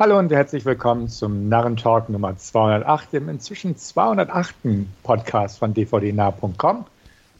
[0.00, 4.54] Hallo und herzlich willkommen zum Narrentalk Nummer 208, dem inzwischen 208.
[5.02, 6.86] Podcast von dvdnah.com.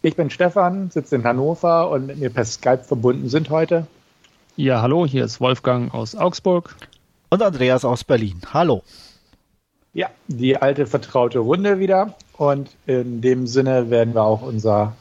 [0.02, 3.86] Ich bin Stefan, sitze in Hannover und mit mir per Skype verbunden sind heute.
[4.56, 6.76] Ja, hallo, hier ist Wolfgang aus Augsburg.
[7.30, 8.43] Und Andreas aus Berlin.
[8.52, 8.82] Hallo.
[9.95, 12.14] Ja, die alte vertraute Runde wieder.
[12.36, 14.95] Und in dem Sinne werden wir auch unser,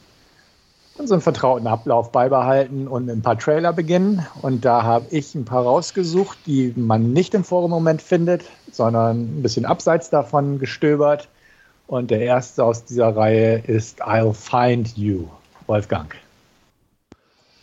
[1.00, 4.24] unseren vertrauten Ablauf beibehalten und ein paar Trailer beginnen.
[4.42, 9.38] Und da habe ich ein paar rausgesucht, die man nicht im Forum Moment findet, sondern
[9.38, 11.28] ein bisschen abseits davon gestöbert.
[11.86, 15.26] Und der erste aus dieser Reihe ist I'll Find You,
[15.66, 16.14] Wolfgang.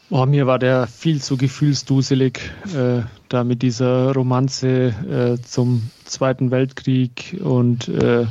[0.09, 2.39] Oh, mir war der viel zu gefühlsduselig,
[2.73, 8.25] äh, da mit dieser Romanze äh, zum Zweiten Weltkrieg und äh,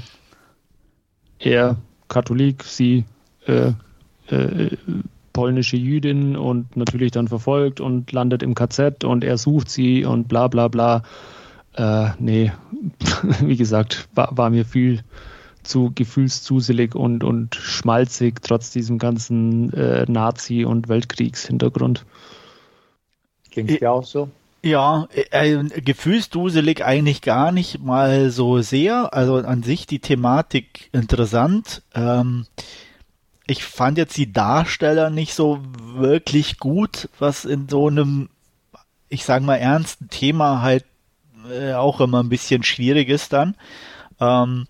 [1.38, 1.76] er
[2.08, 3.04] Katholik, sie
[4.30, 4.76] äh,
[5.32, 10.28] polnische Jüdin und natürlich dann verfolgt und landet im KZ und er sucht sie und
[10.28, 11.02] bla bla bla.
[11.74, 12.52] Äh, nee,
[13.40, 15.02] wie gesagt, war, war mir viel
[15.62, 22.06] zu gefühlszuselig und, und schmalzig, trotz diesem ganzen äh, Nazi- und Weltkriegshintergrund.
[23.50, 24.30] Ging es dir auch so?
[24.62, 29.12] Ja, äh, gefühlsduselig eigentlich gar nicht mal so sehr.
[29.12, 31.82] Also an sich die Thematik interessant.
[31.94, 32.46] Ähm,
[33.46, 38.28] ich fand jetzt die Darsteller nicht so wirklich gut, was in so einem,
[39.08, 40.84] ich sag mal, ernsten Thema halt
[41.50, 43.54] äh, auch immer ein bisschen schwierig ist dann.
[44.20, 44.66] Ähm,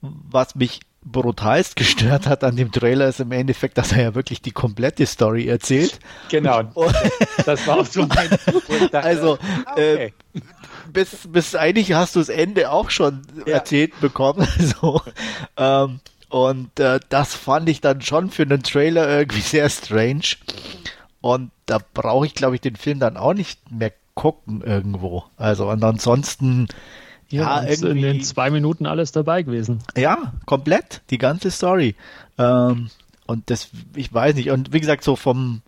[0.00, 4.40] was mich brutalst gestört hat an dem Trailer ist im Endeffekt, dass er ja wirklich
[4.40, 5.98] die komplette Story erzählt.
[6.28, 6.62] Genau.
[7.44, 8.28] das war auch so mein
[8.92, 10.12] dachte, Also, ah, okay.
[10.34, 10.40] äh,
[10.92, 13.54] bis, bis eigentlich hast du das Ende auch schon ja.
[13.54, 14.46] erzählt bekommen.
[14.80, 15.00] So.
[15.56, 20.36] Ähm, und äh, das fand ich dann schon für einen Trailer irgendwie sehr strange.
[21.20, 25.24] Und da brauche ich, glaube ich, den Film dann auch nicht mehr gucken irgendwo.
[25.36, 26.68] Also und ansonsten
[27.28, 29.80] ja, ja in den zwei Minuten alles dabei gewesen.
[29.96, 31.96] Ja, komplett, die ganze Story.
[32.38, 32.90] Ähm,
[33.26, 35.62] und das, ich weiß nicht, und wie gesagt, so vom,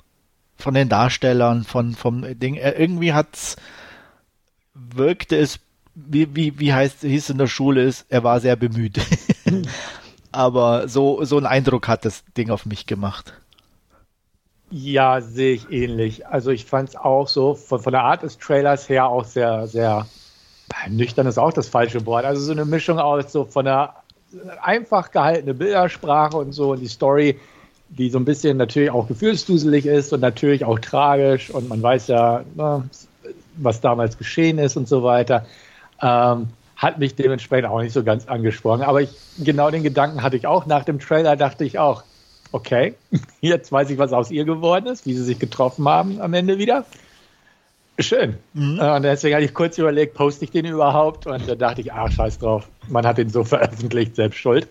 [0.57, 3.57] von den Darstellern, von, vom Ding, äh, irgendwie hat's,
[4.75, 5.59] wirkte es,
[5.95, 9.01] wie, wie, wie heißt, hieß in der Schule ist, er war sehr bemüht.
[10.33, 13.33] Aber so, so einen Eindruck hat das Ding auf mich gemacht.
[14.71, 16.27] Ja, sehe ich ähnlich.
[16.27, 19.67] Also ich fand es auch so, von, von der Art des Trailers her auch sehr,
[19.67, 20.07] sehr
[20.89, 22.25] nüchtern ist auch das falsche Wort.
[22.25, 23.95] Also so eine Mischung aus so von der
[24.63, 27.39] einfach gehaltene Bildersprache und so und die Story,
[27.89, 32.09] die so ein bisschen natürlich auch gefühlsduselig ist und natürlich auch tragisch und man weiß
[32.09, 32.85] ja, na,
[33.57, 35.47] was damals geschehen ist und so weiter,
[36.03, 38.83] ähm, hat mich dementsprechend auch nicht so ganz angesprochen.
[38.83, 40.65] Aber ich, genau den Gedanken hatte ich auch.
[40.65, 42.05] Nach dem Trailer dachte ich auch,
[42.53, 42.95] okay,
[43.41, 46.59] jetzt weiß ich, was aus ihr geworden ist, wie sie sich getroffen haben am Ende
[46.59, 46.87] wieder.
[47.99, 48.37] Schön.
[48.55, 48.79] Mhm.
[48.81, 51.27] Äh, und deswegen hatte ich kurz überlegt, poste ich den überhaupt?
[51.27, 52.69] Und da dachte ich, ach, scheiß drauf.
[52.87, 54.69] Man hat den so veröffentlicht, selbst schuld.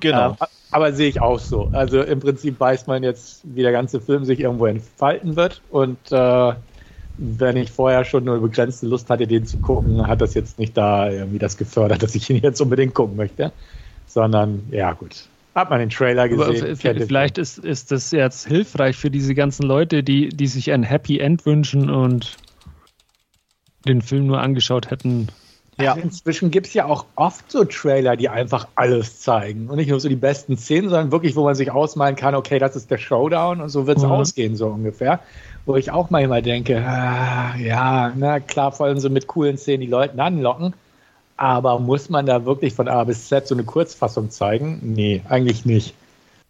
[0.00, 0.32] Genau.
[0.40, 1.68] Äh, aber sehe ich auch so.
[1.72, 5.60] Also im Prinzip weiß man jetzt, wie der ganze Film sich irgendwo entfalten wird.
[5.70, 6.54] Und äh,
[7.16, 10.76] wenn ich vorher schon nur begrenzte Lust hatte, den zu gucken, hat das jetzt nicht
[10.76, 13.52] da irgendwie das gefördert, dass ich ihn jetzt unbedingt gucken möchte.
[14.06, 15.28] Sondern, ja, gut.
[15.54, 16.76] Hat man den Trailer gesehen.
[16.76, 21.20] vielleicht ist, ist das jetzt hilfreich für diese ganzen Leute, die, die sich ein Happy
[21.20, 22.36] End wünschen und
[23.86, 25.28] den Film nur angeschaut hätten.
[25.78, 25.92] Ja.
[25.92, 29.68] Also inzwischen gibt es ja auch oft so Trailer, die einfach alles zeigen.
[29.68, 32.58] Und nicht nur so die besten Szenen, sondern wirklich, wo man sich ausmalen kann, okay,
[32.58, 34.12] das ist der Showdown und so wird es mhm.
[34.12, 35.20] ausgehen, so ungefähr.
[35.66, 39.80] Wo ich auch manchmal denke, ah, ja, na klar, vor allem so mit coolen Szenen
[39.80, 40.74] die Leute anlocken.
[41.36, 44.80] Aber muss man da wirklich von A bis Z so eine Kurzfassung zeigen?
[44.82, 45.94] Nee, eigentlich nicht.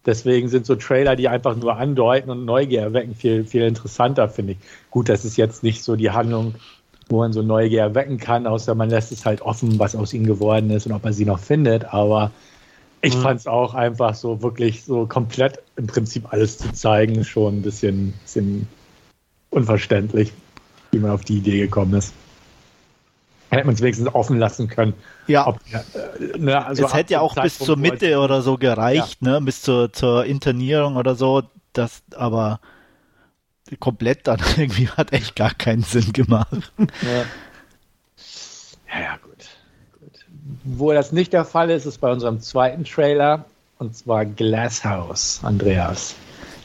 [0.05, 4.53] Deswegen sind so Trailer, die einfach nur andeuten und Neugier erwecken, viel, viel interessanter, finde
[4.53, 4.59] ich.
[4.91, 6.53] Gut, das ist jetzt nicht so die Handlung
[7.09, 10.25] wo man so Neugier erwecken kann, außer man lässt es halt offen, was aus ihnen
[10.25, 11.93] geworden ist und ob er sie noch findet.
[11.93, 12.31] Aber
[13.01, 13.21] ich mhm.
[13.21, 17.61] fand es auch einfach so wirklich so komplett im Prinzip alles zu zeigen, schon ein
[17.61, 18.67] bisschen, bisschen
[19.49, 20.31] unverständlich,
[20.91, 22.13] wie man auf die Idee gekommen ist.
[23.49, 24.93] Hätte man es wenigstens offen lassen können.
[25.27, 25.47] Ja.
[25.47, 29.31] Ob, äh, ne, also es hätte ja auch bis zur Mitte oder so gereicht, ja.
[29.31, 29.41] ne?
[29.41, 31.43] Bis zur, zur Internierung oder so.
[31.71, 32.59] Das, aber
[33.79, 36.71] komplett dann irgendwie hat echt gar keinen Sinn gemacht.
[36.77, 37.25] Ja,
[38.93, 39.45] ja, ja gut.
[39.99, 40.25] gut.
[40.63, 43.45] Wo das nicht der Fall ist, ist bei unserem zweiten Trailer
[43.77, 46.15] und zwar Glasshouse, Andreas.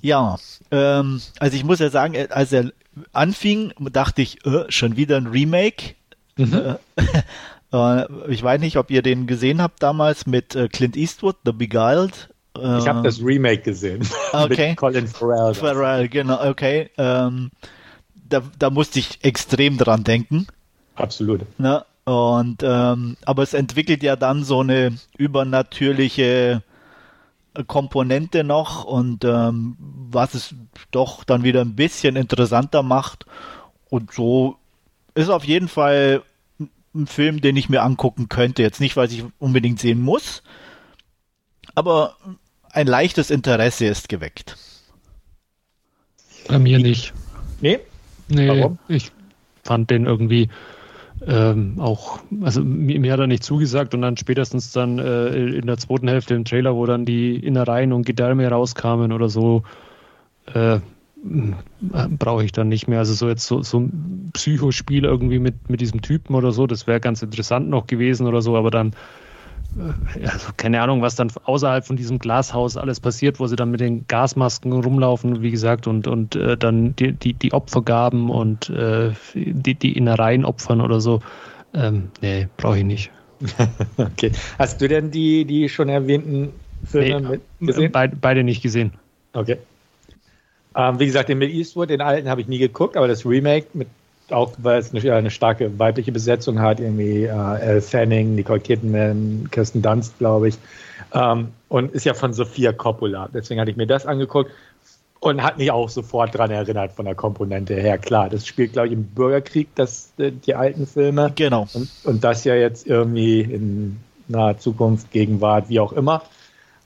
[0.03, 0.39] Ja,
[0.71, 2.73] ähm, also ich muss ja sagen, äh, als er
[3.13, 5.95] anfing, dachte ich, äh, schon wieder ein Remake.
[6.37, 6.77] Mhm.
[6.97, 7.03] Äh,
[8.03, 11.53] äh, ich weiß nicht, ob ihr den gesehen habt damals mit äh, Clint Eastwood, The
[11.53, 12.29] Beguiled.
[12.53, 14.07] Ich habe das Remake gesehen.
[14.33, 14.71] Okay.
[14.71, 15.55] mit Colin Farrell.
[15.55, 16.91] Farrell, genau, okay.
[16.99, 17.53] Ähm,
[18.29, 20.49] da, da musste ich extrem dran denken.
[20.97, 21.43] Absolut.
[21.59, 26.63] Na, Und ähm, aber es entwickelt ja dann so eine übernatürliche
[27.67, 30.55] Komponente noch und ähm, was es
[30.91, 33.27] doch dann wieder ein bisschen interessanter macht.
[33.89, 34.57] Und so
[35.15, 36.23] ist auf jeden Fall
[36.95, 38.63] ein Film, den ich mir angucken könnte.
[38.63, 40.43] Jetzt nicht, weil ich unbedingt sehen muss,
[41.75, 42.17] aber
[42.71, 44.57] ein leichtes Interesse ist geweckt.
[46.49, 47.13] Bei mir nicht.
[47.61, 47.81] Nee?
[48.29, 48.79] Nee, Warum?
[48.89, 49.13] ich
[49.65, 50.49] fand den irgendwie
[51.27, 55.67] ähm, auch, also mir, mir, hat er nicht zugesagt und dann spätestens dann äh, in
[55.67, 59.63] der zweiten Hälfte im Trailer, wo dann die Innereien und Gedärme rauskamen oder so,
[60.55, 60.81] äh,
[61.23, 63.01] brauche ich dann nicht mehr.
[63.01, 66.87] Also so jetzt so, so ein Psychospiel irgendwie mit, mit diesem Typen oder so, das
[66.87, 68.95] wäre ganz interessant noch gewesen oder so, aber dann
[69.79, 73.81] also keine Ahnung, was dann außerhalb von diesem Glashaus alles passiert, wo sie dann mit
[73.81, 79.13] den Gasmasken rumlaufen, wie gesagt, und, und äh, dann die, die, die Opfergaben und äh,
[79.35, 81.21] die, die Innereien opfern oder so.
[81.75, 83.11] Ähm, nee, brauche ich nicht.
[83.97, 84.33] okay.
[84.59, 86.53] Hast du denn die, die schon erwähnten
[86.85, 87.93] Filme nee, gesehen?
[87.93, 88.93] Be beide nicht gesehen.
[89.33, 89.57] Okay.
[90.75, 93.67] Ähm, wie gesagt, den mit Eastwood, den alten habe ich nie geguckt, aber das Remake
[93.75, 93.89] mit
[94.33, 99.49] auch weil es eine, eine, starke weibliche Besetzung hat, irgendwie äh, Elle Fanning, Nicole Kidman,
[99.51, 100.59] Kirsten Dunst, glaube ich.
[101.13, 103.29] Ähm, und ist ja von Sophia Coppola.
[103.33, 104.51] Deswegen hatte ich mir das angeguckt
[105.21, 107.99] und hat mich auch sofort daran erinnert von der Komponente her.
[107.99, 111.33] Klar, das spielt, glaube ich, im Bürgerkrieg, das, äh, die alten Filme.
[111.37, 111.67] Genau.
[111.75, 116.23] Und, und das ja jetzt irgendwie in naher Zukunft, Gegenwart, wie auch immer.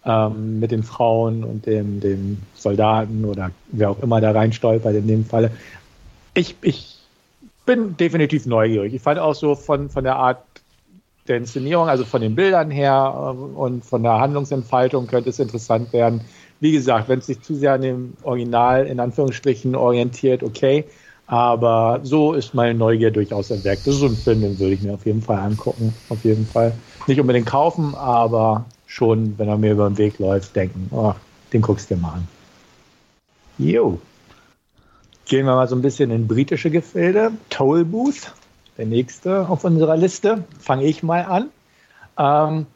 [0.05, 5.07] Ähm, mit den Frauen und dem, dem Soldaten oder wer auch immer da reinstolpert in
[5.07, 5.51] dem Falle.
[6.35, 6.94] Ich, ich
[7.67, 8.95] bin definitiv neugierig.
[8.95, 10.39] Ich fand auch so von, von der Art
[11.29, 15.93] der Inszenierung, also von den Bildern her äh, und von der Handlungsentfaltung könnte es interessant
[15.93, 16.21] werden.
[16.61, 20.85] Wie gesagt, wenn es sich zu sehr an dem Original in Anführungsstrichen orientiert, okay.
[21.27, 23.87] Aber so ist meine Neugier durchaus erweckt.
[23.87, 25.95] Das ist so ein Film, den würde ich mir auf jeden Fall angucken.
[26.11, 26.73] Auf jeden Fall.
[27.07, 31.15] Nicht unbedingt kaufen, aber schon, wenn er mir über den Weg läuft, denken, oh,
[31.53, 32.29] den guckst du dir mal an.
[33.57, 33.99] Jo.
[35.27, 37.33] Gehen wir mal so ein bisschen in britische Gefilde.
[37.49, 38.33] Toll Booth,
[38.77, 40.45] der nächste auf unserer Liste.
[40.61, 41.49] Fange ich mal an.
[42.19, 42.67] Ähm,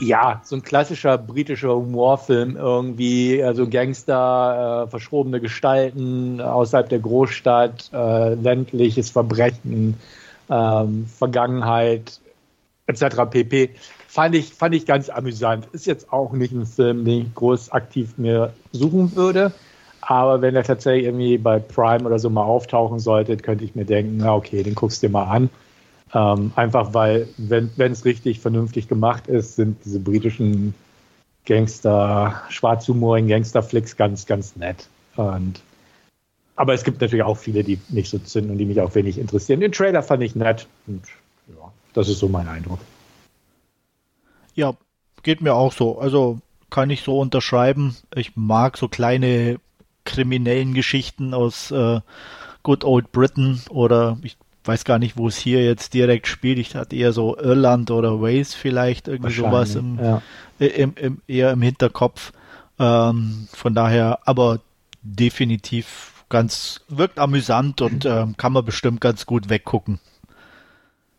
[0.00, 7.90] ja, so ein klassischer britischer Humorfilm irgendwie, also Gangster, äh, verschrobene Gestalten außerhalb der Großstadt,
[7.92, 9.94] äh, ländliches Verbrechen,
[10.50, 12.20] ähm, Vergangenheit
[12.86, 13.24] etc.
[13.30, 13.70] pp.
[14.06, 15.66] Fand ich, fand ich ganz amüsant.
[15.72, 19.52] Ist jetzt auch nicht ein Film, den ich groß aktiv mir suchen würde.
[20.00, 23.84] Aber wenn er tatsächlich irgendwie bei Prime oder so mal auftauchen sollte, könnte ich mir
[23.84, 25.50] denken, na okay, den guckst du dir mal an.
[26.14, 30.74] Ähm, einfach weil, wenn es richtig vernünftig gemacht ist, sind diese britischen
[31.44, 34.88] Gangster, schwarzhumorigen Gangsterflicks ganz, ganz nett.
[35.16, 35.60] Und,
[36.56, 39.18] aber es gibt natürlich auch viele, die nicht so zünden und die mich auch wenig
[39.18, 39.60] interessieren.
[39.60, 41.02] Den Trailer fand ich nett und
[41.48, 42.80] ja, das ist so mein Eindruck.
[44.54, 44.74] Ja,
[45.22, 45.98] geht mir auch so.
[45.98, 46.38] Also
[46.70, 47.96] kann ich so unterschreiben.
[48.14, 49.58] Ich mag so kleine
[50.08, 52.00] kriminellen Geschichten aus äh,
[52.62, 56.58] Good Old Britain oder ich weiß gar nicht, wo es hier jetzt direkt spielt.
[56.58, 60.22] Ich hatte eher so Irland oder Wales vielleicht irgendwie sowas im, ja.
[60.58, 62.32] im, im, eher im Hinterkopf.
[62.78, 64.60] Ähm, von daher, aber
[65.02, 70.00] definitiv ganz, wirkt amüsant und ähm, kann man bestimmt ganz gut weggucken.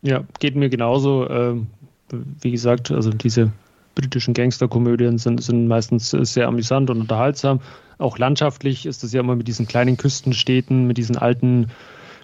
[0.02, 1.30] Ja, geht mir genauso.
[1.30, 1.68] Ähm,
[2.12, 3.52] wie gesagt, also diese
[3.96, 7.60] britischen Gangsterkomödien sind, sind meistens sehr amüsant und unterhaltsam.
[7.98, 11.68] Auch landschaftlich ist das ja immer mit diesen kleinen Küstenstädten, mit diesen alten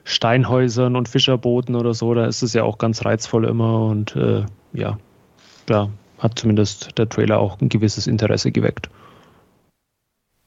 [0.06, 2.14] Steinhäusern und Fischerbooten oder so.
[2.14, 4.98] Da ist es ja auch ganz reizvoll immer und äh, ja,
[5.66, 8.90] da hat zumindest der Trailer auch ein gewisses Interesse geweckt.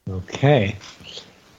[0.09, 0.75] Okay.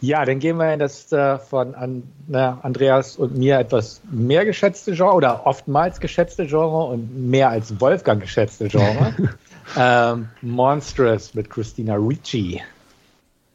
[0.00, 4.46] Ja, dann gehen wir in das äh, von an, na, Andreas und mir etwas mehr
[4.46, 9.14] geschätzte Genre oder oftmals geschätzte Genre und mehr als Wolfgang geschätzte Genre.
[9.76, 12.60] ähm, Monstrous mit Christina Ricci.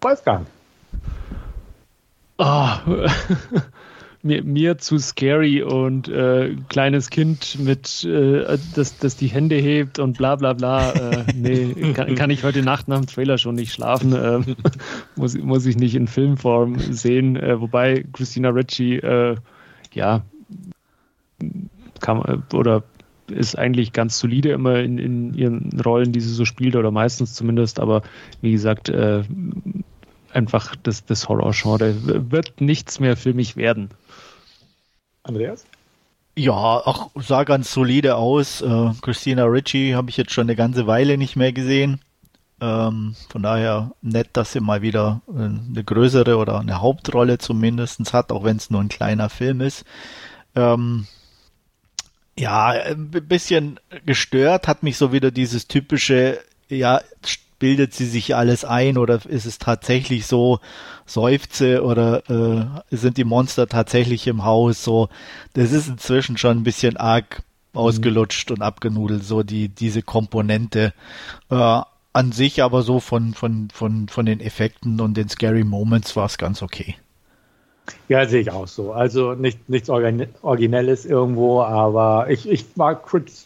[0.01, 0.45] Wolfgang.
[2.37, 2.69] Oh,
[4.25, 9.99] mir, mir zu scary und äh, kleines Kind mit, äh, das, das die Hände hebt
[9.99, 10.91] und bla bla bla.
[10.91, 14.13] Äh, nee, kann, kann, ich heute Nacht nach dem Trailer schon nicht schlafen.
[14.13, 14.55] Ähm,
[15.15, 17.35] muss, muss ich nicht in Filmform sehen.
[17.35, 19.35] Äh, wobei Christina Ricci, äh,
[19.93, 20.23] ja,
[22.01, 22.83] kann, oder
[23.29, 27.33] ist eigentlich ganz solide immer in, in ihren Rollen, die sie so spielt, oder meistens
[27.33, 28.01] zumindest, aber
[28.41, 29.23] wie gesagt, äh,
[30.33, 33.89] einfach das, das Horror-Genre wird nichts mehr für mich werden.
[35.23, 35.65] Andreas?
[36.37, 38.61] Ja, auch sah ganz solide aus.
[38.61, 42.01] Äh, Christina Ritchie habe ich jetzt schon eine ganze Weile nicht mehr gesehen.
[42.61, 48.13] Ähm, von daher nett, dass sie mal wieder äh, eine größere oder eine Hauptrolle zumindest
[48.13, 49.85] hat, auch wenn es nur ein kleiner Film ist.
[50.55, 51.07] Ähm,
[52.37, 57.01] Ja, ein bisschen gestört hat mich so wieder dieses typische, ja,
[57.59, 60.59] bildet sie sich alles ein oder ist es tatsächlich so
[61.05, 64.83] Seufze oder äh, sind die Monster tatsächlich im Haus?
[64.83, 65.07] So,
[65.53, 67.41] das ist inzwischen schon ein bisschen arg
[67.73, 68.55] ausgelutscht mhm.
[68.55, 70.93] und abgenudelt, so die diese Komponente.
[71.49, 71.81] Äh,
[72.13, 76.25] an sich aber so von, von, von, von den Effekten und den Scary Moments war
[76.25, 76.95] es ganz okay.
[78.07, 78.93] Ja, sehe ich auch so.
[78.93, 83.03] Also nicht, nichts Originelles irgendwo, aber ich, ich mag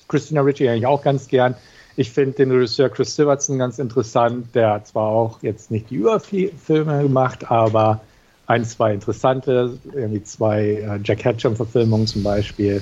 [0.08, 1.55] Christina Ritchie eigentlich auch ganz gern.
[1.96, 4.55] Ich finde den Regisseur Chris Silverton ganz interessant.
[4.55, 8.01] Der hat zwar auch jetzt nicht die Überfilme gemacht, aber
[8.48, 12.81] ein, zwei interessante, irgendwie zwei äh, Jack Hatcham-Verfilmungen zum Beispiel.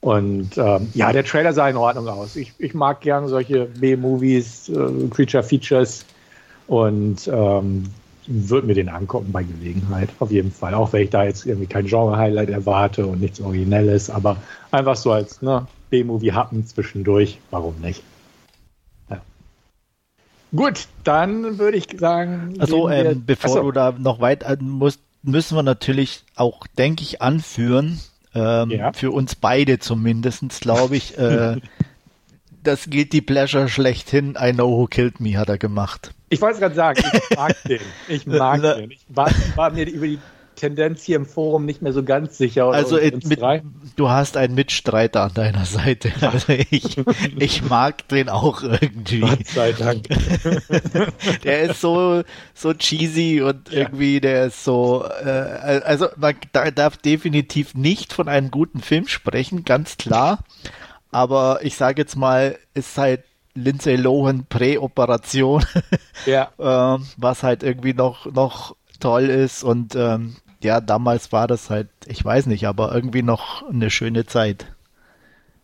[0.00, 2.36] Und ähm, ja, der Trailer sah in Ordnung aus.
[2.36, 6.04] Ich, ich mag gerne solche B-Movies, äh, Creature Features
[6.66, 7.84] und ähm,
[8.28, 10.74] würde mir den angucken bei Gelegenheit, auf jeden Fall.
[10.74, 14.36] Auch wenn ich da jetzt irgendwie kein Genre-Highlight erwarte und nichts Originelles, aber
[14.70, 18.02] einfach so als ne, B-Movie-Happen zwischendurch, warum nicht?
[19.10, 19.22] Ja.
[20.54, 22.54] Gut, dann würde ich sagen.
[22.58, 23.62] Also, ähm, bevor achso.
[23.62, 27.98] du da noch weit musst, müssen wir natürlich auch, denke ich, anführen,
[28.34, 28.92] ähm, ja.
[28.92, 31.18] Für uns beide zumindest, glaube ich.
[31.18, 31.56] Äh,
[32.62, 34.36] das gilt die Pleasure schlechthin.
[34.40, 36.12] I know who killed me, hat er gemacht.
[36.30, 37.80] Ich wollte gerade sagen, ich mag den.
[38.08, 38.90] Ich mag den.
[38.90, 40.18] Ich war, war mir über die
[40.58, 42.66] Tendenz hier im Forum nicht mehr so ganz sicher.
[42.66, 43.40] Also mit,
[43.96, 46.12] du hast einen Mitstreiter an deiner Seite.
[46.20, 46.96] Also ich,
[47.36, 49.20] ich mag den auch irgendwie.
[49.20, 50.08] Gott sei Dank.
[51.44, 52.22] der ist so,
[52.54, 53.78] so cheesy und ja.
[53.78, 56.34] irgendwie, der ist so, äh, also man
[56.74, 60.40] darf definitiv nicht von einem guten Film sprechen, ganz klar.
[61.10, 63.22] Aber ich sage jetzt mal, ist halt
[63.62, 65.64] Lindsay Lohan Präoperation,
[66.26, 66.50] ja.
[66.58, 71.88] ähm, was halt irgendwie noch, noch toll ist und ähm, ja, damals war das halt,
[72.06, 74.66] ich weiß nicht, aber irgendwie noch eine schöne Zeit.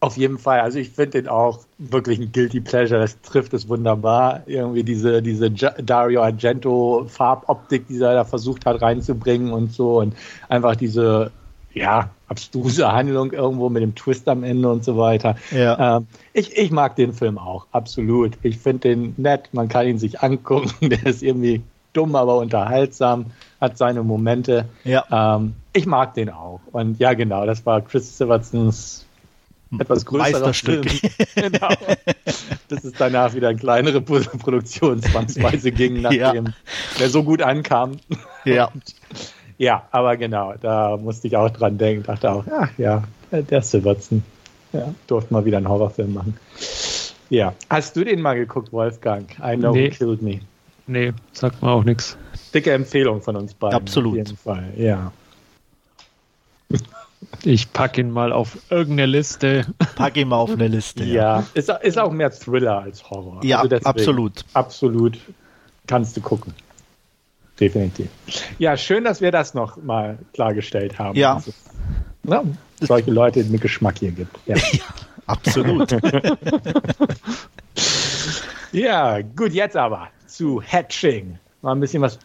[0.04, 0.60] Auf jeden Fall.
[0.60, 3.00] Also ich finde den auch wirklich ein Guilty Pleasure.
[3.00, 4.42] Das trifft es wunderbar.
[4.44, 10.00] Irgendwie diese, diese Dario Argento Farboptik, die er da versucht hat reinzubringen und so.
[10.00, 10.14] Und
[10.50, 11.32] einfach diese,
[11.75, 15.37] ja, abstruse Handlung irgendwo mit dem Twist am Ende und so weiter.
[15.50, 15.99] Ja.
[15.99, 18.33] Ähm, ich, ich mag den Film auch, absolut.
[18.43, 19.49] Ich finde den nett.
[19.52, 20.73] Man kann ihn sich angucken.
[20.88, 21.62] Der ist irgendwie
[21.93, 23.26] dumm, aber unterhaltsam,
[23.61, 24.66] hat seine Momente.
[24.85, 25.37] Ja.
[25.37, 26.61] Ähm, ich mag den auch.
[26.73, 29.07] Und ja, genau, das war Chris Silversons
[29.78, 30.85] etwas größerer Film.
[31.35, 31.69] genau.
[32.69, 36.52] Das ist danach wieder eine kleinere Produktion zwangsweise ging, nachdem ja.
[36.99, 37.97] der so gut ankam.
[38.45, 38.66] Ja.
[38.66, 38.95] Und,
[39.58, 42.04] ja, aber genau, da musste ich auch dran denken.
[42.04, 44.23] Dachte auch, ja, ja, der Silverson.
[44.73, 46.37] Ja, durfte mal wieder einen Horrorfilm machen.
[47.30, 47.54] Ja.
[47.70, 49.30] Hast du den mal geguckt, Wolfgang?
[49.38, 49.90] I Know nee.
[49.90, 50.40] Who Killed Me.
[50.87, 52.16] Nee, sagt mir auch nichts.
[52.52, 53.76] Dicke Empfehlung von uns beiden.
[53.76, 54.12] Absolut.
[54.12, 55.12] Auf jeden Fall, ja.
[57.42, 59.66] Ich packe ihn mal auf irgendeine Liste.
[59.96, 61.04] Pack ihn mal auf eine Liste.
[61.04, 61.46] Ja, ja.
[61.54, 63.44] Ist, ist auch mehr Thriller als Horror.
[63.44, 64.44] Ja, also deswegen, absolut.
[64.52, 65.18] Absolut.
[65.87, 66.52] Kannst du gucken.
[67.61, 68.08] Definitiv.
[68.58, 71.16] Ja, schön, dass wir das noch mal klargestellt haben.
[71.16, 71.34] Ja.
[71.34, 71.52] Also,
[72.25, 72.42] na,
[72.80, 74.37] solche Leute mit Geschmack hier gibt.
[74.46, 74.80] Ja, ja
[75.26, 75.92] absolut.
[78.73, 81.38] ja, gut, jetzt aber zu Hatching.
[81.62, 82.18] Mal ein bisschen was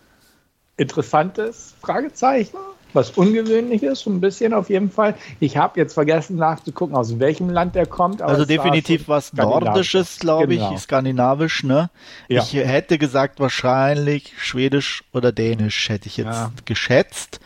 [0.78, 2.58] Interessantes, Fragezeichen,
[2.94, 5.16] was Ungewöhnliches, so ein bisschen auf jeden Fall.
[5.40, 8.22] Ich habe jetzt vergessen nachzugucken, aus welchem Land der kommt.
[8.22, 10.74] also definitiv was Nordisches, glaube genau.
[10.74, 11.90] ich, skandinavisch, ne?
[12.28, 12.42] Ja.
[12.42, 16.52] Ich hätte gesagt wahrscheinlich Schwedisch oder Dänisch, hätte ich jetzt ja.
[16.66, 17.40] geschätzt.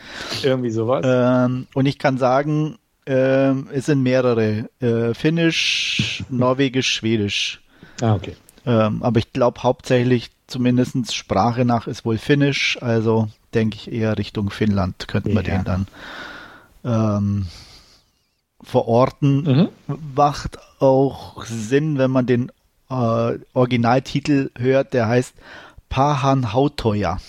[0.43, 1.05] Irgendwie sowas.
[1.07, 4.69] Ähm, und ich kann sagen, ähm, es sind mehrere.
[4.79, 7.61] Äh, Finnisch, Norwegisch, Schwedisch.
[8.01, 8.35] Ah, okay.
[8.65, 14.17] Ähm, aber ich glaube hauptsächlich zumindest Sprache nach ist wohl Finnisch, also denke ich eher
[14.17, 15.57] Richtung Finnland könnten wir ja.
[15.57, 15.87] den dann
[16.83, 17.47] ähm,
[18.61, 19.43] verorten.
[19.43, 19.69] Mhm.
[20.15, 22.51] Macht auch Sinn, wenn man den
[22.89, 25.33] äh, Originaltitel hört, der heißt
[25.89, 27.19] Pahan Hautoja.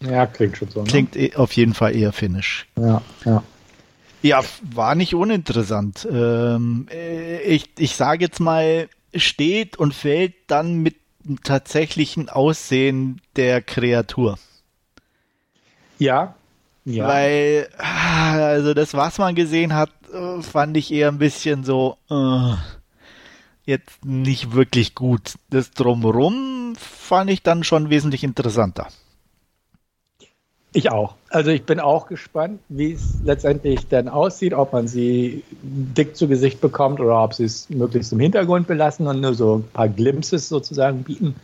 [0.00, 0.82] Ja, klingt schon so.
[0.82, 0.88] Ne?
[0.88, 2.66] Klingt e auf jeden Fall eher finnisch.
[2.76, 3.42] Ja, ja.
[4.22, 6.06] Ja, war nicht uninteressant.
[6.10, 10.96] Ähm, äh, ich ich sage jetzt mal, steht und fällt dann mit
[11.42, 14.38] tatsächlichen Aussehen der Kreatur.
[15.98, 16.34] Ja.
[16.84, 17.06] ja.
[17.06, 19.90] Weil, also das, was man gesehen hat,
[20.40, 22.54] fand ich eher ein bisschen so, uh,
[23.64, 25.34] jetzt nicht wirklich gut.
[25.50, 28.88] Das Drumrum fand ich dann schon wesentlich interessanter.
[30.74, 31.16] Ich auch.
[31.28, 36.28] Also ich bin auch gespannt, wie es letztendlich dann aussieht, ob man sie dick zu
[36.28, 39.88] Gesicht bekommt oder ob sie es möglichst im Hintergrund belassen und nur so ein paar
[39.88, 41.36] Glimpses sozusagen bieten.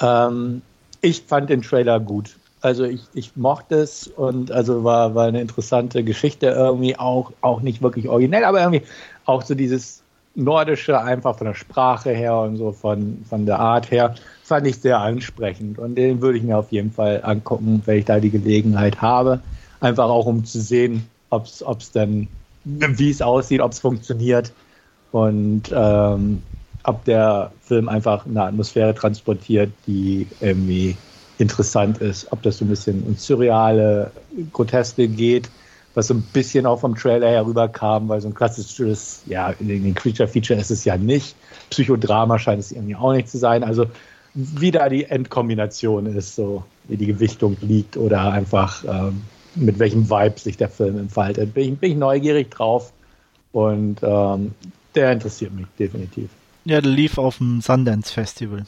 [0.00, 0.62] Ähm,
[1.00, 2.36] ich fand den Trailer gut.
[2.64, 7.60] Also ich, ich mochte es und also war, war eine interessante Geschichte irgendwie auch, auch
[7.60, 8.80] nicht wirklich originell, aber irgendwie
[9.26, 10.02] auch so dieses
[10.34, 14.78] Nordische einfach von der Sprache her und so von, von der Art her fand ich
[14.78, 18.30] sehr ansprechend und den würde ich mir auf jeden Fall angucken, wenn ich da die
[18.30, 19.40] Gelegenheit habe.
[19.80, 22.28] Einfach auch um zu sehen, ob es dann,
[22.64, 24.54] wie es aussieht, ob es funktioniert
[25.12, 26.42] und ähm,
[26.84, 30.96] ob der Film einfach eine Atmosphäre transportiert, die irgendwie
[31.38, 34.10] interessant ist, ob das so ein bisschen ins Surreale,
[34.52, 35.48] Groteske geht,
[35.94, 39.94] was so ein bisschen auch vom Trailer herüberkam, weil so ein klassisches, ja, in den
[39.94, 41.36] Creature-Feature ist es ja nicht.
[41.70, 43.62] Psychodrama scheint es irgendwie auch nicht zu sein.
[43.62, 43.86] Also
[44.34, 49.22] wie da die Endkombination ist, so wie die Gewichtung liegt oder einfach ähm,
[49.54, 51.54] mit welchem Vibe sich der Film entfaltet.
[51.54, 52.92] Bin ich, bin ich neugierig drauf
[53.52, 54.52] und ähm,
[54.94, 56.30] der interessiert mich definitiv.
[56.64, 58.64] Ja, der lief auf dem Sundance Festival.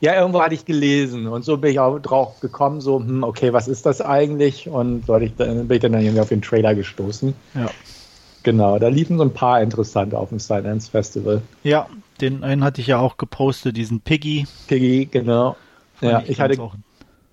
[0.00, 3.52] Ja, irgendwo hatte ich gelesen und so bin ich auch drauf gekommen, so, hm, okay,
[3.52, 4.68] was ist das eigentlich?
[4.68, 7.34] Und ich, dann bin ich dann irgendwie auf den Trailer gestoßen.
[7.54, 7.70] Ja.
[8.42, 11.42] Genau, da liefen so ein paar interessante auf dem Sundance Festival.
[11.62, 11.88] Ja,
[12.20, 14.46] den einen hatte ich ja auch gepostet, diesen Piggy.
[14.66, 15.56] Piggy, genau.
[15.94, 16.74] Fand ja, ich, ich hatte auch.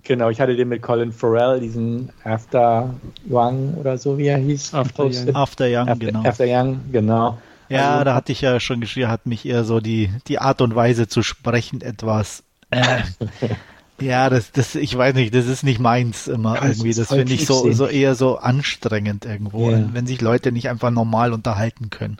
[0.02, 2.94] Genau, ich hatte den mit Colin Farrell, diesen After
[3.28, 4.72] Young oder so, wie er hieß.
[4.72, 6.24] After Young, After Young After, genau.
[6.24, 7.38] After Young, genau.
[7.70, 10.60] Ja, also, da hatte ich ja schon geschrieben, hat mich eher so die, die Art
[10.60, 12.42] und Weise zu sprechen etwas.
[12.70, 13.02] Äh,
[14.00, 16.92] ja, das, das, ich weiß nicht, das ist nicht meins immer ja, irgendwie.
[16.92, 19.88] Das finde ich so, so eher so anstrengend irgendwo, yeah.
[19.92, 22.18] wenn sich Leute nicht einfach normal unterhalten können.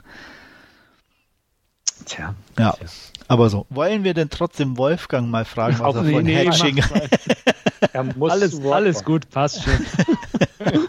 [2.05, 2.33] Tja.
[2.57, 2.71] Ja.
[2.71, 2.87] Tja.
[3.27, 6.81] Aber so, wollen wir denn trotzdem Wolfgang mal fragen, was er von nee, Hatching...
[8.21, 9.85] alles, alles gut, passt schon.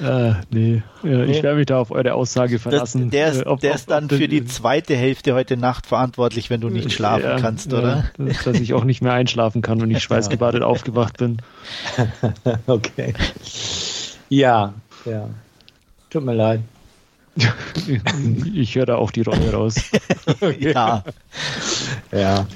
[0.00, 3.04] Äh, nee, ja, ich werde mich da auf eure Aussage verlassen.
[3.04, 6.50] Das, der ist, äh, ob, der ist dann für die zweite Hälfte heute Nacht verantwortlich,
[6.50, 8.10] wenn du nicht schlafen ja, kannst, oder?
[8.18, 11.38] Ja, dass, dass ich auch nicht mehr einschlafen kann und ich schweißgebadet aufgewacht bin.
[12.66, 13.14] okay.
[14.28, 15.28] Ja, ja.
[16.10, 16.60] Tut mir leid.
[18.54, 19.76] ich höre da auch die Rolle raus.
[20.58, 21.02] ja.
[22.10, 22.46] Ja.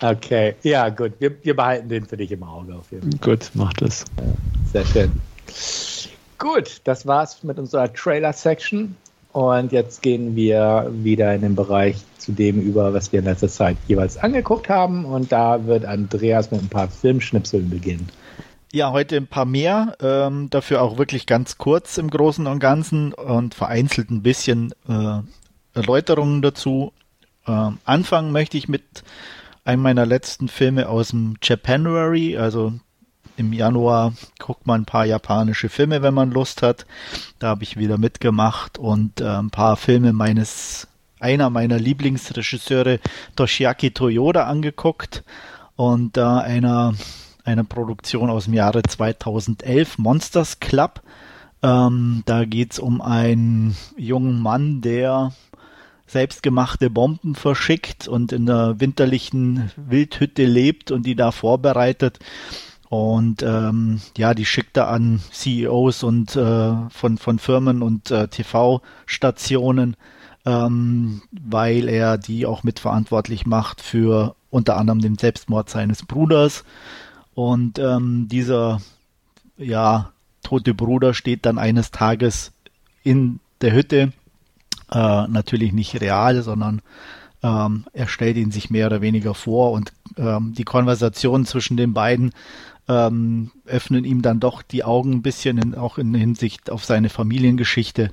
[0.00, 1.12] Okay, ja, gut.
[1.18, 3.36] Wir, wir, behalten den für dich im Auge auf jeden Fall.
[3.36, 4.04] Gut, mach das.
[4.16, 5.12] Ja, sehr schön.
[6.40, 8.96] Gut, das war's mit unserer Trailer-Section.
[9.32, 13.48] Und jetzt gehen wir wieder in den Bereich zu dem über, was wir in letzter
[13.48, 15.04] Zeit jeweils angeguckt haben.
[15.04, 18.08] Und da wird Andreas mit ein paar Filmschnipseln beginnen.
[18.72, 23.12] Ja, heute ein paar mehr, ähm, dafür auch wirklich ganz kurz im Großen und Ganzen
[23.12, 25.18] und vereinzelt ein bisschen äh,
[25.74, 26.94] Erläuterungen dazu.
[27.46, 29.04] Ähm, anfangen möchte ich mit
[29.64, 32.72] einem meiner letzten Filme aus dem Japanuary, also
[33.40, 36.84] im Januar guckt man ein paar japanische Filme, wenn man Lust hat.
[37.38, 40.86] Da habe ich wieder mitgemacht und äh, ein paar Filme meines,
[41.18, 43.00] einer meiner Lieblingsregisseure,
[43.36, 45.24] Toshiaki Toyoda, angeguckt.
[45.74, 46.94] Und da äh, einer,
[47.44, 51.00] einer Produktion aus dem Jahre 2011, Monsters Club.
[51.62, 55.32] Ähm, da geht es um einen jungen Mann, der
[56.06, 62.18] selbstgemachte Bomben verschickt und in der winterlichen Wildhütte lebt und die da vorbereitet
[62.90, 68.26] und ähm, ja, die schickt er an CEOs und äh, von, von Firmen und äh,
[68.26, 69.96] TV-Stationen,
[70.44, 76.64] ähm, weil er die auch mitverantwortlich macht für unter anderem den Selbstmord seines Bruders.
[77.32, 78.80] Und ähm, dieser
[79.56, 80.10] ja,
[80.42, 82.50] tote Bruder steht dann eines Tages
[83.04, 84.12] in der Hütte,
[84.90, 86.82] äh, natürlich nicht real, sondern
[87.44, 91.94] ähm, er stellt ihn sich mehr oder weniger vor und ähm, die Konversation zwischen den
[91.94, 92.32] beiden
[92.90, 97.08] ähm, öffnen ihm dann doch die Augen ein bisschen, in, auch in Hinsicht auf seine
[97.08, 98.10] Familiengeschichte.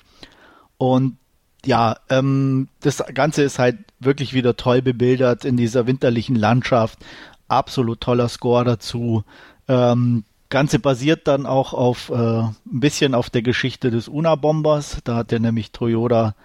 [0.77, 1.17] Und
[1.65, 6.99] ja, ähm, das Ganze ist halt wirklich wieder toll bebildert in dieser winterlichen Landschaft.
[7.47, 9.23] Absolut toller Score dazu.
[9.67, 14.99] Ähm, Ganze basiert dann auch auf äh, ein bisschen auf der Geschichte des Una-Bombers.
[15.03, 16.35] Da hat er nämlich Toyota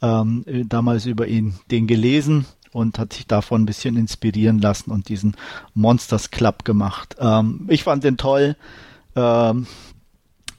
[0.00, 5.08] ähm, damals über ihn den gelesen und hat sich davon ein bisschen inspirieren lassen und
[5.08, 5.36] diesen
[5.74, 7.16] Monsters Club gemacht.
[7.20, 8.56] Ähm, ich fand den toll.
[9.14, 9.66] Ähm,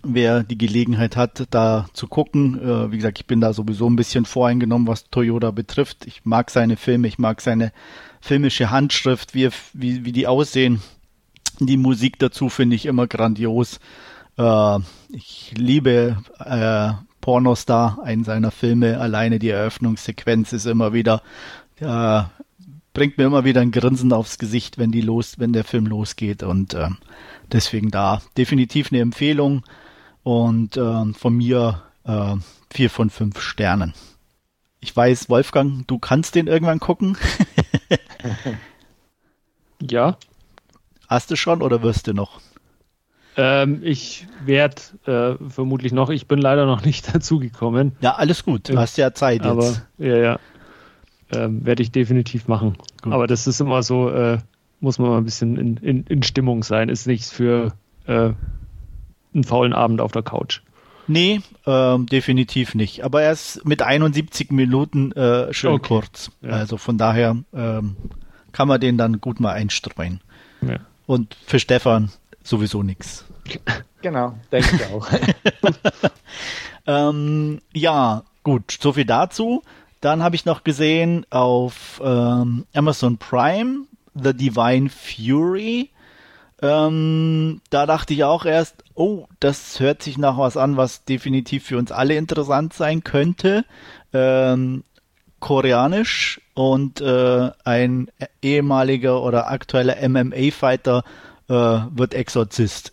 [0.01, 2.59] wer die Gelegenheit hat, da zu gucken.
[2.61, 6.05] Äh, wie gesagt, ich bin da sowieso ein bisschen voreingenommen, was Toyota betrifft.
[6.05, 7.73] Ich mag seine Filme, ich mag seine
[8.21, 10.81] filmische Handschrift, wie, wie, wie die aussehen.
[11.59, 13.79] Die Musik dazu finde ich immer grandios.
[14.37, 18.99] Äh, ich liebe äh, Pornostar, einen seiner Filme.
[18.99, 21.21] Alleine die Eröffnungssequenz ist immer wieder
[21.79, 22.31] ja,
[22.93, 26.43] bringt mir immer wieder ein Grinsen aufs Gesicht, wenn die los, wenn der Film losgeht
[26.43, 26.89] und äh,
[27.51, 29.63] deswegen da definitiv eine Empfehlung
[30.23, 32.35] und äh, von mir äh,
[32.73, 33.93] vier von fünf Sternen.
[34.79, 37.17] Ich weiß, Wolfgang, du kannst den irgendwann gucken.
[39.81, 40.17] ja.
[41.07, 42.39] Hast du schon oder wirst du noch?
[43.37, 47.97] Ähm, ich werde äh, vermutlich noch, ich bin leider noch nicht dazugekommen.
[47.99, 49.45] Ja, alles gut, du hast ja Zeit jetzt.
[49.45, 50.39] Aber ja, ja.
[51.31, 52.77] Ähm, werde ich definitiv machen.
[53.01, 53.13] Gut.
[53.13, 54.37] Aber das ist immer so, äh,
[54.79, 56.89] muss man mal ein bisschen in, in, in Stimmung sein.
[56.89, 57.73] Ist nichts für
[58.05, 58.31] äh,
[59.33, 60.61] einen faulen Abend auf der Couch.
[61.07, 63.03] Nee, ähm, definitiv nicht.
[63.03, 65.87] Aber er ist mit 71 Minuten äh, schön okay.
[65.87, 66.31] kurz.
[66.41, 66.51] Ja.
[66.51, 67.95] Also von daher ähm,
[68.51, 70.21] kann man den dann gut mal einstreuen.
[70.61, 70.77] Ja.
[71.05, 72.11] Und für Stefan
[72.43, 73.25] sowieso nichts.
[74.01, 75.07] Genau, denke ich auch.
[76.85, 79.63] ähm, ja, gut, so viel dazu.
[80.05, 85.89] Dann habe ich noch gesehen auf ähm, Amazon Prime The Divine Fury.
[86.61, 91.65] Ähm, da dachte ich auch erst, oh, das hört sich nach was an, was definitiv
[91.65, 93.65] für uns alle interessant sein könnte.
[94.13, 94.83] Ähm,
[95.39, 98.11] koreanisch und äh, ein
[98.43, 101.03] ehemaliger oder aktueller MMA-Fighter
[101.49, 102.91] äh, wird Exorzist.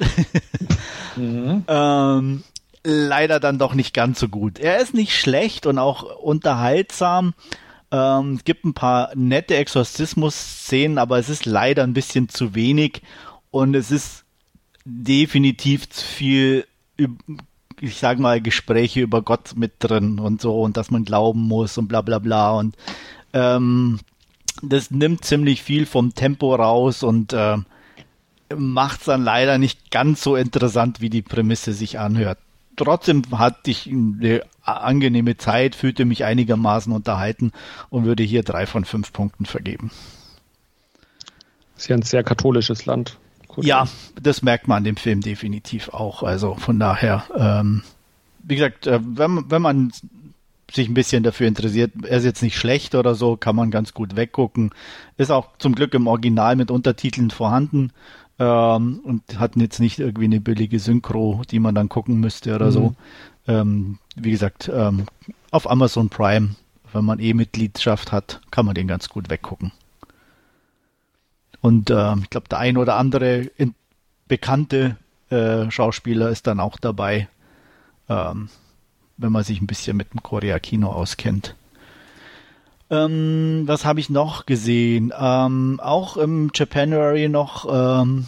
[1.16, 1.64] mhm.
[1.68, 2.42] ähm,
[2.85, 4.59] leider dann doch nicht ganz so gut.
[4.59, 7.35] Er ist nicht schlecht und auch unterhaltsam.
[7.90, 13.03] Ähm, es gibt ein paar nette Exorzismus-Szenen, aber es ist leider ein bisschen zu wenig
[13.51, 14.25] und es ist
[14.85, 16.66] definitiv zu viel,
[17.81, 21.79] ich sag mal, Gespräche über Gott mit drin und so und dass man glauben muss
[21.79, 22.77] und bla bla bla und
[23.33, 24.01] ähm,
[24.62, 27.57] das nimmt ziemlich viel vom Tempo raus und äh,
[28.57, 32.38] macht es dann leider nicht ganz so interessant, wie die Prämisse sich anhört.
[32.76, 37.52] Trotzdem hatte ich eine angenehme Zeit, fühlte mich einigermaßen unterhalten
[37.90, 39.90] und würde hier drei von fünf Punkten vergeben.
[41.76, 43.18] ist ja ein sehr katholisches Land.
[43.48, 43.64] Gut.
[43.64, 43.87] Ja,
[44.20, 46.22] das merkt man an dem Film definitiv auch.
[46.22, 47.82] Also von daher, ähm,
[48.42, 49.92] wie gesagt, äh, wenn, wenn man
[50.70, 53.92] sich ein bisschen dafür interessiert, er ist jetzt nicht schlecht oder so, kann man ganz
[53.92, 54.70] gut weggucken.
[55.18, 57.92] Ist auch zum Glück im Original mit Untertiteln vorhanden
[58.38, 62.66] ähm, und hatten jetzt nicht irgendwie eine billige Synchro, die man dann gucken müsste oder
[62.66, 62.71] mhm.
[62.71, 62.95] so.
[63.47, 65.07] Ähm, wie gesagt, ähm,
[65.51, 66.57] auf Amazon Prime,
[66.92, 69.73] wenn man eh Mitgliedschaft hat, kann man den ganz gut weggucken.
[71.61, 73.75] Und äh, ich glaube, der ein oder andere in,
[74.27, 74.97] bekannte
[75.31, 77.29] äh, Schauspieler ist dann auch dabei,
[78.09, 78.49] ähm,
[79.16, 81.55] wenn man sich ein bisschen mit dem Korea-Kino auskennt.
[82.92, 85.14] Ähm, was habe ich noch gesehen?
[85.18, 87.66] Ähm, auch im Japanuary noch
[88.02, 88.26] ähm,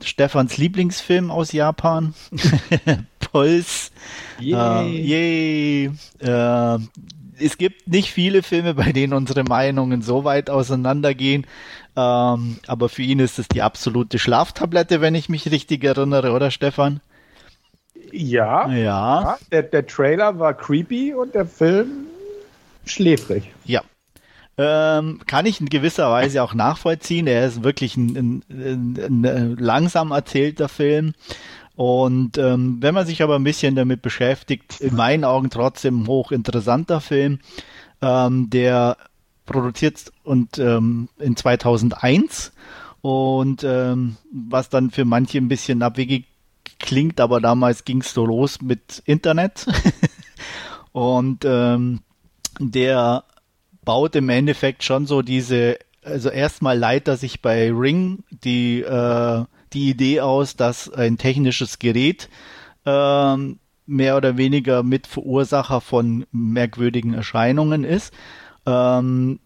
[0.00, 2.14] Stefans Lieblingsfilm aus Japan,
[3.18, 3.90] Puls.
[4.38, 4.54] Yay.
[4.54, 5.90] Uh, yay.
[6.22, 6.78] Uh,
[7.40, 11.44] es gibt nicht viele Filme, bei denen unsere Meinungen so weit auseinandergehen.
[11.96, 16.52] Ähm, aber für ihn ist es die absolute Schlaftablette, wenn ich mich richtig erinnere, oder
[16.52, 17.00] Stefan?
[18.12, 18.68] Ja.
[18.68, 18.74] Ja.
[18.74, 22.06] ja der, der Trailer war creepy und der Film
[22.90, 23.50] schläfrig.
[23.64, 23.82] Ja,
[24.58, 27.26] ähm, kann ich in gewisser Weise auch nachvollziehen.
[27.26, 31.14] Er ist wirklich ein, ein, ein, ein langsam erzählter Film.
[31.76, 36.06] Und ähm, wenn man sich aber ein bisschen damit beschäftigt, in meinen Augen trotzdem ein
[36.06, 37.38] hochinteressanter Film,
[38.02, 38.98] ähm, der
[39.46, 42.52] produziert und ähm, in 2001
[43.00, 46.26] und ähm, was dann für manche ein bisschen abwegig
[46.78, 49.66] klingt, aber damals ging es so los mit Internet
[50.92, 52.00] und ähm,
[52.58, 53.24] der
[53.84, 59.44] baut im Endeffekt schon so diese, also erstmal leitet er sich bei Ring die, äh,
[59.72, 62.28] die Idee aus, dass ein technisches Gerät
[62.84, 63.36] äh,
[63.86, 68.12] mehr oder weniger Mitverursacher von merkwürdigen Erscheinungen ist.
[68.66, 69.40] Ähm,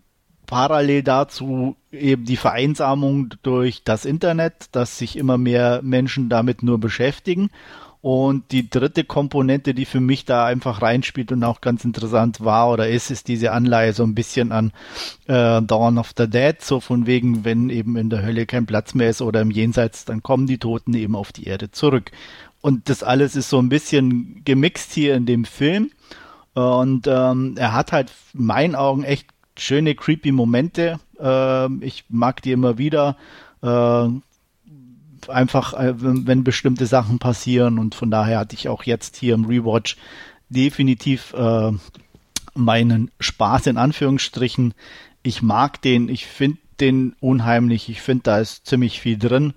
[0.46, 6.78] parallel dazu eben die Vereinsamung durch das Internet, dass sich immer mehr Menschen damit nur
[6.78, 7.50] beschäftigen
[8.04, 12.70] und die dritte Komponente, die für mich da einfach reinspielt und auch ganz interessant war
[12.70, 14.72] oder ist, ist diese Anleihe so ein bisschen an
[15.26, 18.92] äh, Dawn of the Dead, so von wegen, wenn eben in der Hölle kein Platz
[18.92, 22.10] mehr ist oder im Jenseits, dann kommen die Toten eben auf die Erde zurück.
[22.60, 25.90] Und das alles ist so ein bisschen gemixt hier in dem Film.
[26.52, 31.00] Und ähm, er hat halt in meinen Augen echt schöne, creepy Momente.
[31.18, 33.16] Äh, ich mag die immer wieder.
[33.62, 34.08] Äh,
[35.28, 39.44] einfach, äh, wenn bestimmte Sachen passieren und von daher hatte ich auch jetzt hier im
[39.44, 39.96] Rewatch
[40.48, 41.72] definitiv äh,
[42.54, 44.74] meinen Spaß in Anführungsstrichen.
[45.22, 49.54] Ich mag den, ich finde den unheimlich, ich finde da ist ziemlich viel drin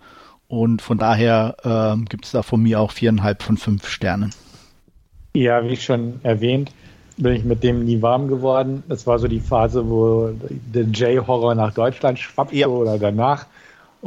[0.47, 4.34] und von daher äh, gibt es da von mir auch viereinhalb von fünf Sternen.
[5.34, 6.71] Ja, wie schon erwähnt,
[7.17, 8.84] bin ich mit dem nie warm geworden.
[8.88, 12.67] Das war so die Phase, wo der J-Horror nach Deutschland schwappte ja.
[12.67, 13.45] oder danach.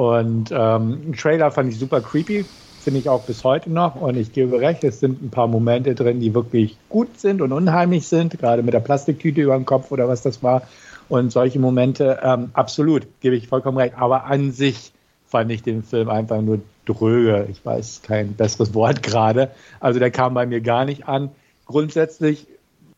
[0.00, 2.46] Und ähm, ein Trailer fand ich super creepy,
[2.80, 3.96] finde ich auch bis heute noch.
[3.96, 7.52] Und ich gebe recht, es sind ein paar Momente drin, die wirklich gut sind und
[7.52, 10.62] unheimlich sind, gerade mit der Plastiktüte über dem Kopf oder was das war.
[11.10, 13.92] Und solche Momente, ähm, absolut, gebe ich vollkommen recht.
[13.98, 14.92] Aber an sich
[15.26, 17.46] fand ich den Film einfach nur dröge.
[17.50, 19.50] Ich weiß kein besseres Wort gerade.
[19.80, 21.28] Also der kam bei mir gar nicht an.
[21.66, 22.46] Grundsätzlich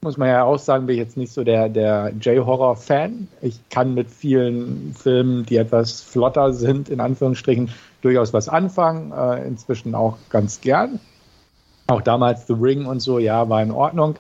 [0.03, 3.29] muss man ja auch sagen, bin ich jetzt nicht so der, der J-Horror-Fan.
[3.41, 7.71] Ich kann mit vielen Filmen, die etwas flotter sind, in Anführungsstrichen,
[8.03, 9.12] durchaus was anfangen.
[9.12, 10.99] Äh, inzwischen auch ganz gern.
[11.87, 14.17] Auch damals The Ring und so, ja, war in Ordnung.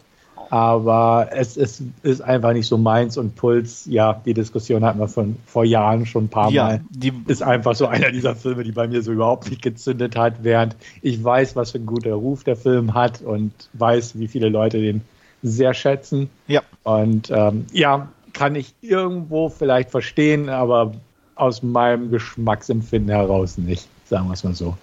[0.50, 5.08] Aber es, es ist einfach nicht so meins und Puls, ja, die Diskussion hatten wir
[5.08, 6.80] von vor Jahren schon ein paar ja, Mal.
[6.90, 10.44] Die ist einfach so einer dieser Filme, die bei mir so überhaupt nicht gezündet hat,
[10.44, 14.50] während ich weiß, was für ein guter Ruf der Film hat und weiß, wie viele
[14.50, 15.00] Leute den
[15.42, 16.30] sehr schätzen.
[16.46, 16.62] Ja.
[16.84, 20.92] Und ähm, ja, kann ich irgendwo vielleicht verstehen, aber
[21.34, 24.76] aus meinem Geschmacksempfinden heraus nicht, sagen wir es mal so.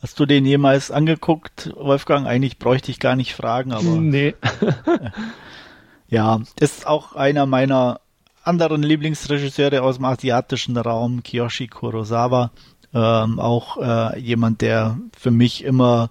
[0.00, 2.26] Hast du den jemals angeguckt, Wolfgang?
[2.26, 3.82] Eigentlich bräuchte ich gar nicht fragen, aber.
[4.00, 4.34] Nee.
[6.08, 8.00] ja, ist auch einer meiner
[8.44, 12.52] anderen Lieblingsregisseure aus dem asiatischen Raum, Kiyoshi Kurosawa.
[12.94, 16.10] Ähm, auch äh, jemand, der für mich immer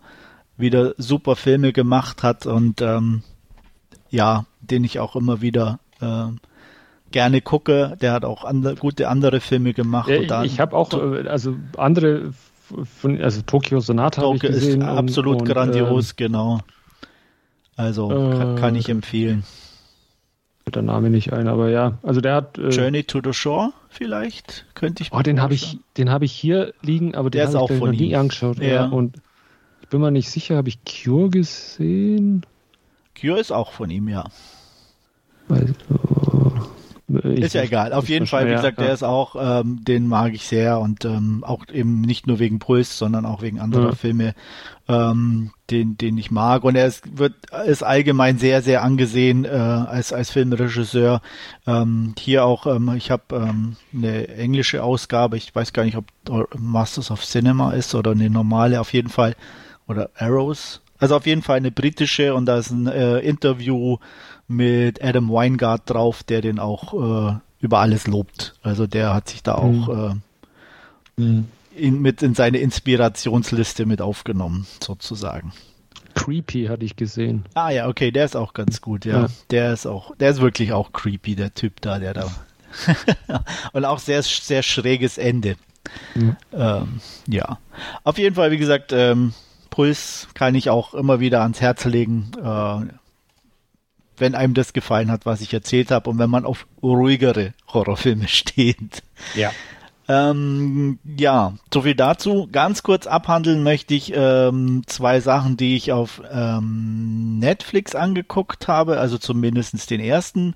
[0.58, 3.24] wieder super Filme gemacht hat und ähm,
[4.10, 6.28] ja, den ich auch immer wieder äh,
[7.12, 7.98] gerne gucke.
[8.02, 10.10] Der hat auch andere, gute andere Filme gemacht.
[10.10, 12.34] Ja, ich, ich habe auch äh, also andere
[13.00, 16.60] von, also Tokyo Sonata Tokyo ist absolut und, grandios, äh, genau.
[17.76, 19.44] Also kann, kann, ich äh, empfehlen.
[20.74, 24.66] Der Name nicht ein, aber ja, also der hat äh, Journey to the Shore vielleicht
[24.74, 25.14] könnte ich.
[25.14, 27.92] Oh, den habe ich, den habe ich hier liegen, aber der den habe ich noch
[27.92, 28.60] nie angeschaut.
[28.60, 28.68] Ja.
[28.68, 28.86] ja.
[28.86, 29.22] Und
[29.82, 32.46] ich bin mir nicht sicher, habe ich Cure gesehen?
[33.20, 34.26] Cure ist auch von ihm, ja.
[37.10, 37.94] Ich ist ja egal.
[37.94, 38.86] Auf jeden Fall, wie gesagt, ja.
[38.86, 42.60] der ist auch, ähm, den mag ich sehr und ähm, auch eben nicht nur wegen
[42.60, 43.96] Puls, sondern auch wegen anderer ja.
[43.96, 44.36] Filme,
[44.90, 46.66] ähm, den, den ich mag.
[46.66, 47.34] Und er ist, wird,
[47.66, 51.22] ist allgemein sehr, sehr angesehen äh, als, als Filmregisseur.
[51.66, 56.06] Ähm, hier auch, ähm, ich habe ähm, eine englische Ausgabe, ich weiß gar nicht, ob
[56.60, 59.36] Masters of Cinema ist oder eine normale, auf jeden Fall.
[59.88, 60.82] Oder Arrows.
[61.00, 63.98] Also auf jeden Fall eine britische und da ist ein äh, Interview
[64.48, 66.94] mit Adam Weingart drauf, der den auch
[67.34, 68.56] äh, über alles lobt.
[68.62, 70.22] Also der hat sich da auch mhm.
[71.18, 71.48] äh, mhm.
[71.76, 75.54] in, mit in seine Inspirationsliste mit aufgenommen, sozusagen.
[76.16, 77.46] Creepy hatte ich gesehen.
[77.54, 79.22] Ah ja, okay, der ist auch ganz gut, ja.
[79.22, 79.28] ja.
[79.52, 82.32] Der ist auch, der ist wirklich auch creepy, der Typ da, der da.
[83.74, 85.58] Und auch sehr, sehr schräges Ende.
[86.16, 86.36] Mhm.
[86.54, 87.60] Ähm, ja.
[88.04, 89.34] Auf jeden Fall, wie gesagt, ähm,
[89.70, 92.32] Puls kann ich auch immer wieder ans Herz legen.
[92.42, 92.94] Äh,
[94.20, 98.28] wenn einem das gefallen hat, was ich erzählt habe und wenn man auf ruhigere Horrorfilme
[98.28, 99.04] steht.
[99.36, 99.52] Ja.
[100.10, 102.48] Ähm, ja, so viel dazu.
[102.52, 109.00] Ganz kurz abhandeln möchte ich ähm, zwei Sachen, die ich auf ähm, Netflix angeguckt habe,
[109.00, 110.56] also zumindest den ersten.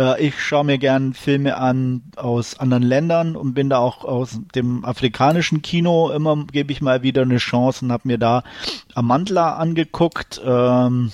[0.00, 4.40] Äh, ich schaue mir gern Filme an aus anderen Ländern und bin da auch aus
[4.56, 6.10] dem afrikanischen Kino.
[6.10, 8.42] Immer gebe ich mal wieder eine Chance und habe mir da
[8.94, 10.40] Amandla angeguckt.
[10.44, 11.12] Ähm,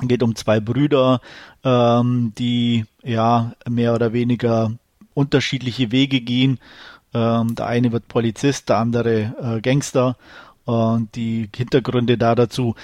[0.00, 1.20] geht um zwei Brüder,
[1.64, 4.72] ähm, die ja mehr oder weniger
[5.14, 6.60] unterschiedliche Wege gehen.
[7.16, 10.16] Ähm, der eine wird Polizist, der andere äh, Gangster.
[10.64, 12.74] Und die Hintergründe da dazu.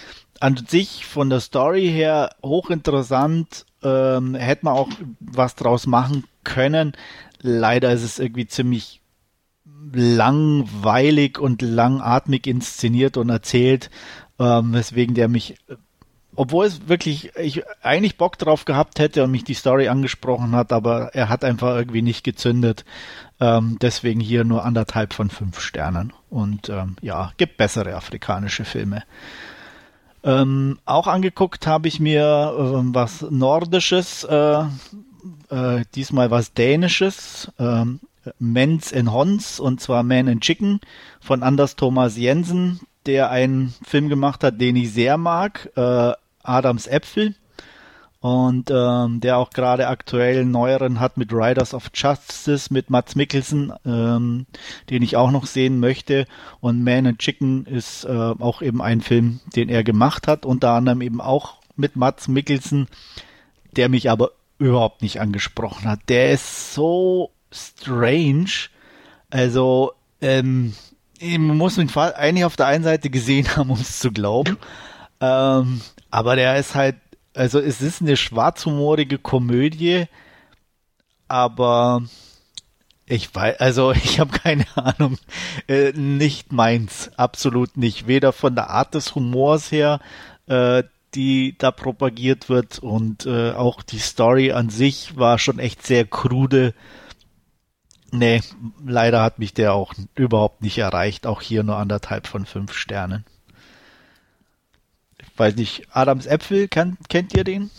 [0.41, 3.67] An sich von der Story her hochinteressant.
[3.83, 4.89] Ähm, hätte man auch
[5.21, 6.93] was draus machen können.
[7.41, 9.01] Leider ist es irgendwie ziemlich
[9.93, 13.91] langweilig und langatmig inszeniert und erzählt,
[14.39, 15.57] ähm, weswegen der mich
[16.35, 20.73] obwohl es wirklich, ich eigentlich Bock drauf gehabt hätte und mich die Story angesprochen hat,
[20.73, 22.85] aber er hat einfach irgendwie nicht gezündet.
[23.41, 26.13] Ähm, deswegen hier nur anderthalb von fünf Sternen.
[26.31, 29.03] Und ähm, ja, gibt bessere afrikanische Filme.
[30.25, 34.63] Ähm, auch angeguckt habe ich mir äh, was Nordisches, äh,
[35.51, 37.51] äh, diesmal was Dänisches.
[37.59, 38.01] Ähm,
[38.39, 40.81] Mens in Hons und zwar Man in Chicken
[41.21, 45.71] von Anders Thomas Jensen, der einen Film gemacht hat, den ich sehr mag.
[45.77, 47.35] Äh, Adams Äpfel
[48.23, 53.73] und ähm, der auch gerade aktuell neueren hat mit Riders of Justice mit Mats Mikkelsen,
[53.85, 54.47] ähm,
[54.91, 56.27] den ich auch noch sehen möchte.
[56.61, 60.71] Und Man and Chicken ist äh, auch eben ein Film, den er gemacht hat, unter
[60.71, 62.87] anderem eben auch mit Mats Mikkelsen,
[63.73, 65.99] der mich aber überhaupt nicht angesprochen hat.
[66.09, 68.69] Der ist so strange.
[69.31, 70.75] Also, ähm,
[71.21, 74.59] man muss ihn eigentlich auf der einen Seite gesehen haben, um es zu glauben.
[75.21, 75.81] Ähm,
[76.13, 76.97] aber der ist halt,
[77.35, 80.05] also es ist eine schwarzhumorige Komödie,
[81.27, 82.03] aber
[83.07, 85.19] ich weiß, also ich habe keine Ahnung,
[85.69, 88.07] äh, nicht meins, absolut nicht.
[88.07, 90.01] Weder von der Art des Humors her,
[90.47, 95.87] äh, die da propagiert wird und äh, auch die Story an sich war schon echt
[95.87, 96.75] sehr krude.
[98.11, 98.43] Nee,
[98.85, 101.27] leider hat mich der auch überhaupt nicht erreicht.
[101.27, 103.25] Auch hier nur anderthalb von fünf Sternen.
[105.37, 107.71] Weiß nicht, Adams Äpfel, kann, kennt ihr den?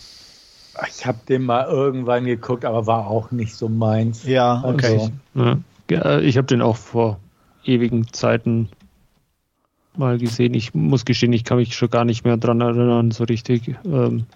[0.88, 4.24] Ich habe den mal irgendwann geguckt, aber war auch nicht so meins.
[4.24, 5.10] Ja, okay.
[5.34, 5.58] Also,
[5.90, 7.20] ja, ich habe den auch vor
[7.64, 8.68] ewigen Zeiten
[9.96, 10.54] mal gesehen.
[10.54, 13.76] Ich muss gestehen, ich kann mich schon gar nicht mehr dran erinnern, so richtig.
[13.84, 14.26] Ähm,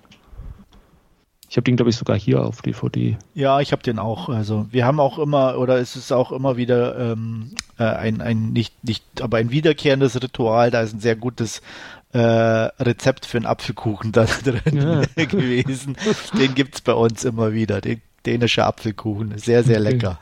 [1.51, 3.17] ich habe den, glaube ich, sogar hier auf DVD.
[3.35, 4.29] Ja, ich habe den auch.
[4.29, 8.53] Also wir haben auch immer, oder es ist auch immer wieder ähm, äh, ein, ein
[8.53, 10.71] nicht, nicht, aber ein wiederkehrendes Ritual.
[10.71, 11.63] Da ist ein sehr gutes
[12.13, 15.25] äh, Rezept für einen Apfelkuchen da drin ja.
[15.27, 15.97] gewesen.
[16.39, 17.81] Den gibt's bei uns immer wieder.
[17.81, 19.37] Den dänische Apfelkuchen.
[19.39, 20.19] Sehr, sehr lecker.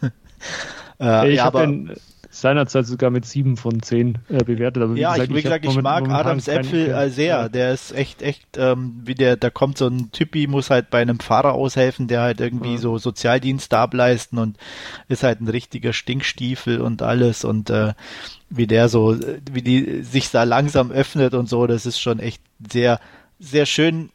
[1.00, 1.92] äh, ich ja, habe den
[2.34, 4.82] seinerzeit sogar mit sieben von zehn äh, bewertet.
[4.82, 7.26] Aber wie ja, gesagt, ich, wie gesagt, ich mag Adams Äpfel äh, sehr.
[7.26, 7.48] Ja.
[7.48, 11.00] Der ist echt, echt, ähm, wie der, da kommt so ein Typi, muss halt bei
[11.00, 12.78] einem Fahrer aushelfen, der halt irgendwie ja.
[12.78, 14.56] so Sozialdienst ableisten und
[15.08, 17.94] ist halt ein richtiger Stinkstiefel und alles und äh,
[18.56, 19.16] wie der so,
[19.50, 23.00] wie die sich da langsam öffnet und so, das ist schon echt sehr,
[23.38, 24.10] sehr schön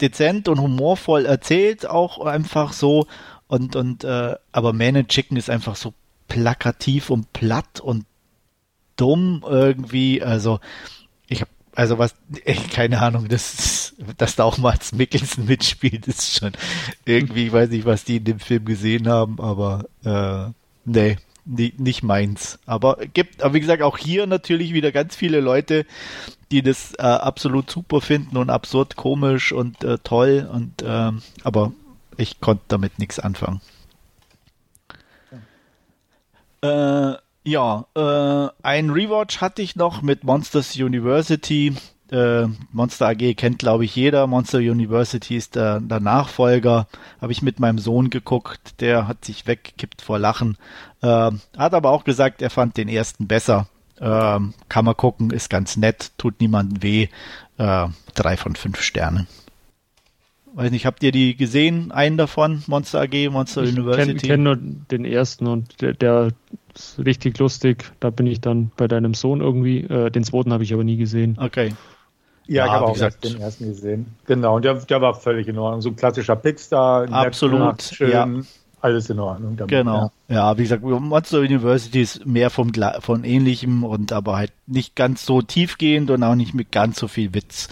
[0.00, 3.06] dezent und humorvoll erzählt, auch einfach so.
[3.46, 5.94] Und, und, äh, aber Man and Chicken ist einfach so
[6.28, 8.04] plakativ und platt und
[8.96, 10.22] dumm irgendwie.
[10.22, 10.60] Also,
[11.28, 16.38] ich habe also was, echt keine Ahnung, das, dass da auch Mats Mikkelsen mitspielt, ist
[16.38, 16.52] schon
[17.04, 20.52] irgendwie, ich weiß nicht, was die in dem Film gesehen haben, aber äh,
[20.84, 21.16] nee,
[21.48, 22.58] nie, nicht meins.
[22.66, 25.86] Aber gibt, aber wie gesagt, auch hier natürlich wieder ganz viele Leute,
[26.50, 31.72] die das äh, absolut super finden und absurd komisch und äh, toll und äh, aber
[32.16, 33.60] ich konnte damit nichts anfangen.
[36.62, 41.74] Äh, ja, äh, ein Rewatch hatte ich noch mit Monsters University.
[42.10, 44.26] Äh, Monster AG kennt, glaube ich, jeder.
[44.26, 46.86] Monster University ist der, der Nachfolger.
[47.20, 48.80] Habe ich mit meinem Sohn geguckt.
[48.80, 50.56] Der hat sich weggekippt vor Lachen.
[51.02, 53.68] Äh, hat aber auch gesagt, er fand den ersten besser.
[54.00, 57.08] Äh, kann man gucken, ist ganz nett, tut niemandem weh.
[57.58, 59.26] Äh, drei von fünf Sternen.
[60.54, 61.92] Weiß nicht, habt ihr die gesehen?
[61.92, 62.62] Einen davon?
[62.66, 64.16] Monster AG, Monster ich University?
[64.16, 66.32] Ich kenne nur den ersten und der, der,
[66.74, 67.92] ist richtig lustig.
[68.00, 69.80] Da bin ich dann bei deinem Sohn irgendwie.
[69.80, 71.36] Äh, den zweiten habe ich aber nie gesehen.
[71.40, 71.72] Okay.
[72.48, 74.06] Ja, ja ich habe auch gesagt, den ersten gesehen.
[74.26, 75.82] Genau, und der, der war völlig in Ordnung.
[75.82, 77.10] So ein klassischer Pixar.
[77.12, 77.82] Absolut.
[77.82, 78.26] schön, ja.
[78.80, 79.56] Alles in Ordnung.
[79.56, 80.12] Damit, genau.
[80.28, 80.34] Ja.
[80.34, 80.58] ja.
[80.58, 85.42] wie gesagt, Monster University ist mehr vom von ähnlichem und aber halt nicht ganz so
[85.42, 87.68] tiefgehend und auch nicht mit ganz so viel Witz.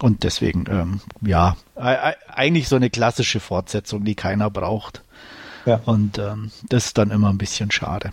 [0.00, 5.02] Und deswegen, ähm, ja, eigentlich so eine klassische Fortsetzung, die keiner braucht.
[5.64, 5.80] Ja.
[5.84, 8.10] Und ähm, das ist dann immer ein bisschen schade.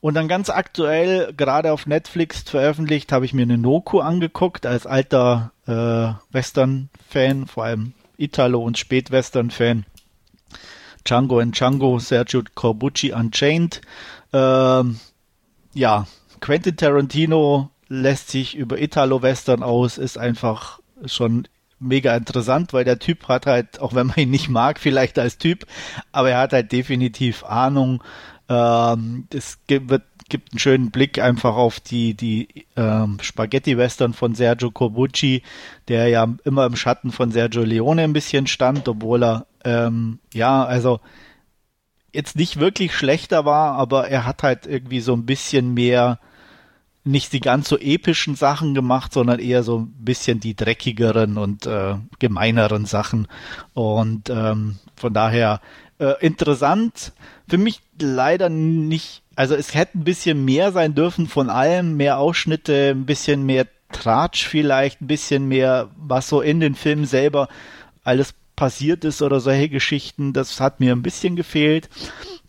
[0.00, 4.86] Und dann ganz aktuell, gerade auf Netflix veröffentlicht, habe ich mir eine Noku angeguckt, als
[4.86, 9.84] alter äh, Western-Fan, vor allem Italo- und Spätwestern-Fan.
[11.04, 13.80] Django and Django, Sergio Corbucci Unchained.
[14.32, 14.98] Ähm,
[15.72, 16.06] ja,
[16.40, 21.48] Quentin Tarantino lässt sich über Italo-Western aus, ist einfach schon
[21.80, 25.38] mega interessant, weil der Typ hat halt, auch wenn man ihn nicht mag, vielleicht als
[25.38, 25.66] Typ,
[26.12, 28.02] aber er hat halt definitiv Ahnung.
[28.48, 29.90] Ähm, es gibt,
[30.28, 35.42] gibt einen schönen Blick einfach auf die, die ähm, Spaghetti-Western von Sergio Corbucci,
[35.88, 40.64] der ja immer im Schatten von Sergio Leone ein bisschen stand, obwohl er, ähm, ja,
[40.64, 41.00] also
[42.12, 46.18] jetzt nicht wirklich schlechter war, aber er hat halt irgendwie so ein bisschen mehr
[47.04, 51.66] nicht die ganz so epischen Sachen gemacht, sondern eher so ein bisschen die dreckigeren und
[51.66, 53.28] äh, gemeineren Sachen.
[53.72, 55.60] Und ähm, von daher
[55.98, 57.12] äh, interessant.
[57.48, 62.18] Für mich leider nicht, also es hätte ein bisschen mehr sein dürfen von allem, mehr
[62.18, 67.48] Ausschnitte, ein bisschen mehr Tratsch vielleicht, ein bisschen mehr, was so in den Filmen selber
[68.04, 70.32] alles passiert ist oder solche Geschichten.
[70.32, 71.88] Das hat mir ein bisschen gefehlt.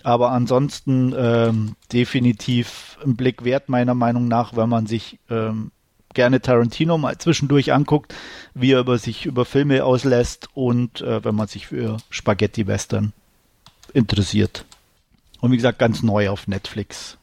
[0.04, 5.72] Aber ansonsten ähm, definitiv ein Blick wert, meiner Meinung nach, wenn man sich ähm,
[6.14, 8.16] gerne Tarantino mal zwischendurch anguckt,
[8.54, 13.14] wie er über sich über Filme auslässt und äh, wenn man sich für Spaghetti-Western
[13.90, 14.66] interessiert.
[15.42, 17.18] Und wie gesagt, ganz neu auf Netflix.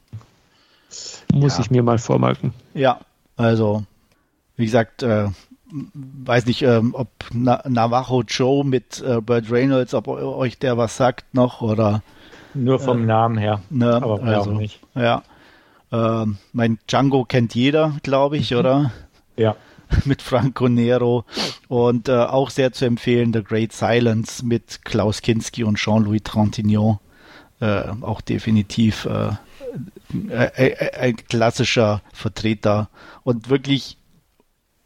[1.33, 1.63] Muss ja.
[1.63, 2.53] ich mir mal vormerken.
[2.73, 2.99] Ja,
[3.35, 3.83] also,
[4.55, 5.27] wie gesagt, äh,
[5.93, 10.97] weiß nicht, ähm, ob Na Navajo Joe mit äh, Burt Reynolds, ob euch der was
[10.97, 12.01] sagt noch oder
[12.53, 13.61] nur vom äh, Namen her.
[13.69, 14.79] Ne, aber also, auch nicht.
[14.95, 15.23] Ja.
[15.91, 18.91] Ähm, mein Django kennt jeder, glaube ich, oder?
[19.39, 19.55] Ja.
[20.05, 21.25] mit Franco Nero
[21.67, 26.99] und äh, auch sehr zu empfehlen The Great Silence mit Klaus Kinski und Jean-Louis Trintignant.
[27.59, 29.29] Äh, auch definitiv äh,
[30.29, 32.89] äh, äh ein klassischer Vertreter
[33.23, 33.97] und wirklich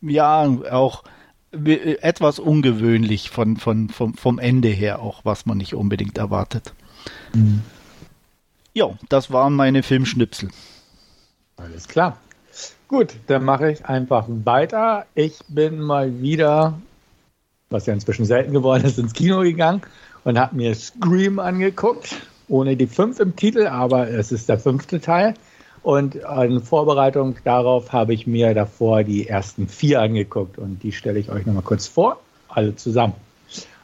[0.02, 1.04] ja auch
[1.52, 6.74] etwas ungewöhnlich von, von, vom, vom Ende her auch, was man nicht unbedingt erwartet.
[7.34, 7.62] Mhm.
[8.74, 10.49] Ja, das waren meine Filmschnipsel.
[11.58, 12.18] Alles klar.
[12.92, 15.06] Gut, dann mache ich einfach weiter.
[15.16, 16.74] Ich bin mal wieder,
[17.70, 19.82] was ja inzwischen selten geworden ist, ins Kino gegangen
[20.26, 22.18] und habe mir Scream angeguckt.
[22.50, 25.36] Ohne die fünf im Titel, aber es ist der fünfte Teil.
[25.84, 31.18] Und in Vorbereitung darauf habe ich mir davor die ersten vier angeguckt und die stelle
[31.18, 32.20] ich euch nochmal kurz vor,
[32.50, 33.14] alle zusammen.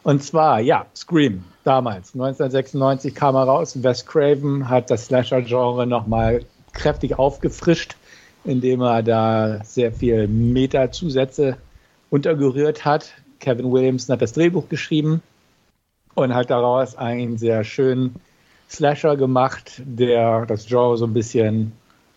[0.03, 3.81] Und zwar, ja, Scream, damals, 1996 kam er raus.
[3.81, 6.41] Wes Craven hat das Slasher-Genre nochmal
[6.73, 7.95] kräftig aufgefrischt,
[8.47, 11.57] indem er da sehr viel Meta-Zusätze
[12.09, 13.11] untergerührt hat.
[13.39, 15.21] Kevin Williamson hat das Drehbuch geschrieben
[16.15, 18.15] und hat daraus einen sehr schönen
[18.69, 21.71] Slasher gemacht, der das Genre so ein bisschen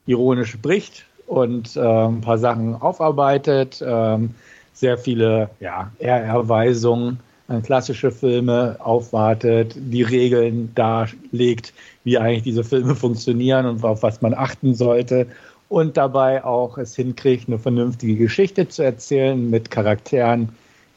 [0.06, 4.34] ironisch bricht und äh, ein paar Sachen aufarbeitet, ähm,
[4.72, 11.72] sehr viele ja, Ehrerweisungen an klassische Filme aufwartet, die Regeln darlegt,
[12.04, 15.26] wie eigentlich diese Filme funktionieren und auf was man achten sollte
[15.70, 20.50] und dabei auch es hinkriegt, eine vernünftige Geschichte zu erzählen mit Charakteren,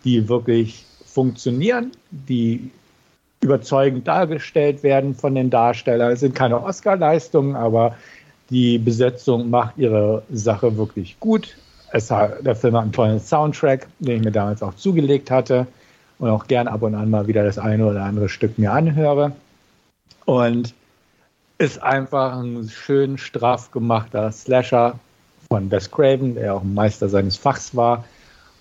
[0.03, 2.71] die wirklich funktionieren, die
[3.39, 6.11] überzeugend dargestellt werden von den Darstellern.
[6.11, 7.95] Es sind keine Oscar-Leistungen, aber
[8.49, 11.55] die Besetzung macht ihre Sache wirklich gut.
[11.91, 15.67] Es hat, der Film hat einen tollen Soundtrack, den ich mir damals auch zugelegt hatte
[16.17, 19.33] und auch gern ab und an mal wieder das eine oder andere Stück mir anhöre.
[20.25, 20.73] Und
[21.63, 24.99] ist einfach ein schön straff gemachter Slasher
[25.49, 28.03] von Wes Craven, der auch ein Meister seines Fachs war.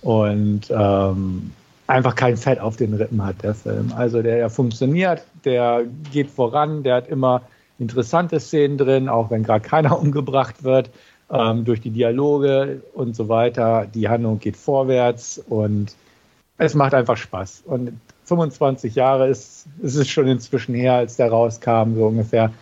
[0.03, 1.50] Und ähm,
[1.88, 3.92] einfach kein Fett auf den Rippen hat, der Film.
[3.96, 7.42] Also der, der funktioniert, der geht voran, der hat immer
[7.80, 10.88] interessante Szenen drin, auch wenn gerade keiner umgebracht wird,
[11.28, 13.88] ähm, durch die Dialoge und so weiter.
[13.92, 15.96] Die Handlung geht vorwärts und
[16.59, 17.64] es macht einfach Spaß.
[17.66, 22.53] Und 25 Jahre ist, ist es schon inzwischen her, als der rauskam, so ungefähr.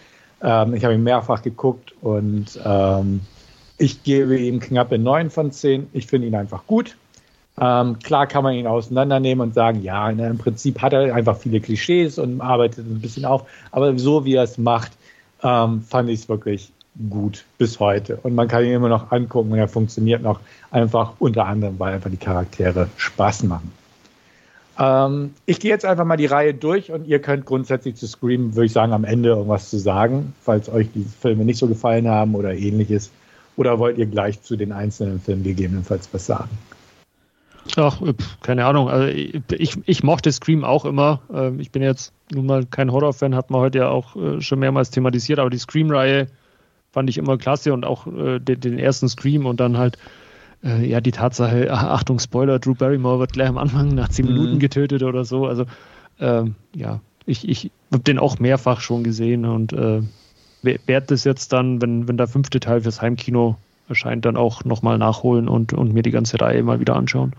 [0.42, 3.20] Ähm, ich habe ihn mehrfach geguckt und ähm,
[3.78, 5.88] ich gebe ihm knappe 9 von 10.
[5.92, 6.96] Ich finde ihn einfach gut.
[7.60, 11.36] Ähm, klar kann man ihn auseinandernehmen und sagen, ja, ne, im Prinzip hat er einfach
[11.36, 13.44] viele Klischees und arbeitet ein bisschen auf.
[13.70, 14.92] Aber so wie er es macht,
[15.42, 16.72] ähm, fand ich es wirklich
[17.10, 18.18] gut bis heute.
[18.22, 21.94] Und man kann ihn immer noch angucken und er funktioniert noch einfach unter anderem, weil
[21.94, 23.72] einfach die Charaktere Spaß machen.
[24.80, 28.54] Ähm, ich gehe jetzt einfach mal die Reihe durch und ihr könnt grundsätzlich zu Scream,
[28.54, 32.08] würde ich sagen, am Ende irgendwas zu sagen, falls euch die Filme nicht so gefallen
[32.08, 33.10] haben oder ähnliches.
[33.56, 36.48] Oder wollt ihr gleich zu den einzelnen Filmen gegebenenfalls was sagen?
[37.76, 38.00] Ach,
[38.42, 38.88] keine Ahnung.
[38.88, 41.20] Also ich, ich mochte Scream auch immer.
[41.32, 44.60] Ähm, ich bin jetzt nun mal kein Horrorfan, hat man heute ja auch äh, schon
[44.60, 46.28] mehrmals thematisiert, aber die Scream-Reihe
[46.90, 49.98] fand ich immer klasse und auch äh, den, den, ersten Scream und dann halt
[50.64, 54.32] äh, ja die Tatsache, Achtung, Spoiler, Drew Barrymore wird gleich am Anfang nach zehn mhm.
[54.32, 55.46] Minuten getötet oder so.
[55.46, 55.64] Also
[56.20, 60.02] ähm, ja, ich, ich habe den auch mehrfach schon gesehen und äh,
[60.62, 63.56] werde das jetzt dann, wenn, wenn der fünfte Teil fürs Heimkino
[63.88, 67.32] erscheint, dann auch nochmal nachholen und, und mir die ganze Reihe mal wieder anschauen.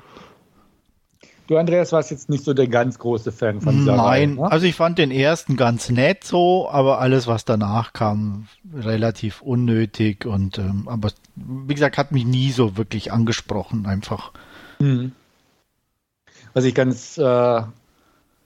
[1.51, 4.49] Du, Andreas, warst jetzt nicht so der ganz große Fan von dieser Nein, Reihe, ne?
[4.49, 10.25] also ich fand den ersten ganz nett so, aber alles, was danach kam, relativ unnötig
[10.25, 14.31] und ähm, aber wie gesagt, hat mich nie so wirklich angesprochen, einfach.
[14.79, 15.11] Mhm.
[16.53, 17.61] Was ich ganz äh,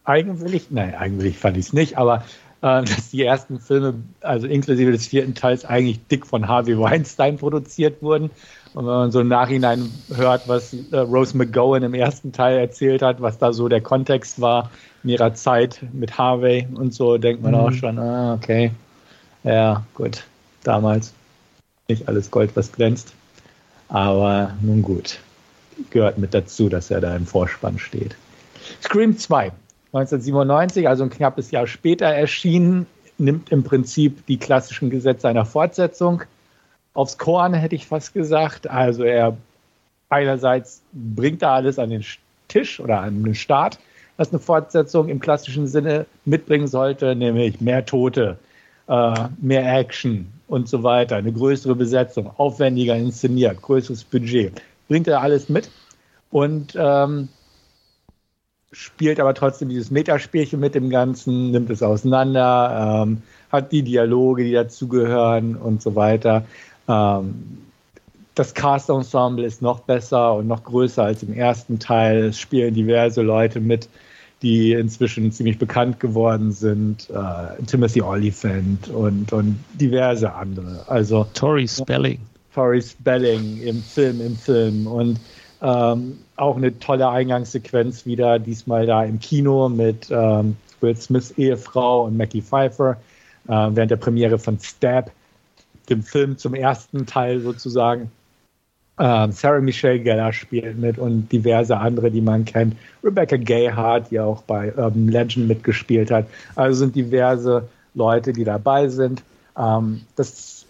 [0.03, 2.23] eigenwillig, nein, eigenwillig fand ich es nicht, aber
[2.65, 8.01] dass die ersten Filme, also inklusive des vierten Teils, eigentlich dick von Harvey Weinstein produziert
[8.01, 8.31] wurden
[8.75, 13.01] und wenn man so im Nachhinein hört, was äh, Rose McGowan im ersten Teil erzählt
[13.01, 14.69] hat, was da so der Kontext war
[15.01, 17.57] in ihrer Zeit mit Harvey und so, denkt man mhm.
[17.57, 18.71] auch schon, ah, okay.
[19.45, 20.25] Ja, gut.
[20.63, 21.13] Damals
[21.87, 23.13] nicht alles Gold, was glänzt.
[23.87, 25.19] Aber nun gut.
[25.91, 28.17] Gehört mit dazu, dass er da im Vorspann steht.
[28.83, 29.53] Scream 2,
[29.95, 32.85] 1997, also ein knappes Jahr später erschienen,
[33.17, 36.23] nimmt im Prinzip die klassischen Gesetze einer Fortsetzung
[36.93, 38.69] aufs Korn, hätte ich fast gesagt.
[38.69, 39.37] Also er
[40.09, 42.03] einerseits bringt da alles an den
[42.49, 43.79] Tisch oder an den Start,
[44.17, 48.37] was eine Fortsetzung im klassischen Sinne mitbringen sollte, nämlich mehr Tote,
[48.87, 54.61] äh, mehr Action und so weiter, eine größere Besetzung, aufwendiger inszeniert, größeres Budget.
[54.87, 55.69] Bringt er alles mit
[56.31, 57.29] und ähm,
[58.75, 63.21] spielt aber trotzdem dieses Metaspielchen mit dem Ganzen, nimmt es auseinander, ähm,
[63.51, 66.45] hat die Dialoge, die dazugehören und so weiter.
[66.87, 67.59] Ähm,
[68.35, 72.25] das Cast-Ensemble ist noch besser und noch größer als im ersten Teil.
[72.25, 73.87] Es spielen diverse Leute mit,
[74.41, 77.09] die inzwischen ziemlich bekannt geworden sind.
[77.09, 80.83] Äh, Timothy Oliphant und, und diverse andere.
[80.87, 82.19] Also Tori Spelling.
[82.53, 84.85] Tori Spelling im Film, im Film.
[84.85, 85.17] Und
[85.61, 92.05] ähm, auch eine tolle Eingangssequenz wieder, diesmal da im Kino mit ähm, Will Smiths Ehefrau
[92.05, 92.97] und Mackie Pfeiffer
[93.47, 95.11] äh, während der Premiere von Stab,
[95.89, 98.11] dem Film zum ersten Teil sozusagen.
[98.97, 102.75] Ähm, Sarah Michelle Gellar spielt mit und diverse andere, die man kennt.
[103.03, 106.27] Rebecca Gayhart, die auch bei Urban Legend mitgespielt hat.
[106.55, 109.21] Also sind diverse Leute, die dabei sind.
[109.57, 110.65] Ähm, das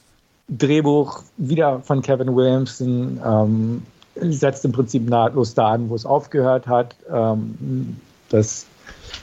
[0.49, 3.83] Drehbuch wieder von Kevin Williamson ähm,
[4.15, 6.95] setzt im Prinzip nahtlos da an, wo es aufgehört hat.
[7.11, 7.97] Ähm,
[8.29, 8.65] das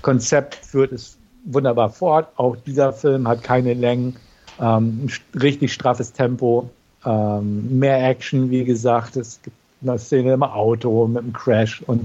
[0.02, 2.28] Konzept führt es wunderbar fort.
[2.36, 4.16] Auch dieser Film hat keine Längen,
[4.60, 5.08] ähm,
[5.40, 6.70] richtig straffes Tempo,
[7.04, 9.16] ähm, mehr Action, wie gesagt.
[9.16, 12.04] Es gibt eine Szene im Auto mit einem Crash und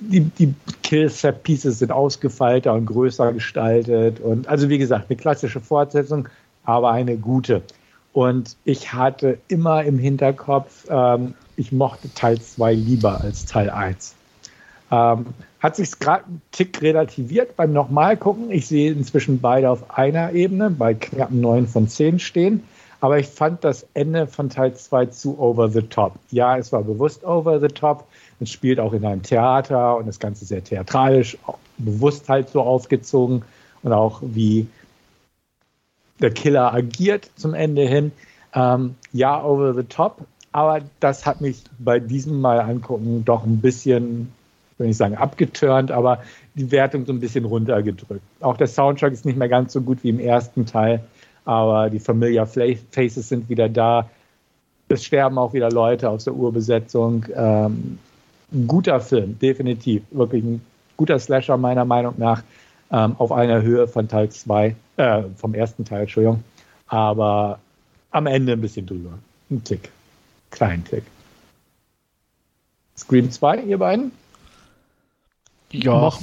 [0.00, 4.20] die, die Kill-Set-Pieces sind ausgefeilter und größer gestaltet.
[4.20, 6.28] Und also wie gesagt, eine klassische Fortsetzung,
[6.64, 7.62] aber eine gute.
[8.12, 14.14] Und ich hatte immer im Hinterkopf, ähm, ich mochte Teil 2 lieber als Teil 1.
[14.90, 15.26] Ähm,
[15.60, 18.50] hat sich gerade einen Tick relativiert beim nochmal gucken.
[18.50, 22.62] Ich sehe inzwischen beide auf einer Ebene, bei knapp 9 von 10 stehen.
[23.00, 26.14] Aber ich fand das Ende von Teil 2 zu over the top.
[26.30, 28.06] Ja, es war bewusst over the top.
[28.38, 31.36] Es spielt auch in einem Theater und das Ganze sehr theatralisch,
[31.78, 33.42] bewusst halt so aufgezogen
[33.82, 34.66] und auch wie
[36.20, 38.12] der Killer agiert zum Ende hin.
[38.54, 40.22] Ähm, ja, over the top,
[40.52, 44.30] aber das hat mich bei diesem Mal angucken doch ein bisschen,
[44.78, 46.22] will ich sagen, abgeturnt, aber
[46.54, 48.22] die Wertung so ein bisschen runtergedrückt.
[48.40, 51.02] Auch der Soundtrack ist nicht mehr ganz so gut wie im ersten Teil,
[51.44, 54.08] aber die Familiar Faces sind wieder da.
[54.88, 57.24] Es sterben auch wieder Leute aus der Urbesetzung.
[57.34, 57.98] Ähm,
[58.66, 60.02] guter Film, definitiv.
[60.10, 60.60] Wirklich ein
[60.98, 62.42] guter Slasher meiner Meinung nach.
[62.90, 66.44] Ähm, auf einer Höhe von Teil 2, äh, vom ersten Teil, Entschuldigung.
[66.88, 67.58] Aber
[68.10, 69.12] am Ende ein bisschen drüber.
[69.50, 69.90] Ein Tick.
[70.52, 71.02] Kleinen Tick.
[72.96, 74.12] Scream 2, ihr beiden?
[75.72, 76.00] Ja.
[76.00, 76.20] Mach,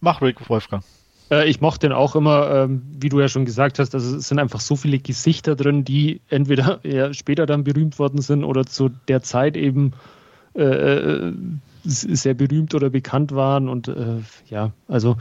[0.00, 0.82] mach Rick Wolfgang.
[1.30, 4.28] Äh, ich mochte den auch immer, ähm, wie du ja schon gesagt hast, also es
[4.28, 8.64] sind einfach so viele Gesichter drin, die entweder ja, später dann berühmt worden sind oder
[8.64, 9.92] zu der Zeit eben
[10.54, 11.32] äh, äh
[11.86, 13.68] sehr berühmt oder bekannt waren.
[13.68, 15.18] Und äh, ja, also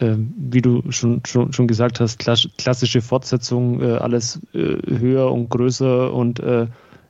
[0.00, 6.42] wie du schon, schon, schon gesagt hast, klassische Fortsetzung, äh, alles höher und größer und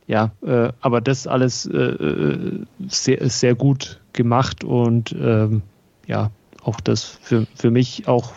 [0.06, 0.30] ja,
[0.80, 5.62] aber das alles sehr, sehr gut gemacht und ähm,
[6.06, 6.30] ja,
[6.62, 8.32] auch das für, für mich auch,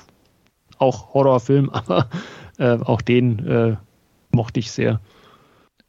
[0.77, 2.09] auch Horrorfilm, aber
[2.57, 3.75] äh, auch den äh,
[4.31, 4.99] mochte ich sehr.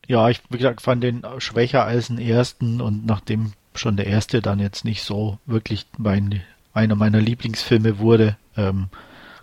[0.08, 4.42] Ja, ich wie gesagt, fand den schwächer als den ersten und nachdem schon der erste
[4.42, 6.42] dann jetzt nicht so wirklich mein,
[6.74, 8.88] einer meiner Lieblingsfilme wurde, ähm,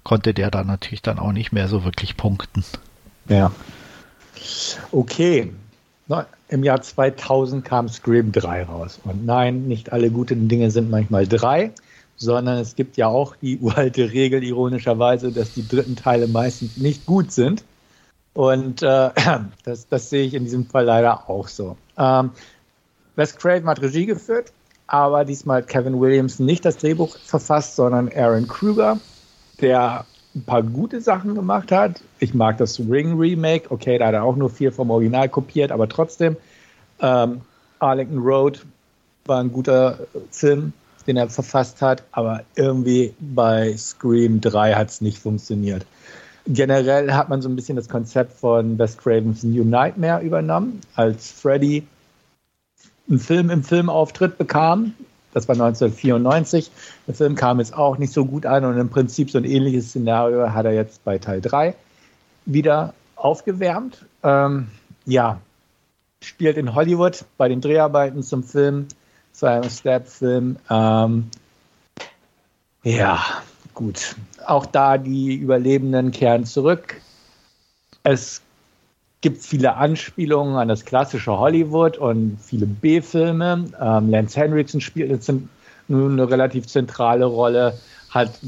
[0.04, 2.64] konnte der dann natürlich dann auch nicht mehr so wirklich punkten.
[3.28, 3.52] Ja.
[4.92, 5.54] Okay.
[6.48, 9.00] Im Jahr 2000 kam Scream 3 raus.
[9.04, 11.72] Und nein, nicht alle guten Dinge sind manchmal drei
[12.20, 17.06] sondern es gibt ja auch die uralte Regel, ironischerweise, dass die dritten Teile meistens nicht
[17.06, 17.64] gut sind.
[18.34, 19.10] Und äh,
[19.64, 21.78] das, das sehe ich in diesem Fall leider auch so.
[21.98, 22.32] Ähm,
[23.16, 24.54] Wes Craven hat Regie geführt,
[24.92, 29.00] aber diesmal hat Kevin Williamson nicht das Drehbuch verfasst, sondern Aaron Kruger,
[29.62, 32.02] der ein paar gute Sachen gemacht hat.
[32.20, 33.72] Ich mag das Ring Remake.
[33.72, 36.38] Okay, da hat er auch nur viel vom Original kopiert, aber trotzdem.
[37.02, 37.42] Ähm,
[37.80, 38.66] Arlington Road
[39.26, 40.00] war ein guter
[40.32, 40.74] Film
[41.10, 45.84] den er verfasst hat, aber irgendwie bei Scream 3 hat es nicht funktioniert.
[46.46, 51.32] Generell hat man so ein bisschen das Konzept von Wes Cravens New Nightmare übernommen, als
[51.32, 51.88] Freddy
[53.10, 54.94] einen Film im Filmauftritt bekam.
[55.34, 56.72] Das war 1994.
[57.08, 59.90] Der Film kam jetzt auch nicht so gut an und im Prinzip so ein ähnliches
[59.90, 61.76] Szenario hat er jetzt bei Teil 3
[62.46, 64.06] wieder aufgewärmt.
[64.24, 64.70] Ähm,
[65.06, 65.40] ja,
[66.22, 68.88] spielt in Hollywood bei den Dreharbeiten zum Film
[69.34, 70.58] zu einem Stab-Film.
[70.70, 71.30] Ähm,
[72.84, 73.24] ja,
[73.74, 74.16] gut.
[74.46, 77.00] Auch da die Überlebenden kehren zurück.
[78.04, 78.42] Es
[79.22, 83.66] gibt viele Anspielungen an das klassische Hollywood und viele B-Filme.
[83.82, 85.32] Ähm, Lance Henriksen spielt jetzt
[85.88, 87.78] nun eine relativ zentrale Rolle,
[88.10, 88.40] hat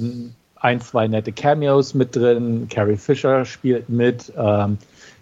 [0.56, 2.68] ein, zwei nette Cameos mit drin.
[2.70, 4.32] Carrie Fisher spielt mit.
[4.38, 4.78] Ähm,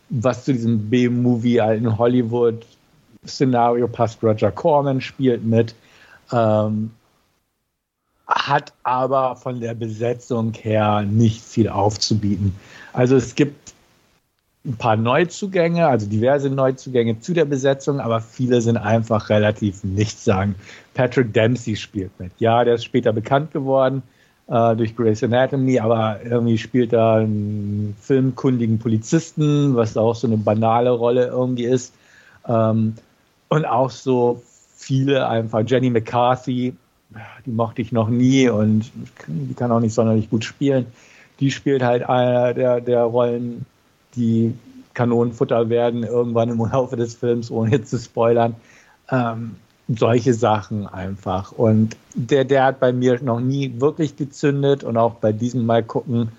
[0.10, 2.66] was zu diesem B-Movie in Hollywood
[3.26, 4.24] Szenario passt.
[4.24, 5.76] Roger Corman spielt mit.
[6.32, 6.92] Ähm,
[8.28, 12.56] hat aber von der Besetzung her nicht viel aufzubieten.
[12.94, 13.69] Also es gibt
[14.70, 20.56] ein paar Neuzugänge, also diverse Neuzugänge zu der Besetzung, aber viele sind einfach relativ nichtssagend.
[20.94, 22.32] Patrick Dempsey spielt mit.
[22.40, 24.04] Ja, der ist später bekannt geworden
[24.48, 30.38] äh, durch Grey's Anatomy, aber irgendwie spielt er einen filmkundigen Polizisten, was auch so eine
[30.38, 31.94] banale Rolle irgendwie ist.
[32.48, 32.96] Ähm,
[33.50, 34.42] und auch so
[34.76, 35.64] viele einfach.
[35.66, 36.74] Jenny McCarthy,
[37.46, 38.92] die mochte ich noch nie und
[39.28, 40.86] die kann auch nicht sonderlich gut spielen.
[41.40, 43.66] die spielt halt einer der, der Rollen,
[44.16, 44.54] die
[44.94, 48.56] Kanonenfutter werden irgendwann im Laufe des Films, ohne jetzt zu spoilern.
[49.10, 49.56] Ähm,
[49.88, 51.52] solche Sachen einfach.
[51.52, 55.84] Und der, der hat bei mir noch nie wirklich gezündet und auch bei diesem Mal
[55.84, 56.32] gucken,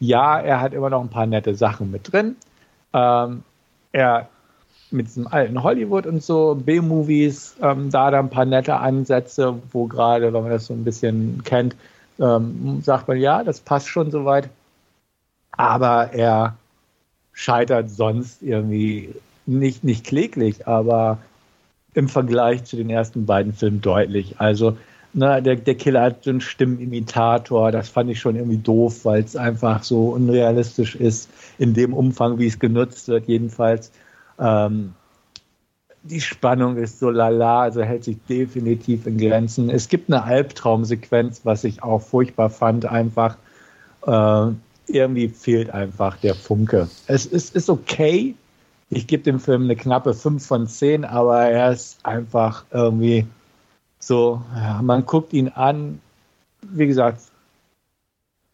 [0.00, 2.36] ja, er hat immer noch ein paar nette Sachen mit drin.
[2.92, 3.42] Ähm,
[3.92, 4.28] er
[4.90, 9.86] mit diesem alten Hollywood und so, B-Movies, ähm, da da ein paar nette Ansätze, wo
[9.86, 11.76] gerade, wenn man das so ein bisschen kennt,
[12.18, 14.48] ähm, sagt man, ja, das passt schon soweit.
[15.52, 16.56] Aber er
[17.36, 19.14] scheitert sonst irgendwie
[19.44, 21.18] nicht, nicht kläglich, aber
[21.94, 24.40] im Vergleich zu den ersten beiden Filmen deutlich.
[24.40, 24.76] Also,
[25.12, 29.22] na, der, der Killer hat so einen Stimmenimitator, das fand ich schon irgendwie doof, weil
[29.22, 33.92] es einfach so unrealistisch ist, in dem Umfang, wie es genutzt wird, jedenfalls.
[34.38, 34.94] Ähm,
[36.02, 39.68] die Spannung ist so lala, also hält sich definitiv in Grenzen.
[39.68, 43.36] Es gibt eine Albtraumsequenz, was ich auch furchtbar fand, einfach.
[44.06, 44.52] Äh,
[44.88, 46.88] irgendwie fehlt einfach der Funke.
[47.06, 48.34] Es ist, ist okay.
[48.88, 53.26] Ich gebe dem Film eine knappe 5 von 10, aber er ist einfach irgendwie
[53.98, 56.00] so, ja, man guckt ihn an.
[56.62, 57.20] Wie gesagt,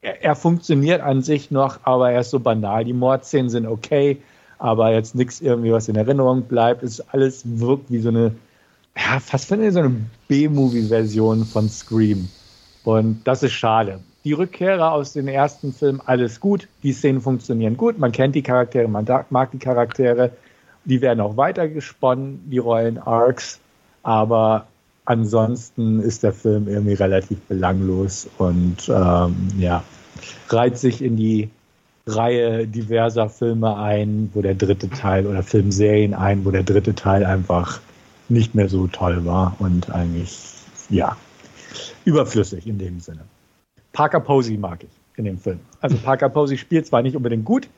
[0.01, 2.85] er, er funktioniert an sich noch, aber er ist so banal.
[2.85, 4.19] Die Mordszenen sind okay
[4.63, 6.85] aber jetzt nichts irgendwie, was in Erinnerung bleibt.
[6.85, 8.33] Es alles wirkt wie so eine,
[8.97, 9.97] ja, fast finde ich so eine
[10.29, 12.29] B-Movie-Version von Scream.
[12.85, 13.99] Und das ist schade.
[14.25, 16.69] Die Rückkehrer aus den ersten Filmen, alles gut.
[16.83, 17.99] Die Szenen funktionieren gut.
[17.99, 20.31] Man kennt die Charaktere, man mag die Charaktere.
[20.85, 23.59] Die werden auch weiter gesponnen, die Rollen Arcs.
[24.05, 24.67] Aber
[25.05, 29.83] ansonsten ist der Film irgendwie relativ belanglos und ähm, ja,
[30.49, 31.51] reiht sich in die
[32.07, 37.25] Reihe diverser Filme ein, wo der dritte Teil oder Filmserien ein, wo der dritte Teil
[37.25, 37.81] einfach
[38.29, 40.39] nicht mehr so toll war und eigentlich,
[40.91, 41.17] ja,
[42.05, 43.21] überflüssig in dem Sinne.
[43.93, 45.61] Parker Posey mag ich in dem Film.
[45.81, 47.69] Also Parker Posey spielt zwar nicht unbedingt gut,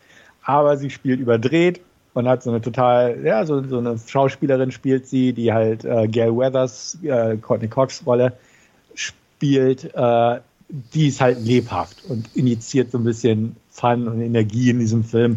[0.43, 1.81] aber sie spielt überdreht
[2.15, 6.07] und hat so eine total, ja, so, so eine Schauspielerin spielt sie, die halt äh,
[6.09, 8.33] Gail Weathers, äh, Courtney Cox Rolle
[8.95, 9.93] spielt.
[9.95, 15.05] Äh, die ist halt lebhaft und initiiert so ein bisschen Fun und Energie in diesem
[15.05, 15.37] Film,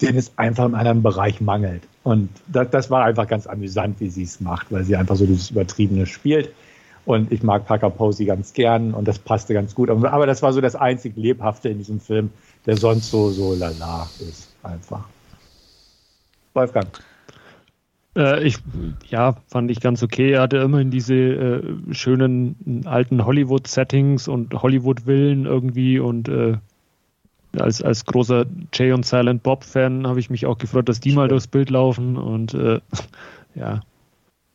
[0.00, 1.82] den es einfach im anderen Bereich mangelt.
[2.04, 5.26] Und das, das war einfach ganz amüsant, wie sie es macht, weil sie einfach so
[5.26, 6.52] dieses Übertriebene spielt.
[7.08, 9.88] Und ich mag Parker Posey ganz gern und das passte ganz gut.
[9.88, 12.28] Aber das war so das einzig Lebhafte in diesem Film,
[12.66, 15.08] der sonst so, so lala ist, einfach.
[16.52, 16.86] Wolfgang.
[18.14, 18.58] Äh, ich,
[19.08, 20.32] ja, fand ich ganz okay.
[20.32, 26.58] Er hatte immerhin diese äh, schönen alten Hollywood-Settings und Hollywood-Villen irgendwie und äh,
[27.56, 28.44] als, als großer
[28.74, 32.18] Jay und Silent Bob-Fan habe ich mich auch gefreut, dass die mal durchs Bild laufen
[32.18, 32.80] und äh,
[33.54, 33.80] ja.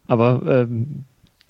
[0.06, 1.06] Aber ähm,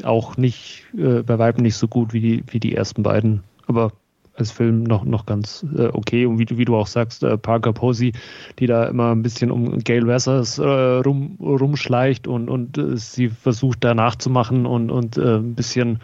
[0.06, 3.44] auch nicht, äh, bei Weitem nicht so gut wie die, wie die ersten beiden.
[3.68, 3.92] Aber
[4.36, 6.26] als Film noch, noch ganz äh, okay.
[6.26, 8.14] Und wie du, wie du auch sagst, äh, Parker Posey,
[8.60, 13.30] die da immer ein bisschen um Gail Wessers äh, rum, rumschleicht und, und äh, sie
[13.30, 16.00] versucht da nachzumachen und, und äh, ein bisschen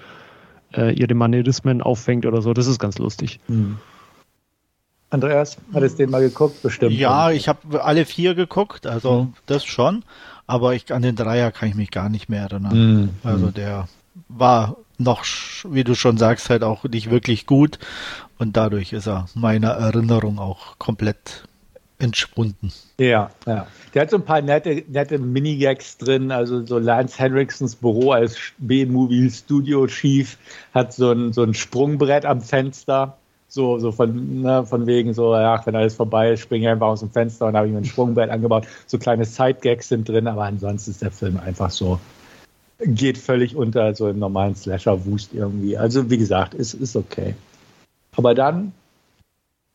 [0.76, 2.54] äh, ihre Manierismen auffängt oder so.
[2.54, 3.40] Das ist ganz lustig.
[3.48, 3.78] Mhm.
[5.12, 6.62] Andreas, hattest du den mal geguckt?
[6.62, 6.94] Bestimmt.
[6.94, 9.34] Ja, ich habe alle vier geguckt, also mhm.
[9.46, 10.04] das schon.
[10.46, 12.76] Aber ich, an den Dreier kann ich mich gar nicht mehr erinnern.
[12.76, 13.10] Mhm.
[13.24, 13.88] Also der
[14.28, 15.24] war noch,
[15.68, 17.80] wie du schon sagst, halt auch nicht wirklich gut.
[18.38, 21.44] Und dadurch ist er meiner Erinnerung auch komplett
[22.00, 22.72] entschwunden.
[22.98, 23.68] Ja, ja.
[23.94, 26.32] Der hat so ein paar nette, nette Minigags drin.
[26.32, 30.38] Also so Lance Henriksons Büro als B-Movie Studio Chief
[30.74, 33.18] hat so ein, so ein Sprungbrett am Fenster.
[33.52, 36.88] So, so von, ne, von wegen so, ja, wenn alles vorbei ist, springe ich einfach
[36.88, 38.68] aus dem Fenster und habe ich mir ein Sprungbrett angebaut.
[38.86, 42.00] So kleine Side-Gags sind drin, aber ansonsten ist der Film einfach so,
[42.80, 45.76] geht völlig unter so im normalen Slasher-Wust irgendwie.
[45.78, 47.34] Also, wie gesagt, ist, ist okay.
[48.16, 48.72] Aber dann,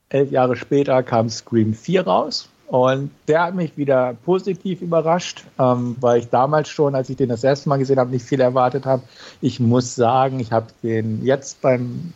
[0.09, 2.49] elf Jahre später, kam Scream 4 raus.
[2.69, 7.29] Und der hat mich wieder positiv überrascht, ähm, weil ich damals schon, als ich den
[7.29, 9.03] das erste Mal gesehen habe, nicht viel erwartet habe.
[9.43, 12.15] Ich muss sagen, ich habe den jetzt beim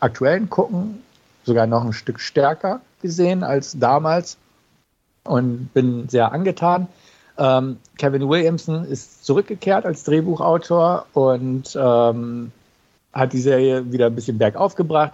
[0.00, 1.02] aktuellen Gucken
[1.44, 4.38] sogar noch ein Stück stärker gesehen als damals
[5.24, 6.88] und bin sehr angetan.
[7.36, 12.52] Ähm, Kevin Williamson ist zurückgekehrt als Drehbuchautor und ähm,
[13.12, 15.12] hat die Serie wieder ein bisschen bergauf gebracht.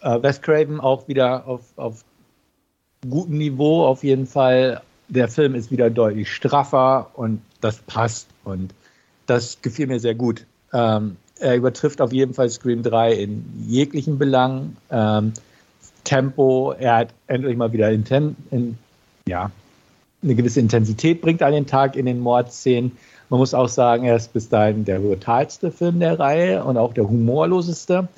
[0.00, 2.04] Äh, Wes Craven auch wieder auf, auf
[3.08, 4.82] gutem Niveau auf jeden Fall.
[5.08, 8.74] Der Film ist wieder deutlich straffer und das passt und
[9.26, 10.44] das gefiel mir sehr gut.
[10.72, 14.76] Ähm, er übertrifft auf jeden Fall Scream 3 in jeglichen Belangen.
[14.90, 15.32] Ähm,
[16.04, 18.78] Tempo, er hat endlich mal wieder inten in,
[19.26, 19.50] ja,
[20.22, 22.92] eine gewisse Intensität bringt an den Tag in den Mordszenen.
[23.28, 26.94] Man muss auch sagen, er ist bis dahin der brutalste Film der Reihe und auch
[26.94, 28.08] der humorloseste.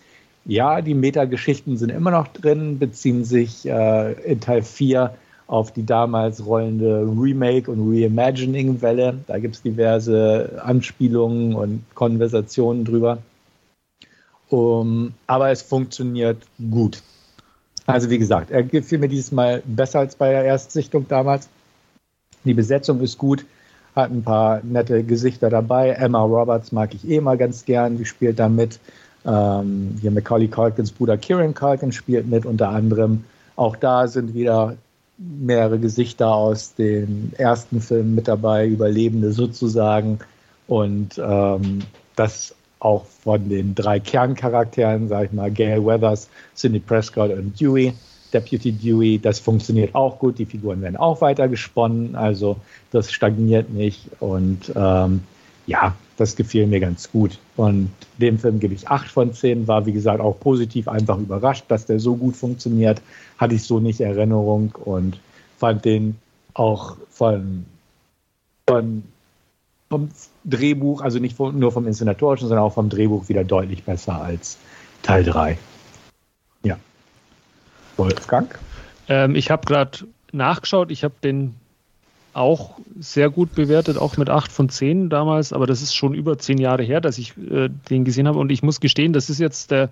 [0.44, 5.14] ja, die Metageschichten sind immer noch drin, beziehen sich äh, in Teil 4
[5.50, 9.18] auf die damals rollende Remake- und Reimagining-Welle.
[9.26, 13.18] Da gibt es diverse Anspielungen und Konversationen drüber.
[14.48, 16.38] Um, aber es funktioniert
[16.70, 17.02] gut.
[17.84, 21.48] Also wie gesagt, er gefiel mir dieses Mal besser als bei der Erstsichtung damals.
[22.44, 23.44] Die Besetzung ist gut,
[23.96, 25.90] hat ein paar nette Gesichter dabei.
[25.90, 28.78] Emma Roberts mag ich eh mal ganz gern, die spielt da mit.
[29.26, 33.24] Ähm, hier Macaulay Culkins Bruder Kieran Culkin spielt mit unter anderem.
[33.56, 34.76] Auch da sind wieder
[35.20, 40.18] mehrere Gesichter aus den ersten Filmen mit dabei, Überlebende sozusagen.
[40.66, 41.80] Und ähm,
[42.16, 47.92] das auch von den drei Kerncharakteren, sag ich mal, Gail Weathers, Sidney Prescott und Dewey.
[48.32, 52.56] Deputy Dewey, das funktioniert auch gut, die Figuren werden auch weiter gesponnen, also
[52.92, 55.22] das stagniert nicht und ähm,
[55.66, 57.38] ja, das gefiel mir ganz gut.
[57.56, 61.64] Und dem Film gebe ich 8 von 10, war wie gesagt auch positiv einfach überrascht,
[61.68, 63.00] dass der so gut funktioniert,
[63.38, 65.18] hatte ich so nicht Erinnerung und
[65.58, 66.16] fand den
[66.54, 67.64] auch von,
[68.66, 69.02] von
[69.88, 70.08] vom
[70.44, 74.56] Drehbuch, also nicht vom, nur vom Inszenatorischen, sondern auch vom Drehbuch wieder deutlich besser als
[75.02, 75.58] Teil 3.
[76.62, 76.78] Ja.
[77.96, 78.56] Wolfgang?
[79.08, 81.56] Ähm, ich habe gerade nachgeschaut, ich habe den
[82.32, 86.38] auch sehr gut bewertet, auch mit 8 von 10 damals, aber das ist schon über
[86.38, 88.38] 10 Jahre her, dass ich äh, den gesehen habe.
[88.38, 89.90] Und ich muss gestehen, das ist jetzt der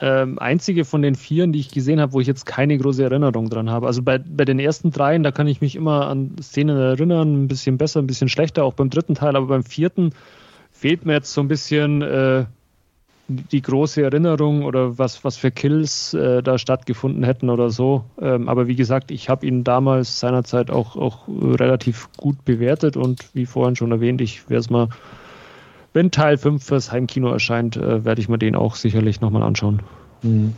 [0.00, 3.48] ähm, einzige von den vieren, die ich gesehen habe, wo ich jetzt keine große Erinnerung
[3.48, 3.86] dran habe.
[3.86, 7.48] Also bei, bei den ersten dreien, da kann ich mich immer an Szenen erinnern, ein
[7.48, 10.10] bisschen besser, ein bisschen schlechter, auch beim dritten Teil, aber beim vierten
[10.72, 12.44] fehlt mir jetzt so ein bisschen äh,
[13.28, 18.04] die große Erinnerung oder was, was für Kills äh, da stattgefunden hätten oder so.
[18.20, 23.34] Ähm, aber wie gesagt, ich habe ihn damals seinerzeit auch, auch relativ gut bewertet und
[23.34, 24.88] wie vorhin schon erwähnt, ich werde es mal
[25.94, 29.80] wenn Teil 5 fürs Heimkino erscheint, äh, werde ich mir den auch sicherlich nochmal anschauen.
[30.22, 30.52] Mhm.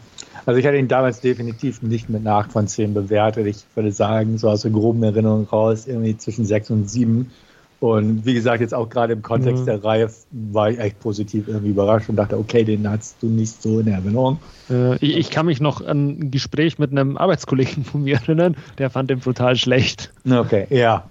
[0.47, 3.47] Also ich hatte ihn damals definitiv nicht mit einer 8 von 10 bewertet.
[3.47, 7.31] Ich würde sagen, so aus der groben Erinnerung raus, irgendwie zwischen 6 und 7.
[7.79, 9.67] Und wie gesagt, jetzt auch gerade im Kontext mhm.
[9.67, 13.61] der Reihe war ich echt positiv irgendwie überrascht und dachte, okay, den hast du nicht
[13.63, 14.39] so in Erinnerung.
[14.71, 18.57] Äh, ich, ich, kann mich noch an ein Gespräch mit einem Arbeitskollegen von mir erinnern,
[18.79, 20.13] der fand den brutal schlecht.
[20.29, 21.11] Okay, ja.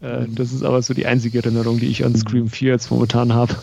[0.00, 3.34] Äh, das ist aber so die einzige Erinnerung, die ich an Scream 4 jetzt momentan
[3.34, 3.54] habe.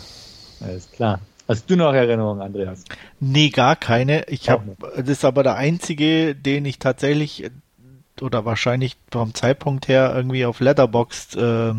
[0.60, 1.20] Alles klar.
[1.48, 2.84] Hast du noch Erinnerungen, Andreas?
[3.20, 4.28] Nee, gar keine.
[4.28, 7.50] Ich habe, das ist aber der einzige, den ich tatsächlich
[8.20, 11.74] oder wahrscheinlich vom Zeitpunkt her irgendwie auf Letterboxd äh,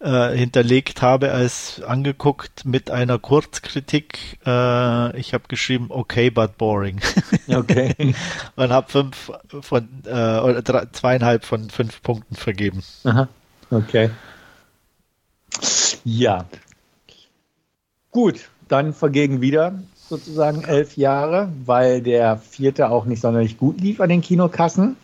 [0.00, 4.38] äh, hinterlegt habe, als angeguckt mit einer Kurzkritik.
[4.46, 7.00] Äh, ich habe geschrieben, okay, but boring.
[7.48, 7.94] Okay.
[8.56, 12.82] Und habe fünf von äh, oder drei, zweieinhalb von fünf Punkten vergeben.
[13.04, 13.28] Aha.
[13.70, 14.10] Okay.
[16.04, 16.44] Ja.
[18.12, 24.00] Gut, dann vergegen wieder sozusagen elf Jahre, weil der vierte auch nicht sonderlich gut lief
[24.00, 24.96] an den Kinokassen.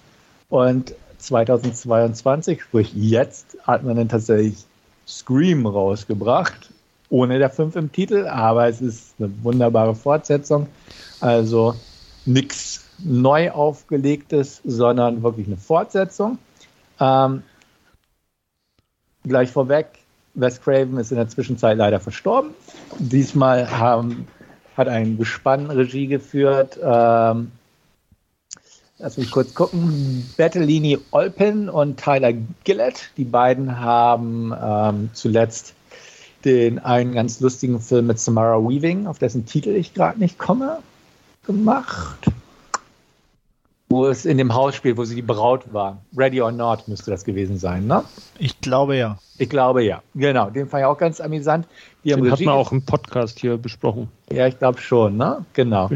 [0.49, 4.66] Und 2022, sprich jetzt, hat man dann tatsächlich
[5.07, 6.71] Scream rausgebracht,
[7.11, 10.67] ohne der 5 im Titel, aber es ist eine wunderbare Fortsetzung.
[11.21, 11.75] Also
[12.25, 16.39] nichts neu aufgelegtes, sondern wirklich eine Fortsetzung.
[16.99, 17.43] Ähm,
[19.25, 19.87] gleich vorweg,
[20.35, 22.51] Wes Craven ist in der Zwischenzeit leider verstorben.
[22.99, 24.27] Diesmal haben,
[24.77, 26.79] hat ein Gespann Regie geführt.
[26.83, 27.53] Ähm,
[28.99, 30.27] Lass mich kurz gucken.
[30.39, 32.33] Bertolini Olpin und Tyler
[32.65, 33.11] Gillett.
[33.19, 35.75] Die beiden haben ähm, zuletzt
[36.47, 40.79] den einen ganz lustigen Film mit Samara Weaving, auf dessen Titel ich gerade nicht komme,
[41.47, 42.31] gemacht.
[43.91, 46.03] Wo es in dem Haus spielt, wo sie die Braut war.
[46.17, 48.03] Ready or Not müsste das gewesen sein, ne?
[48.39, 49.19] Ich glaube ja.
[49.37, 50.03] Ich glaube ja.
[50.15, 51.67] Genau, den fand ich auch ganz amüsant.
[52.03, 54.09] Die den hat man auch im Podcast hier besprochen.
[54.33, 55.45] Ja, ich glaube schon, ne?
[55.53, 55.91] Genau.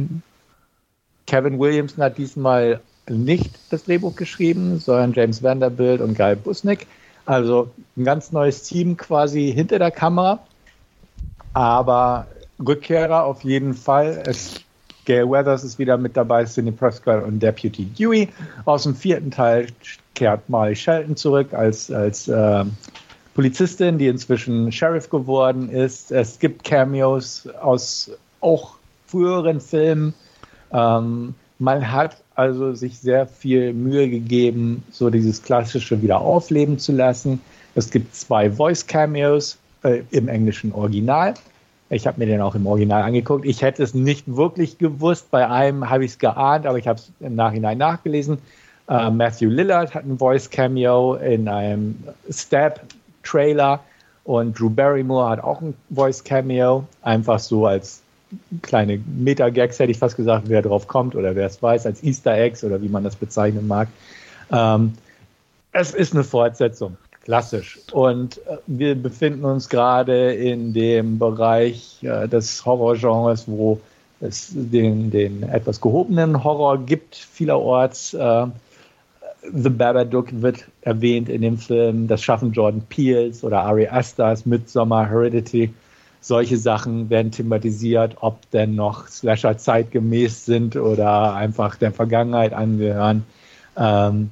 [1.26, 2.80] Kevin Williamson hat diesmal
[3.12, 6.86] nicht das Drehbuch geschrieben, sondern James Vanderbilt und Guy Busnick.
[7.26, 10.40] Also ein ganz neues Team quasi hinter der Kamera.
[11.52, 12.26] Aber
[12.64, 14.22] Rückkehrer auf jeden Fall.
[14.26, 14.60] Es,
[15.04, 18.28] Gail Weathers ist wieder mit dabei, Sidney Prescott und Deputy Dewey.
[18.64, 19.68] Aus dem vierten Teil
[20.14, 22.64] kehrt Molly Shelton zurück als, als äh,
[23.34, 26.12] Polizistin, die inzwischen Sheriff geworden ist.
[26.12, 28.74] Es gibt Cameos aus auch
[29.06, 30.14] früheren Filmen.
[30.72, 36.92] Ähm, man hat also sich sehr viel Mühe gegeben, so dieses Klassische wieder aufleben zu
[36.92, 37.40] lassen.
[37.74, 41.34] Es gibt zwei Voice-Cameos äh, im englischen Original.
[41.90, 43.44] Ich habe mir den auch im Original angeguckt.
[43.44, 45.30] Ich hätte es nicht wirklich gewusst.
[45.30, 48.38] Bei einem habe ich es geahnt, aber ich habe es im Nachhinein nachgelesen.
[48.88, 51.96] Äh, Matthew Lillard hat ein Voice-Cameo in einem
[52.30, 53.80] Stab-Trailer
[54.24, 56.84] und Drew Barrymore hat auch ein Voice-Cameo.
[57.02, 58.02] Einfach so als
[58.62, 62.34] kleine Meta-Gags, hätte ich fast gesagt, wer drauf kommt oder wer es weiß, als Easter
[62.34, 63.88] Eggs oder wie man das bezeichnen mag.
[64.52, 64.94] Ähm,
[65.72, 67.78] es ist eine Fortsetzung, klassisch.
[67.92, 73.80] Und äh, wir befinden uns gerade in dem Bereich äh, des Horrorgenres, wo
[74.20, 78.14] es den, den etwas gehobenen Horror gibt, vielerorts.
[78.14, 78.46] Äh,
[79.52, 85.08] The Babadook wird erwähnt in dem Film, das schaffen Jordan Peels oder Ari Asters, Midsommar,
[85.08, 85.72] Heredity.
[86.20, 93.24] Solche Sachen werden thematisiert, ob denn noch Slasher zeitgemäß sind oder einfach der Vergangenheit angehören.
[93.76, 94.30] Ähm,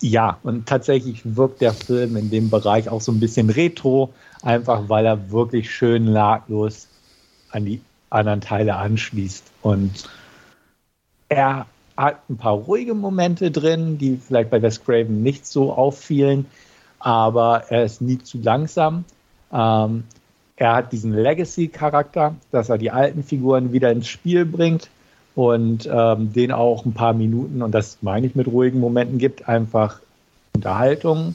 [0.00, 4.12] ja, und tatsächlich wirkt der Film in dem Bereich auch so ein bisschen retro,
[4.42, 6.88] einfach weil er wirklich schön laglos
[7.50, 9.44] an die anderen Teile anschließt.
[9.62, 10.08] Und
[11.28, 11.66] er
[11.96, 16.46] hat ein paar ruhige Momente drin, die vielleicht bei Wes Craven nicht so auffielen,
[16.98, 19.04] aber er ist nie zu langsam.
[19.52, 20.04] Ähm,
[20.60, 24.90] er hat diesen Legacy-Charakter, dass er die alten Figuren wieder ins Spiel bringt
[25.34, 29.48] und ähm, den auch ein paar Minuten, und das meine ich mit ruhigen Momenten, gibt,
[29.48, 30.00] einfach
[30.54, 31.34] Unterhaltung,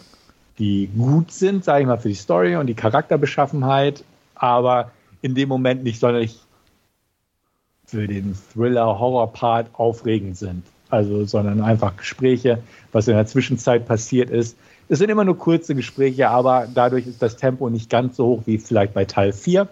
[0.59, 4.03] die gut sind, sage ich mal, für die Story und die Charakterbeschaffenheit,
[4.35, 4.91] aber
[5.23, 6.39] in dem Moment nicht sonderlich
[7.87, 10.61] für den Thriller-Horror-Part aufregend sind.
[10.91, 12.59] Also, sondern einfach Gespräche,
[12.91, 14.55] was in der Zwischenzeit passiert ist.
[14.87, 18.41] Es sind immer nur kurze Gespräche, aber dadurch ist das Tempo nicht ganz so hoch
[18.45, 19.67] wie vielleicht bei Teil 4.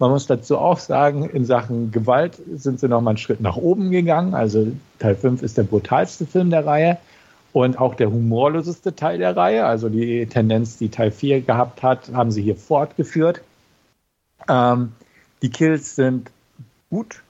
[0.00, 3.90] Man muss dazu auch sagen, in Sachen Gewalt sind sie nochmal einen Schritt nach oben
[3.90, 4.34] gegangen.
[4.34, 6.98] Also Teil 5 ist der brutalste Film der Reihe
[7.52, 9.64] und auch der humorloseste Teil der Reihe.
[9.64, 13.42] Also die Tendenz, die Teil 4 gehabt hat, haben sie hier fortgeführt.
[14.48, 14.92] Ähm,
[15.42, 16.30] die Kills sind
[16.90, 17.22] gut,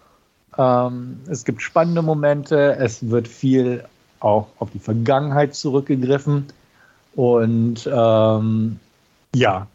[0.56, 3.84] ähm, es gibt spannende Momente, es wird viel
[4.20, 6.46] auch auf die Vergangenheit zurückgegriffen.
[7.14, 8.78] Und ähm,
[9.34, 9.66] ja,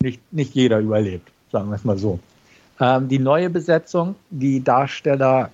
[0.00, 2.18] nicht, nicht jeder überlebt, sagen wir es mal so.
[2.80, 5.50] Ähm, die neue Besetzung, die Darsteller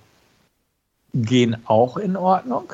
[1.13, 2.73] gehen auch in Ordnung.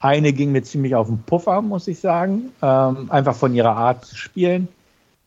[0.00, 2.50] Eine ging mir ziemlich auf den Puffer, muss ich sagen.
[2.62, 4.68] Ähm, einfach von ihrer Art zu spielen.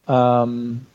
[0.08, 0.86] Ähm,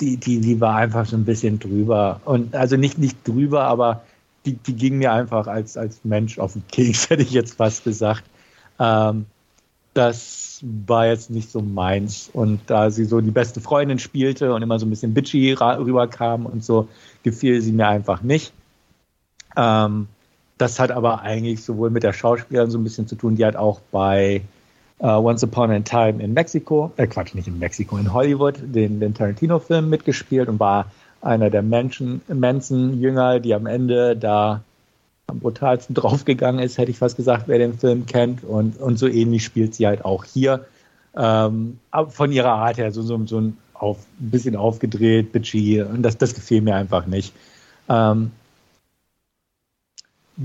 [0.00, 2.20] die, die, die war einfach so ein bisschen drüber.
[2.24, 4.02] Und also nicht, nicht drüber, aber
[4.44, 7.84] die, die ging mir einfach als, als Mensch auf den Keks, hätte ich jetzt fast
[7.84, 8.24] gesagt.
[8.78, 9.26] Ähm,
[9.98, 12.30] das war jetzt nicht so meins.
[12.32, 16.46] Und da sie so die beste Freundin spielte und immer so ein bisschen bitchy rüberkam
[16.46, 16.88] und so,
[17.22, 18.52] gefiel sie mir einfach nicht.
[19.56, 20.06] Ähm,
[20.56, 23.56] das hat aber eigentlich sowohl mit der Schauspielerin so ein bisschen zu tun, die hat
[23.56, 24.42] auch bei
[25.00, 28.98] uh, Once Upon a Time in Mexiko, äh Quatsch, nicht in Mexiko, in Hollywood, den,
[28.98, 30.90] den Tarantino-Film mitgespielt und war
[31.20, 34.62] einer der Menschen, Manson-Jünger, die am Ende da
[35.28, 38.42] am brutalsten draufgegangen ist, hätte ich fast gesagt, wer den Film kennt.
[38.44, 40.66] Und, und so ähnlich spielt sie halt auch hier.
[41.16, 45.82] Ähm, von ihrer Art her, so, so, so ein auf, bisschen aufgedreht, bitchy.
[45.82, 47.32] Und das, das gefiel mir einfach nicht.
[47.88, 48.32] Ähm,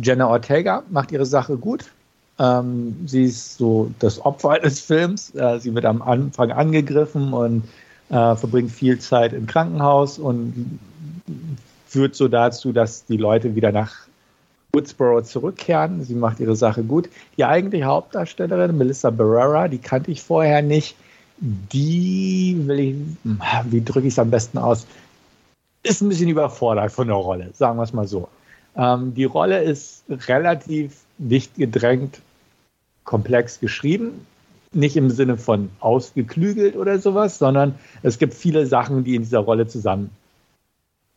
[0.02, 1.92] Jenna Ortega macht ihre Sache gut.
[2.40, 5.34] Ähm, sie ist so das Opfer des Films.
[5.36, 7.64] Äh, sie wird am Anfang angegriffen und
[8.10, 10.80] äh, verbringt viel Zeit im Krankenhaus und
[11.88, 14.08] führt so dazu, dass die Leute wieder nach
[14.76, 16.04] Woodsboro zurückkehren.
[16.04, 17.10] Sie macht ihre Sache gut.
[17.38, 20.96] Die eigentliche Hauptdarstellerin, Melissa Barrera, die kannte ich vorher nicht.
[21.38, 22.96] Die will ich,
[23.70, 24.88] wie drücke ich es am besten aus,
[25.84, 28.30] ist ein bisschen überfordert von der Rolle, sagen wir es mal so.
[28.76, 32.22] Ähm, die Rolle ist relativ dicht gedrängt
[33.04, 34.26] komplex geschrieben
[34.74, 39.40] nicht im Sinne von ausgeklügelt oder sowas, sondern es gibt viele Sachen, die in dieser
[39.40, 39.68] Rolle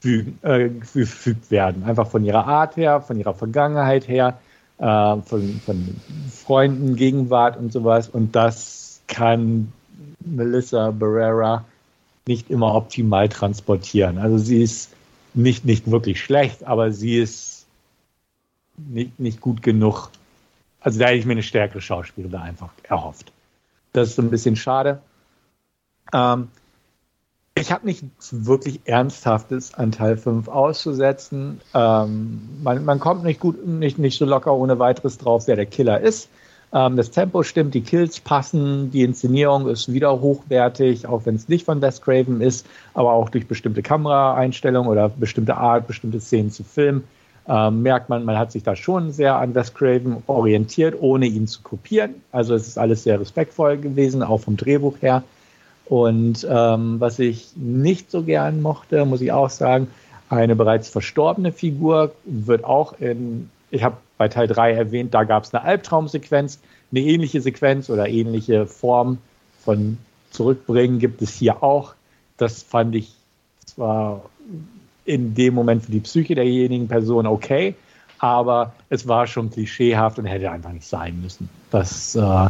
[0.06, 1.84] zusammengefügt äh, werden.
[1.84, 4.38] Einfach von ihrer Art her, von ihrer Vergangenheit her,
[4.78, 5.96] äh, von, von
[6.30, 8.08] Freunden, Gegenwart und sowas.
[8.08, 9.72] Und das kann
[10.24, 11.64] Melissa Barrera
[12.26, 14.18] nicht immer optimal transportieren.
[14.18, 14.90] Also sie ist
[15.34, 17.66] nicht, nicht wirklich schlecht, aber sie ist
[18.76, 20.10] nicht, nicht gut genug.
[20.80, 23.32] Also da hätte ich mir eine stärkere Schauspielerin einfach erhofft.
[23.92, 25.00] Das ist so ein bisschen schade.
[26.12, 26.48] Ähm,
[27.58, 31.60] ich habe nichts wirklich Ernsthaftes an Teil 5 auszusetzen.
[31.74, 35.66] Ähm, man, man, kommt nicht gut, nicht, nicht so locker ohne weiteres drauf, wer der
[35.66, 36.28] Killer ist.
[36.72, 41.48] Ähm, das Tempo stimmt, die Kills passen, die Inszenierung ist wieder hochwertig, auch wenn es
[41.48, 46.50] nicht von Wes Craven ist, aber auch durch bestimmte Kameraeinstellungen oder bestimmte Art, bestimmte Szenen
[46.50, 47.04] zu filmen
[47.48, 51.46] ähm, merkt man, man hat sich da schon sehr an Wes Craven orientiert, ohne ihn
[51.46, 52.16] zu kopieren.
[52.32, 55.22] Also es ist alles sehr respektvoll gewesen, auch vom Drehbuch her.
[55.88, 59.88] Und ähm, was ich nicht so gern mochte, muss ich auch sagen,
[60.28, 65.44] eine bereits verstorbene Figur wird auch in, ich habe bei Teil 3 erwähnt, da gab
[65.44, 66.58] es eine Albtraumsequenz,
[66.90, 69.18] eine ähnliche Sequenz oder ähnliche Form
[69.64, 69.98] von
[70.30, 71.94] Zurückbringen gibt es hier auch.
[72.36, 73.14] Das fand ich
[73.64, 74.22] zwar
[75.04, 77.74] in dem Moment für die Psyche derjenigen Person okay,
[78.18, 81.48] aber es war schon klischeehaft und hätte einfach nicht sein müssen.
[81.70, 82.48] Das äh,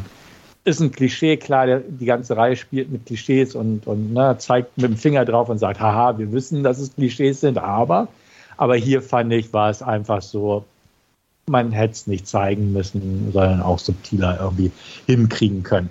[0.67, 4.87] ist ein Klischee, klar, die ganze Reihe spielt mit Klischees und, und ne, zeigt mit
[4.87, 8.09] dem Finger drauf und sagt, haha, wir wissen, dass es Klischees sind, aber,
[8.57, 10.65] aber hier fand ich, war es einfach so,
[11.47, 14.73] man hätte es nicht zeigen müssen, sondern auch subtiler irgendwie
[15.07, 15.89] hinkriegen können.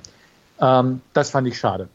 [0.59, 1.87] Ähm, das fand ich schade.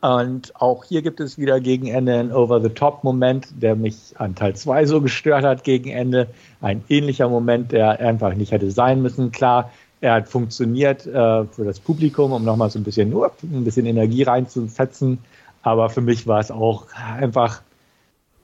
[0.00, 4.86] Und auch hier gibt es wieder gegen Ende einen Over-the-Top-Moment, der mich an Teil 2
[4.86, 6.28] so gestört hat gegen Ende.
[6.60, 9.32] Ein ähnlicher Moment, der einfach nicht hätte sein müssen.
[9.32, 9.72] Klar,
[10.04, 13.86] er hat funktioniert äh, für das Publikum, um nochmal so ein bisschen, uh, ein bisschen
[13.86, 15.18] Energie reinzufetzen.
[15.62, 16.88] Aber für mich war es auch
[17.18, 17.62] einfach,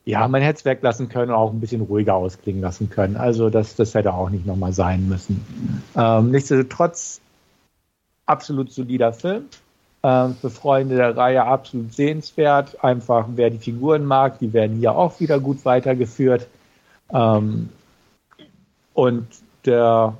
[0.07, 3.19] ja, hätte es weglassen können und auch ein bisschen ruhiger ausklingen lassen können.
[3.19, 5.45] Also das, das hätte auch nicht nochmal sein müssen.
[5.95, 7.21] Ähm, nichtsdestotrotz,
[8.25, 9.45] absolut solider Film.
[10.03, 12.83] Ähm, für Freunde der Reihe absolut sehenswert.
[12.83, 16.47] Einfach, wer die Figuren mag, die werden hier auch wieder gut weitergeführt.
[17.13, 17.69] Ähm,
[18.95, 19.27] und
[19.67, 20.15] der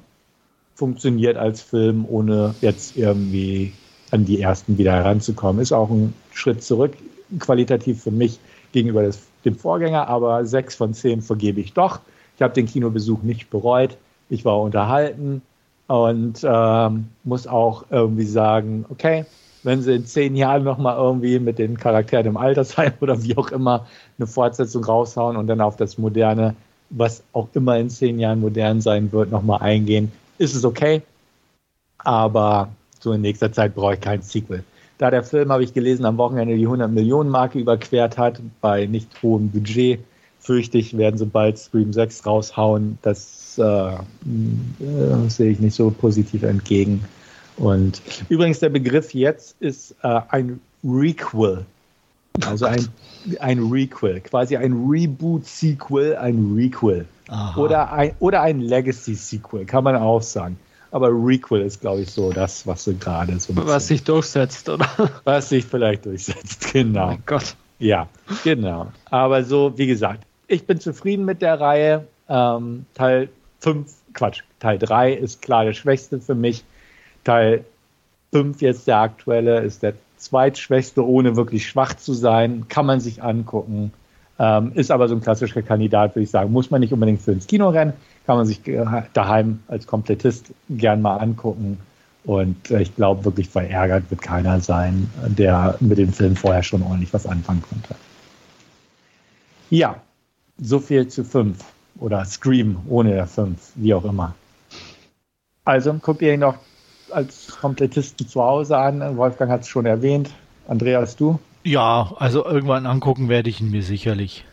[0.81, 3.75] funktioniert als Film, ohne jetzt irgendwie
[4.11, 5.61] an die ersten wieder heranzukommen.
[5.61, 6.95] Ist auch ein Schritt zurück,
[7.39, 8.41] qualitativ für mich
[8.73, 12.01] gegenüber des, dem Vorgänger, aber sechs von zehn vergebe ich doch.
[12.37, 13.99] Ich habe den Kinobesuch nicht bereut.
[14.31, 15.43] Ich war unterhalten
[15.87, 19.27] und ähm, muss auch irgendwie sagen, okay,
[19.63, 23.51] wenn sie in zehn Jahren nochmal irgendwie mit den Charakteren im Altersheim oder wie auch
[23.51, 23.87] immer
[24.19, 26.55] eine Fortsetzung raushauen und dann auf das Moderne,
[26.89, 30.11] was auch immer in zehn Jahren modern sein wird, nochmal eingehen,
[30.41, 31.03] ist es okay.
[31.99, 34.65] Aber so in nächster Zeit brauche ich kein Sequel.
[34.99, 38.87] Da der Film, habe ich gelesen, am Wochenende die 100 Millionen Marke überquert hat, bei
[38.87, 40.01] nicht hohem Budget,
[40.41, 42.99] fürchte ich, werden sie bald Scream 6 raushauen.
[43.03, 43.99] Das äh, äh,
[45.29, 47.05] sehe ich nicht so positiv entgegen.
[47.57, 51.65] Und übrigens, der Begriff jetzt ist äh, ein Requel.
[52.47, 52.89] Also ein,
[53.41, 57.07] ein Requel, quasi ein Reboot-Sequel, ein Requel.
[57.57, 60.59] Oder ein, oder ein Legacy-Sequel, kann man auch sagen.
[60.91, 63.55] Aber Requel ist, glaube ich, so das, was so gerade so.
[63.55, 64.89] Was sich durchsetzt, oder?
[65.25, 67.05] Was sich vielleicht durchsetzt, genau.
[67.05, 67.55] Oh mein Gott.
[67.79, 68.09] Ja,
[68.43, 68.89] genau.
[69.09, 72.07] Aber so, wie gesagt, ich bin zufrieden mit der Reihe.
[72.29, 73.29] Ähm, Teil
[73.61, 76.65] 5, Quatsch, Teil 3 ist klar der schwächste für mich.
[77.23, 77.65] Teil
[78.33, 82.67] 5 jetzt der aktuelle ist der zweitschwächste, ohne wirklich schwach zu sein.
[82.69, 83.93] Kann man sich angucken.
[84.43, 86.51] Ähm, ist aber so ein klassischer Kandidat, würde ich sagen.
[86.51, 87.93] Muss man nicht unbedingt für ins Kino rennen.
[88.25, 88.63] Kann man sich
[89.13, 91.79] daheim als Komplettist gern mal angucken.
[92.25, 96.83] Und äh, ich glaube, wirklich verärgert wird keiner sein, der mit dem Film vorher schon
[96.83, 97.95] ordentlich was anfangen konnte.
[99.69, 99.97] Ja,
[100.59, 101.63] so viel zu 5
[101.99, 104.35] oder Scream ohne der 5, wie auch immer.
[105.67, 106.57] Also guckt ihr ihn noch
[107.11, 109.19] als Komplettisten zu Hause an.
[109.19, 110.31] Wolfgang hat es schon erwähnt.
[110.67, 111.39] Andreas, du?
[111.63, 114.45] Ja, also irgendwann angucken werde ich ihn mir sicherlich.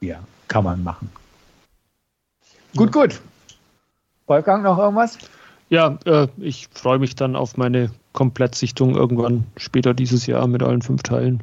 [0.00, 1.10] Ja, kann man machen.
[2.76, 3.20] Gut, gut.
[4.26, 5.18] Wolfgang, noch irgendwas?
[5.68, 10.82] Ja, äh, ich freue mich dann auf meine Komplettsichtung irgendwann später dieses Jahr mit allen
[10.82, 11.42] fünf Teilen.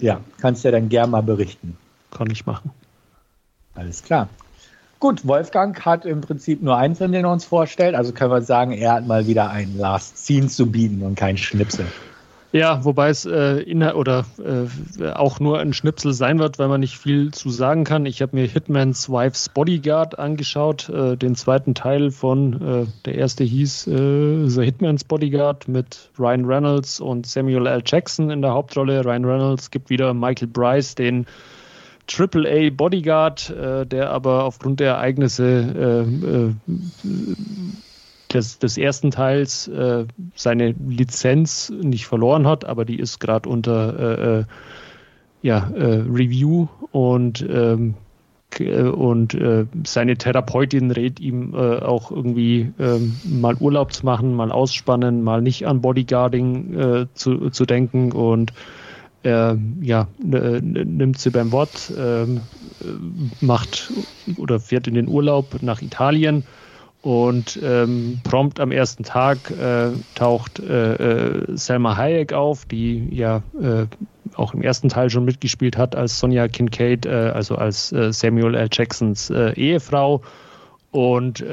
[0.00, 1.76] Ja, kannst ja dann gern mal berichten.
[2.10, 2.70] Kann ich machen.
[3.74, 4.28] Alles klar.
[4.98, 7.94] Gut, Wolfgang hat im Prinzip nur einen Film, den er uns vorstellt.
[7.94, 11.36] Also können wir sagen, er hat mal wieder einen Last Scene zu bieten und keinen
[11.36, 11.86] Schnipsel.
[12.56, 16.80] Ja, wobei es äh, inner oder äh, auch nur ein Schnipsel sein wird, weil man
[16.80, 18.06] nicht viel zu sagen kann.
[18.06, 23.44] Ich habe mir Hitman's Wife's Bodyguard angeschaut, äh, den zweiten Teil von, äh, der erste
[23.44, 27.82] hieß äh, The Hitman's Bodyguard mit Ryan Reynolds und Samuel L.
[27.84, 29.04] Jackson in der Hauptrolle.
[29.04, 31.26] Ryan Reynolds gibt wieder Michael Bryce, den
[32.10, 36.54] AAA Bodyguard, äh, der aber aufgrund der Ereignisse
[38.36, 43.98] des, des, ersten Teils äh, seine Lizenz nicht verloren hat, aber die ist gerade unter
[43.98, 44.44] äh, äh,
[45.42, 47.94] ja, Review und ähm,
[48.58, 49.36] und
[49.84, 55.66] seine Therapeutin rät ihm auch irgendwie ähm, mal Urlaub zu machen, mal ausspannen, mal nicht
[55.66, 58.54] an Bodyguarding zu, zu denken und
[59.22, 62.26] er ja, nimmt sie beim Wort, äh,
[63.40, 63.92] macht
[64.36, 66.44] oder fährt in den Urlaub nach Italien
[67.06, 73.44] und ähm, prompt am ersten Tag äh, taucht äh, äh, Selma Hayek auf, die ja
[73.62, 73.86] äh,
[74.34, 78.68] auch im ersten Teil schon mitgespielt hat als Sonja Kincaid, äh, also als Samuel L.
[78.72, 80.22] Jacksons Ehefrau
[80.90, 81.44] und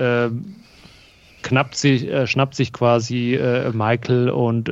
[1.43, 3.39] knappt sich, schnappt sich quasi
[3.74, 4.70] Michael und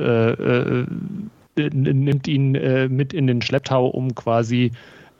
[1.56, 4.72] nimmt ihn äh, mit in den Schlepptau, um quasi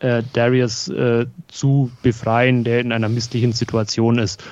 [0.02, 4.42] äh, Darius äh, zu befreien, der in einer misslichen Situation ist.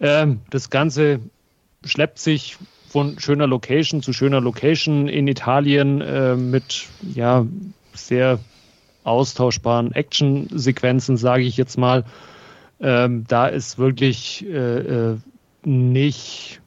[0.00, 1.20] Ähm, das Ganze
[1.84, 2.56] schleppt sich
[2.88, 7.46] von schöner Location zu schöner Location in Italien äh, mit ja
[7.94, 8.38] sehr
[9.04, 12.04] austauschbaren Action-Sequenzen, sage ich jetzt mal.
[12.80, 15.16] Ähm, da ist wirklich äh, äh
[15.64, 16.60] nicht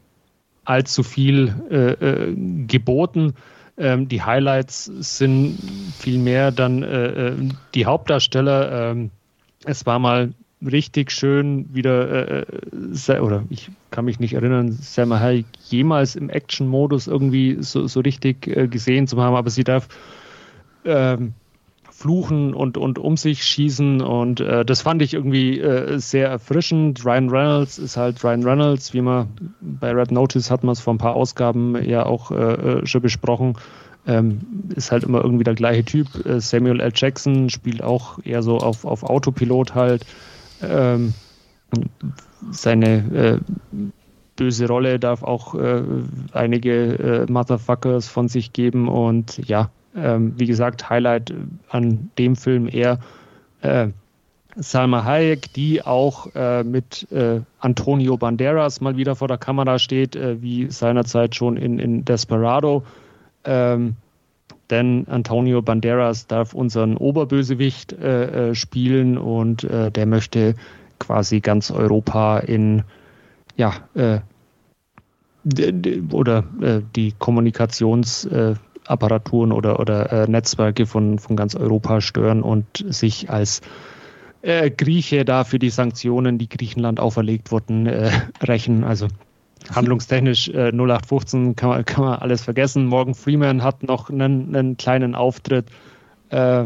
[0.66, 2.36] allzu viel äh, äh,
[2.68, 3.34] geboten.
[3.82, 5.58] Ähm, die Highlights sind
[5.98, 8.92] vielmehr dann äh, äh die Hauptdarsteller.
[8.92, 9.10] Ähm,
[9.66, 15.48] es war mal richtig schön wieder, äh, oder ich kann mich nicht erinnern, Selma Hayek
[15.70, 19.88] jemals im Action-Modus irgendwie so, so richtig gesehen zu haben, aber sie darf
[20.86, 21.34] ähm,
[22.02, 27.06] fluchen und, und um sich schießen und äh, das fand ich irgendwie äh, sehr erfrischend.
[27.06, 29.28] Ryan Reynolds ist halt Ryan Reynolds, wie man
[29.62, 33.02] bei Red Notice hat man es vor ein paar Ausgaben ja auch äh, äh schon
[33.02, 33.56] besprochen.
[34.08, 34.42] Ähm,
[34.76, 36.26] ist halt immer irgendwie der gleiche Typ.
[36.26, 36.92] Äh, Samuel L.
[36.96, 40.04] Jackson spielt auch eher so auf, auf Autopilot halt.
[40.64, 41.14] Ähm,
[42.50, 43.40] seine äh,
[44.36, 45.54] böse Rolle darf auch
[46.32, 51.34] einige Motherfuckers von sich geben und ja, ähm, wie gesagt, Highlight
[51.70, 53.00] an dem Film eher
[53.62, 53.90] äh,
[54.56, 60.16] Salma Hayek, die auch äh, mit äh, Antonio Banderas mal wieder vor der Kamera steht,
[60.16, 62.84] äh, wie seinerzeit schon in, in Desperado.
[63.44, 63.96] Ähm,
[64.70, 70.56] denn Antonio Banderas darf unseren Oberbösewicht äh, äh, spielen und der möchte
[71.00, 72.84] quasi ganz Europa in
[73.58, 73.74] ja
[76.12, 76.44] oder
[76.96, 78.30] die Kommunikations
[78.92, 83.62] Apparaturen oder, oder äh, Netzwerke von, von ganz Europa stören und sich als
[84.42, 88.12] äh, Grieche da für die Sanktionen, die Griechenland auferlegt wurden, äh,
[88.42, 88.84] rächen.
[88.84, 89.08] Also
[89.74, 92.86] handlungstechnisch äh, 0815 kann man, kann man alles vergessen.
[92.86, 95.68] Morgan Freeman hat noch einen, einen kleinen Auftritt
[96.30, 96.66] äh,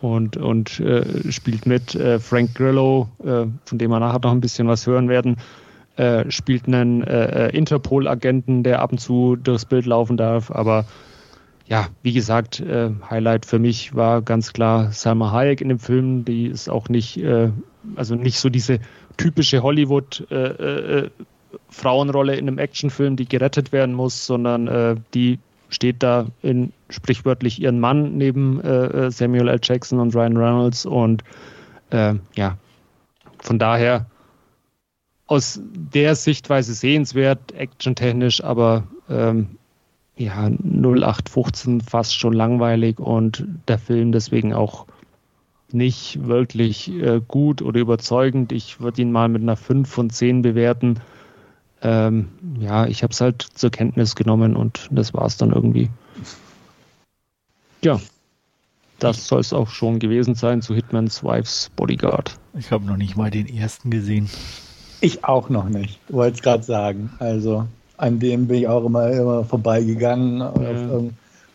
[0.00, 1.94] und, und äh, spielt mit.
[1.94, 5.36] Äh, Frank Grillo, von dem wir nachher noch ein bisschen was hören werden,
[6.28, 10.86] spielt einen Interpol-Agenten, der ab und zu durchs Bild laufen darf, aber
[11.70, 16.24] ja, wie gesagt, äh, Highlight für mich war ganz klar Salma Hayek in dem Film.
[16.24, 17.50] Die ist auch nicht, äh,
[17.94, 18.80] also nicht so diese
[19.16, 21.10] typische Hollywood äh, äh
[21.68, 27.60] Frauenrolle in einem Actionfilm, die gerettet werden muss, sondern äh, die steht da in sprichwörtlich
[27.60, 29.60] ihren Mann neben äh, Samuel L.
[29.60, 31.24] Jackson und Ryan Reynolds und
[31.92, 32.56] ja,
[33.38, 34.06] von daher
[35.26, 39.58] aus der Sichtweise sehenswert, actiontechnisch, aber ähm,
[40.20, 44.86] ja, 0815 fast schon langweilig und der Film deswegen auch
[45.72, 48.52] nicht wirklich äh, gut oder überzeugend.
[48.52, 51.00] Ich würde ihn mal mit einer 5 von 10 bewerten.
[51.80, 55.88] Ähm, ja, ich habe es halt zur Kenntnis genommen und das war es dann irgendwie.
[57.82, 57.98] Ja,
[58.98, 62.38] das soll es auch schon gewesen sein zu Hitman's Wife's Bodyguard.
[62.58, 64.28] Ich habe noch nicht mal den ersten gesehen.
[65.00, 67.10] Ich auch noch nicht, wollte es gerade sagen.
[67.20, 67.66] Also
[68.00, 71.02] an dem bin ich auch immer, immer vorbeigegangen, ja.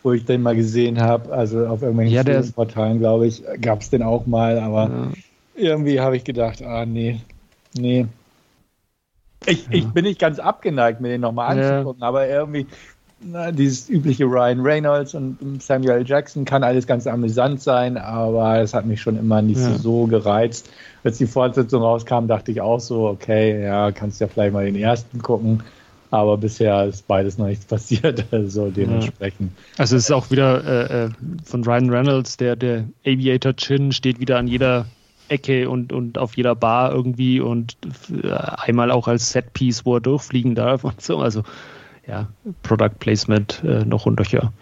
[0.04, 1.34] wo ich den mal gesehen habe.
[1.34, 4.90] Also auf irgendwelchen ja, Portalen, glaube ich, gab es den auch mal, aber
[5.56, 5.72] ja.
[5.72, 7.20] irgendwie habe ich gedacht, ah nee,
[7.76, 8.06] nee.
[9.48, 12.68] Ich, ich bin nicht ganz abgeneigt, mir den nochmal anzugucken, aber irgendwie
[13.22, 18.74] na, dieses übliche Ryan Reynolds und Samuel Jackson kann alles ganz amüsant sein, aber es
[18.74, 19.78] hat mich schon immer nicht ja.
[19.78, 20.70] so gereizt.
[21.04, 24.76] Als die Fortsetzung rauskam, dachte ich auch so, okay, ja, kannst ja vielleicht mal den
[24.76, 25.64] ersten gucken.
[26.12, 29.52] Aber bisher ist beides noch nichts passiert, also dementsprechend.
[29.78, 31.10] Also es ist auch wieder äh, äh,
[31.44, 34.86] von Ryan Reynolds, der, der Aviator Chin steht wieder an jeder
[35.28, 37.78] Ecke und, und auf jeder Bar irgendwie und
[38.24, 41.18] äh, einmal auch als Setpiece, wo er durchfliegen darf und so.
[41.20, 41.44] Also
[42.08, 42.28] ja,
[42.62, 44.54] Product Placement äh, noch und nöcher.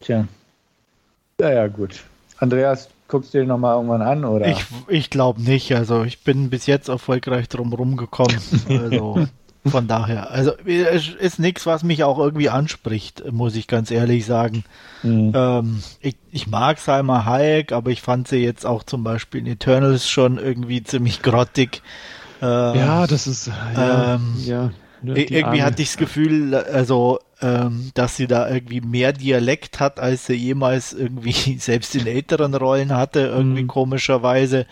[0.00, 0.26] Tja.
[1.38, 2.02] Naja, gut.
[2.38, 4.46] Andreas, guckst du dir nochmal irgendwann an, oder?
[4.46, 5.74] Ich, ich glaube nicht.
[5.74, 8.38] Also ich bin bis jetzt erfolgreich drum rumgekommen.
[8.68, 9.26] Also
[9.64, 14.26] von daher, also es ist nichts, was mich auch irgendwie anspricht, muss ich ganz ehrlich
[14.26, 14.64] sagen.
[15.02, 15.32] Mhm.
[15.34, 19.46] Ähm, ich, ich mag Salma Hayek, aber ich fand sie jetzt auch zum Beispiel in
[19.46, 21.82] Eternals schon irgendwie ziemlich grottig.
[22.40, 24.70] Ähm, ja, das ist ja, ähm, ja
[25.04, 25.64] irgendwie Arme.
[25.64, 30.34] hatte ich das Gefühl, also ähm, dass sie da irgendwie mehr Dialekt hat, als sie
[30.34, 33.68] jemals irgendwie selbst in älteren Rollen hatte, irgendwie mhm.
[33.68, 34.66] komischerweise.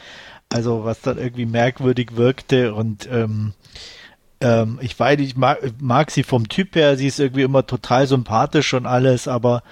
[0.49, 3.53] Also was dann irgendwie merkwürdig wirkte und ähm,
[4.41, 8.07] ähm, ich weiß, ich mag, mag, sie vom Typ her, sie ist irgendwie immer total
[8.07, 9.62] sympathisch und alles, aber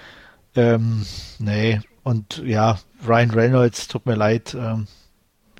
[0.55, 1.07] ähm,
[1.39, 1.81] nee.
[2.03, 4.87] Und ja, Ryan Reynolds, tut mir leid, ähm,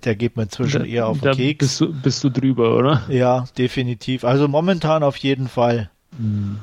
[0.05, 1.59] der geht mir inzwischen da, eher auf den Keks.
[1.59, 3.03] Bist du, bist du drüber, oder?
[3.09, 4.25] Ja, definitiv.
[4.25, 5.91] Also momentan auf jeden Fall.
[6.17, 6.61] Mhm.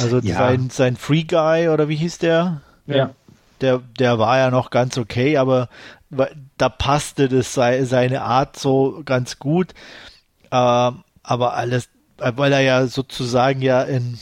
[0.00, 0.36] Also ja.
[0.36, 2.62] sein, sein Free Guy oder wie hieß der?
[2.86, 3.10] Ja.
[3.60, 5.68] Der, der war ja noch ganz okay, aber
[6.58, 9.68] da passte das seine Art so ganz gut.
[10.50, 11.88] Ähm, aber alles,
[12.18, 14.18] weil er ja sozusagen ja ein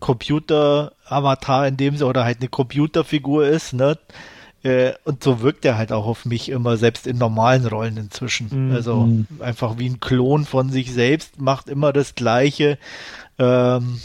[0.00, 3.98] Computer-Avatar in dem Sinne oder halt eine Computerfigur ist, ne?
[4.62, 8.68] Äh, und so wirkt er halt auch auf mich immer, selbst in normalen Rollen inzwischen.
[8.68, 8.74] Mhm.
[8.74, 9.08] Also
[9.40, 12.78] einfach wie ein Klon von sich selbst, macht immer das Gleiche.
[13.38, 14.00] Ähm,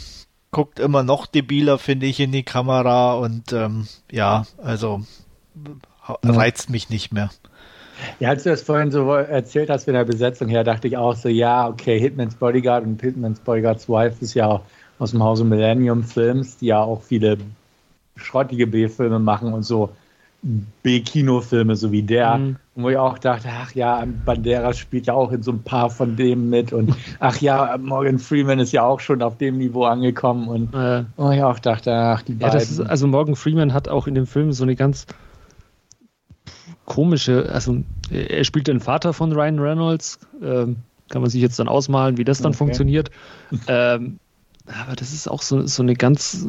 [0.50, 5.02] guckt immer noch debiler, finde ich, in die Kamera und ähm, ja, also
[6.22, 7.30] reizt mich nicht mehr.
[8.18, 11.16] Ja, als du das vorhin so erzählt hast mit der Besetzung her, dachte ich auch
[11.16, 14.60] so, ja, okay, Hitman's Bodyguard und Hitman's Bodyguard's Wife ist ja
[14.98, 17.38] aus dem Hause Millennium Films, die ja auch viele
[18.16, 19.90] schrottige B-Filme machen und so
[20.42, 22.38] B-Kinofilme, so wie der.
[22.38, 22.56] Mhm.
[22.74, 26.16] wo ich auch dachte, ach ja, Banderas spielt ja auch in so ein paar von
[26.16, 30.48] dem mit und ach ja, Morgan Freeman ist ja auch schon auf dem Niveau angekommen
[30.48, 32.58] und äh, wo ich auch dachte, ach, die beiden.
[32.58, 35.06] Ja, ist, also Morgan Freeman hat auch in dem Film so eine ganz
[36.90, 41.68] komische, also er spielt den Vater von Ryan Reynolds, ähm, kann man sich jetzt dann
[41.68, 42.58] ausmalen, wie das dann okay.
[42.58, 43.10] funktioniert.
[43.66, 44.20] Ähm,
[44.66, 46.46] aber das ist auch so, so eine ganz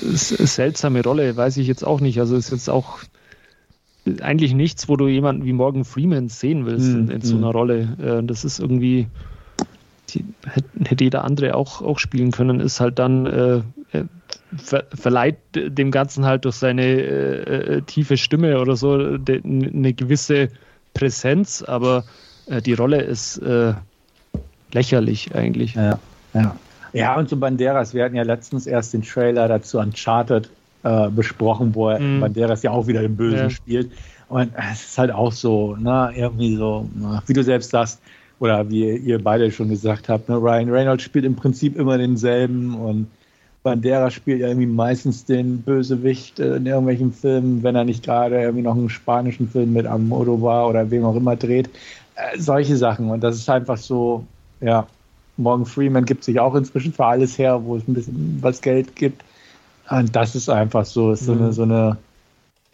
[0.00, 2.18] seltsame Rolle, weiß ich jetzt auch nicht.
[2.18, 3.00] Also ist jetzt auch
[4.22, 7.44] eigentlich nichts, wo du jemanden wie Morgan Freeman sehen willst in, in, so hm.
[7.44, 7.96] einer Rolle.
[8.00, 9.08] Äh, das ist irgendwie,
[10.10, 10.24] die,
[10.82, 13.60] hätte jeder andere auch, auch spielen können, ist halt dann, äh,
[14.56, 20.48] ver, verleiht dem Ganzen halt durch seine äh, äh tiefe Stimme oder so eine gewisse
[20.94, 22.04] Präsenz, aber
[22.46, 23.74] äh, die Rolle ist äh,
[24.72, 25.74] lächerlich eigentlich.
[25.74, 25.98] Ja,
[26.34, 26.56] ja.
[26.94, 30.50] Ja, und zu Banderas, wir hatten ja letztens erst den Trailer dazu Uncharted
[30.82, 32.20] äh, besprochen, wo mm.
[32.20, 33.50] Banderas ja auch wieder den Bösen ja.
[33.50, 33.90] spielt.
[34.28, 36.88] Und es ist halt auch so, ne, irgendwie so,
[37.26, 38.00] wie du selbst sagst,
[38.40, 42.74] oder wie ihr beide schon gesagt habt, ne, Ryan Reynolds spielt im Prinzip immer denselben
[42.74, 43.06] und
[43.62, 48.40] Banderas spielt ja irgendwie meistens den Bösewicht äh, in irgendwelchen Filmen, wenn er nicht gerade
[48.40, 51.70] irgendwie noch einen spanischen Film mit Almodovar oder wem auch immer dreht.
[52.16, 53.10] Äh, solche Sachen.
[53.10, 54.24] Und das ist einfach so,
[54.60, 54.86] ja,
[55.36, 58.96] Morgan Freeman gibt sich auch inzwischen für alles her, wo es ein bisschen was Geld
[58.96, 59.22] gibt.
[59.88, 61.42] Und das ist einfach so, ist so, mhm.
[61.42, 61.96] eine, so eine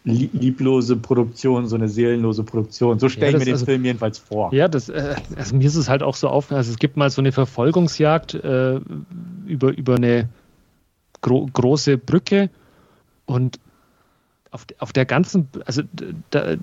[0.05, 2.99] lieblose Produktion, so eine seelenlose Produktion.
[2.99, 4.53] So stelle ja, ich mir den also, Film jedenfalls vor.
[4.53, 6.51] Ja, das, äh, also mir ist es halt auch so auf.
[6.51, 8.79] Also es gibt mal so eine Verfolgungsjagd äh,
[9.45, 10.29] über, über eine
[11.21, 12.49] gro große Brücke
[13.25, 13.59] und
[14.51, 15.83] auf, auf der ganzen, also
[16.31, 16.57] da, äh,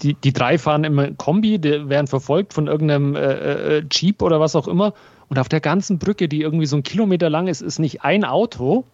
[0.00, 4.40] die, die drei fahren im Kombi, die werden verfolgt von irgendeinem äh, äh, Jeep oder
[4.40, 4.94] was auch immer.
[5.28, 8.24] Und auf der ganzen Brücke, die irgendwie so ein Kilometer lang ist, ist nicht ein
[8.24, 8.84] Auto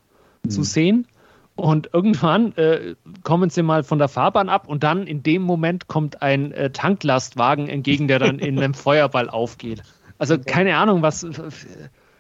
[0.43, 0.51] mhm.
[0.51, 1.07] zu sehen.
[1.55, 5.89] Und irgendwann äh, kommen sie mal von der Fahrbahn ab und dann in dem Moment
[5.89, 9.83] kommt ein äh, Tanklastwagen entgegen, der dann in einem Feuerball aufgeht.
[10.19, 11.27] Also keine Ahnung, was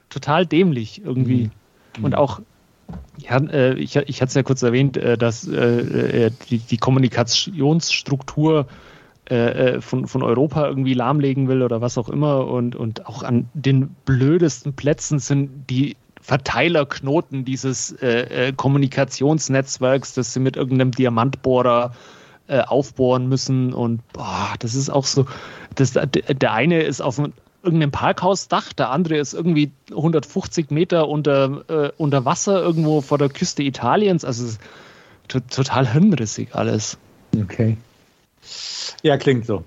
[0.08, 1.50] total dämlich irgendwie.
[1.98, 2.04] Mhm.
[2.04, 2.40] Und auch
[3.18, 6.76] ja, äh, ich, ich hatte es ja kurz erwähnt, äh, dass äh, äh die, die,
[6.76, 8.66] Kommunikationsstruktur
[9.28, 12.46] äh, äh, von, von Europa irgendwie lahmlegen will oder was auch immer.
[12.46, 17.96] Und, und auch an den blödesten Plätzen sind die Verteilerknoten dieses
[18.56, 21.92] Kommunikationsnetzwerks, das sie mit irgendeinem Diamantbohrer
[22.48, 23.72] aufbohren müssen.
[23.72, 25.24] Und boah, das ist auch so.
[25.74, 27.18] Das, der eine ist auf
[27.68, 33.28] irgendeinem Parkhausdach, der andere ist irgendwie 150 Meter unter, äh, unter Wasser irgendwo vor der
[33.28, 34.24] Küste Italiens.
[34.24, 34.56] Also
[35.28, 36.96] total hirnrissig alles.
[37.38, 37.76] Okay.
[39.02, 39.64] Ja, klingt so.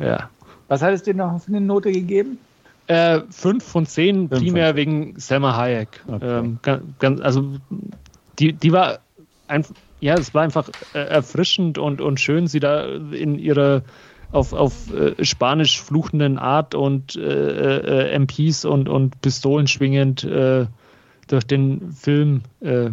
[0.00, 0.30] Ja.
[0.68, 2.38] Was hat es dir noch für eine Note gegeben?
[2.86, 5.88] Äh, fünf von zehn, fünf primär von wegen Selma Hayek.
[6.06, 6.38] Okay.
[6.38, 7.56] Ähm, ganz, also
[8.38, 9.00] die, die war
[9.48, 13.82] einfach, ja, es war einfach äh, erfrischend und, und schön, sie da in ihrer
[14.32, 20.66] auf, auf äh, Spanisch fluchenden Art und äh, äh, MPs und, und Pistolen schwingend äh,
[21.26, 22.90] durch den Film äh,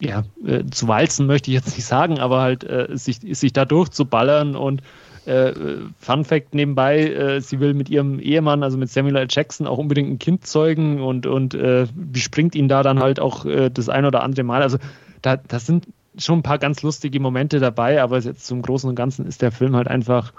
[0.00, 2.66] ja, äh, zu walzen möchte ich jetzt nicht sagen, aber halt
[2.98, 4.82] sich, sich da durchzuballern und
[5.24, 9.28] Fun Fact nebenbei, sie will mit ihrem Ehemann, also mit Samuel L.
[9.30, 11.56] Jackson, auch unbedingt ein Kind zeugen und, und
[11.94, 14.62] bespringt ihn da dann halt auch das ein oder andere Mal.
[14.62, 14.78] Also
[15.20, 15.86] da, das sind
[16.18, 19.52] schon ein paar ganz lustige Momente dabei, aber jetzt zum Großen und Ganzen ist der
[19.52, 20.32] Film halt einfach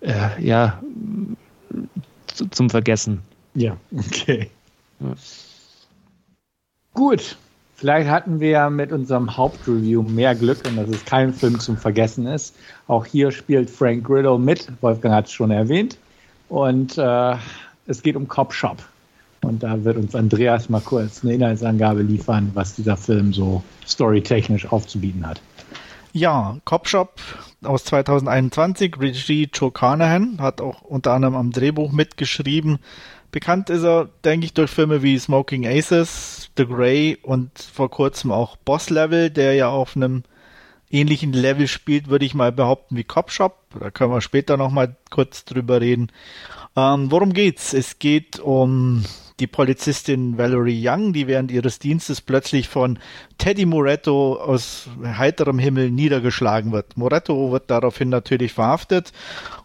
[0.00, 0.80] äh, ja
[2.26, 3.22] zu, zum Vergessen.
[3.54, 4.50] Ja, okay.
[5.00, 5.14] Ja.
[6.94, 7.36] Gut,
[7.74, 12.26] vielleicht hatten wir mit unserem Hauptreview mehr Glück und dass es kein Film zum Vergessen
[12.26, 12.54] ist.
[12.86, 15.98] Auch hier spielt Frank Grillo mit, Wolfgang hat es schon erwähnt.
[16.48, 17.36] Und äh,
[17.86, 18.78] es geht um Cop Shop.
[19.44, 24.70] Und da wird uns Andreas mal kurz eine Inhaltsangabe liefern, was dieser Film so storytechnisch
[24.70, 25.40] aufzubieten hat.
[26.12, 27.20] Ja, Cop Shop
[27.64, 32.78] aus 2021, Regie Joe Carnahan, hat auch unter anderem am Drehbuch mitgeschrieben.
[33.32, 38.30] Bekannt ist er, denke ich, durch Filme wie Smoking Aces, The Grey und vor kurzem
[38.30, 40.22] auch Boss Level, der ja auf einem
[40.88, 43.58] ähnlichen Level spielt, würde ich mal behaupten, wie Cop Shop.
[43.80, 46.12] Da können wir später nochmal kurz drüber reden.
[46.76, 47.72] Ähm, worum geht's?
[47.72, 49.04] Es geht um
[49.40, 52.98] die Polizistin Valerie Young, die während ihres Dienstes plötzlich von
[53.38, 56.96] Teddy Moretto aus heiterem Himmel niedergeschlagen wird.
[56.96, 59.12] Moretto wird daraufhin natürlich verhaftet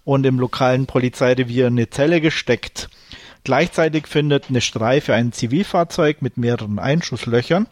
[0.04, 2.90] und im lokalen Polizeirevier eine Zelle gesteckt.
[3.44, 7.68] Gleichzeitig findet eine Streife ein Zivilfahrzeug mit mehreren Einschusslöchern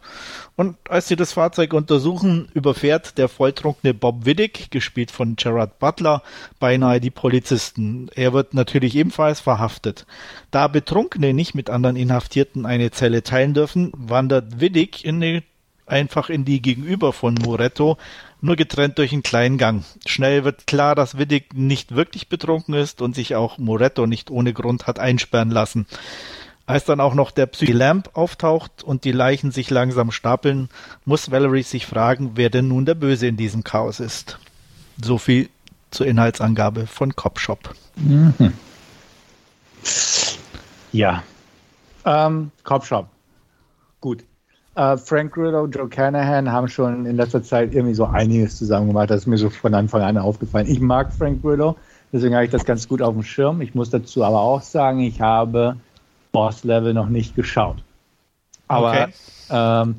[0.56, 6.22] und als sie das Fahrzeug untersuchen, überfährt der volltrunkene Bob Widdick, gespielt von Gerard Butler,
[6.58, 8.08] beinahe die Polizisten.
[8.14, 10.04] Er wird natürlich ebenfalls verhaftet.
[10.50, 15.44] Da Betrunkene nicht mit anderen Inhaftierten eine Zelle teilen dürfen, wandert Widdick in eine,
[15.86, 17.98] einfach in die gegenüber von Moretto
[18.40, 19.84] nur getrennt durch einen kleinen Gang.
[20.06, 24.52] Schnell wird klar, dass Widdig nicht wirklich betrunken ist und sich auch Moretto nicht ohne
[24.52, 25.86] Grund hat einsperren lassen.
[26.66, 30.68] Als dann auch noch der Psyche Lamp auftaucht und die Leichen sich langsam stapeln,
[31.06, 34.38] muss Valerie sich fragen, wer denn nun der Böse in diesem Chaos ist.
[35.02, 35.48] So viel
[35.90, 37.74] zur Inhaltsangabe von Copshop.
[37.96, 38.52] Mhm.
[40.92, 41.22] Ja.
[42.04, 43.08] Ähm, Copshop.
[44.00, 44.24] Gut.
[44.78, 49.10] Uh, Frank Grillo, Joe Canahan haben schon in letzter Zeit irgendwie so einiges zusammen gemacht.
[49.10, 50.68] Das ist mir so von Anfang an aufgefallen.
[50.68, 51.74] Ich mag Frank Grillo,
[52.12, 53.60] deswegen habe ich das ganz gut auf dem Schirm.
[53.60, 55.74] Ich muss dazu aber auch sagen, ich habe
[56.30, 57.78] Boss Level noch nicht geschaut.
[58.68, 59.06] Aber okay.
[59.50, 59.96] ähm,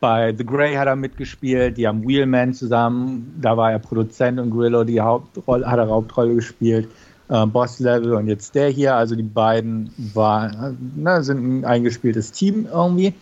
[0.00, 4.50] bei The Grey hat er mitgespielt, die haben Wheelman zusammen, da war er Produzent und
[4.50, 6.88] Grillo die Hauptrolle, hat er Hauptrolle gespielt.
[7.28, 12.32] Äh, Boss Level und jetzt der hier, also die beiden waren, ne, sind ein eingespieltes
[12.32, 13.14] Team irgendwie.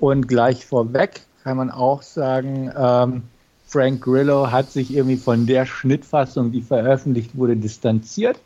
[0.00, 3.22] Und gleich vorweg kann man auch sagen, ähm,
[3.66, 8.40] Frank Grillo hat sich irgendwie von der Schnittfassung, die veröffentlicht wurde, distanziert,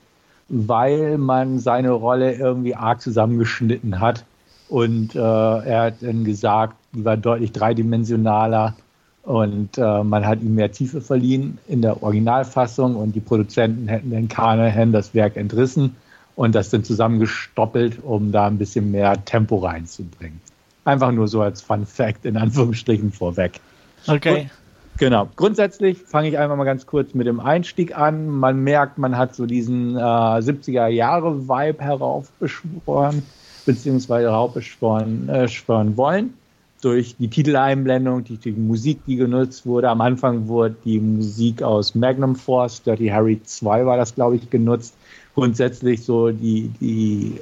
[0.49, 4.25] weil man seine Rolle irgendwie arg zusammengeschnitten hat.
[4.69, 8.75] Und äh, er hat dann gesagt, die war deutlich dreidimensionaler
[9.23, 14.11] und äh, man hat ihm mehr Tiefe verliehen in der Originalfassung und die Produzenten hätten
[14.11, 15.95] dann Carnahan das Werk entrissen
[16.35, 20.41] und das dann zusammengestoppelt, um da ein bisschen mehr Tempo reinzubringen.
[20.85, 23.61] Einfach nur so als Fun Fact in Anführungsstrichen vorweg.
[24.07, 24.43] Okay.
[24.43, 24.51] Und,
[24.99, 25.29] genau.
[25.37, 28.29] Grundsätzlich fange ich einfach mal ganz kurz mit dem Einstieg an.
[28.29, 33.23] Man merkt, man hat so diesen äh, 70er Jahre Vibe heraufbeschworen,
[33.65, 36.35] beziehungsweise heraufbeschworen äh, schwören wollen.
[36.83, 39.89] Durch die Titeleinblendung, die, die Musik, die genutzt wurde.
[39.89, 44.51] Am Anfang wurde die Musik aus Magnum Force, Dirty Harry 2 war das, glaube ich,
[44.51, 44.95] genutzt.
[45.35, 47.41] Grundsätzlich so die, die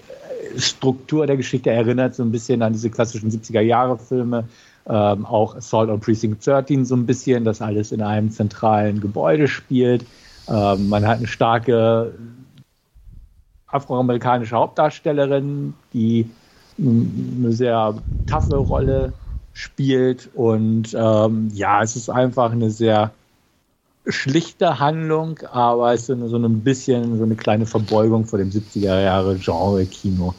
[0.57, 4.45] Struktur der Geschichte erinnert so ein bisschen an diese klassischen 70er-Jahre-Filme.
[4.89, 9.47] Ähm, auch Assault on Precinct 13 so ein bisschen, das alles in einem zentralen Gebäude
[9.47, 10.05] spielt.
[10.49, 12.15] Ähm, man hat eine starke
[13.69, 16.29] afroamerikanische Hauptdarstellerin, die
[16.79, 17.95] eine sehr
[18.27, 19.13] taffe Rolle
[19.53, 20.31] spielt.
[20.35, 23.13] Und ähm, ja, es ist einfach eine sehr
[24.07, 29.01] schlichte Handlung, aber es ist so ein bisschen so eine kleine Verbeugung vor dem 70er
[29.01, 30.35] Jahre Genre-Kino.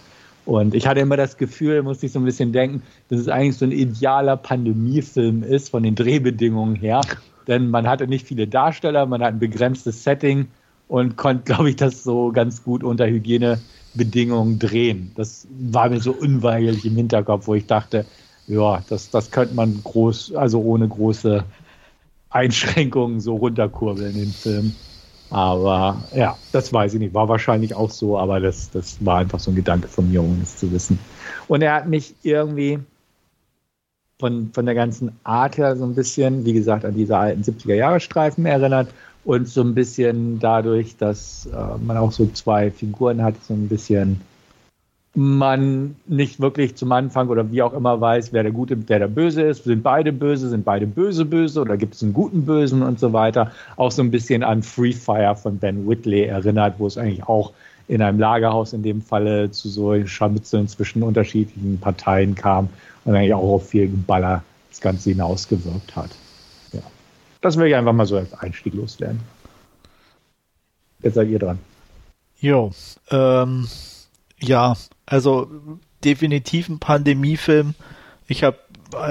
[0.46, 3.58] Und ich hatte immer das Gefühl, musste ich so ein bisschen denken, dass es eigentlich
[3.58, 7.02] so ein idealer Pandemiefilm ist von den Drehbedingungen her.
[7.48, 10.48] Denn man hatte nicht viele Darsteller, man hat ein begrenztes Setting
[10.90, 15.12] und konnte, glaube ich, das so ganz gut unter Hygienebedingungen drehen.
[15.16, 18.06] Das war mir so unweigerlich im Hinterkopf, wo ich dachte,
[18.48, 21.46] ja, das, das könnte man groß, also ohne große
[22.34, 24.74] Einschränkungen so runterkurbeln, den Film.
[25.30, 27.14] Aber ja, das weiß ich nicht.
[27.14, 30.40] War wahrscheinlich auch so, aber das, das war einfach so ein Gedanke von mir, um
[30.44, 31.00] es zu wissen.
[31.48, 32.80] Und er hat mich irgendwie
[34.20, 38.46] von, von der ganzen Art her so ein bisschen, wie gesagt, an diese alten 70er-Jahre-Streifen
[38.46, 38.90] erinnert
[39.26, 43.68] und so ein bisschen dadurch, dass äh, man auch so zwei Figuren hat, so ein
[43.68, 44.22] bisschen
[45.16, 49.08] man nicht wirklich zum Anfang oder wie auch immer weiß, wer der Gute, wer der
[49.08, 49.64] Böse ist.
[49.64, 53.14] Sind beide böse, sind beide böse böse oder gibt es einen guten Bösen und so
[53.14, 53.52] weiter.
[53.76, 57.54] Auch so ein bisschen an Free Fire von Ben Whitley erinnert, wo es eigentlich auch
[57.88, 62.70] in einem Lagerhaus in dem Falle zu so Scharmützeln zwischen unterschiedlichen Parteien kam
[63.06, 66.10] und eigentlich auch auf viel Geballer das Ganze hinausgewirkt hat.
[66.72, 66.82] Ja.
[67.42, 69.20] Das will ich einfach mal so als Einstieg loswerden.
[71.04, 71.60] Jetzt seid ihr dran.
[72.40, 72.72] Jo,
[73.12, 73.68] ähm,
[74.40, 75.50] ja, also
[76.04, 77.76] definitiv ein Pandemiefilm.
[78.28, 78.58] Ich habe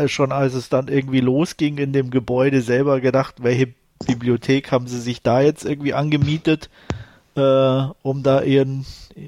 [0.06, 3.74] schon, als es dann irgendwie losging in dem Gebäude selber gedacht, welche
[4.06, 6.70] Bibliothek haben sie sich da jetzt irgendwie angemietet,
[7.36, 8.84] äh, um da ihren,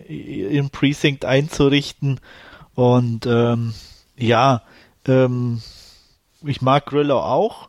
[0.09, 2.21] ihren Precinct einzurichten.
[2.75, 3.75] Und ähm,
[4.17, 4.63] ja,
[5.07, 5.61] ähm,
[6.45, 7.69] ich mag Grillo auch.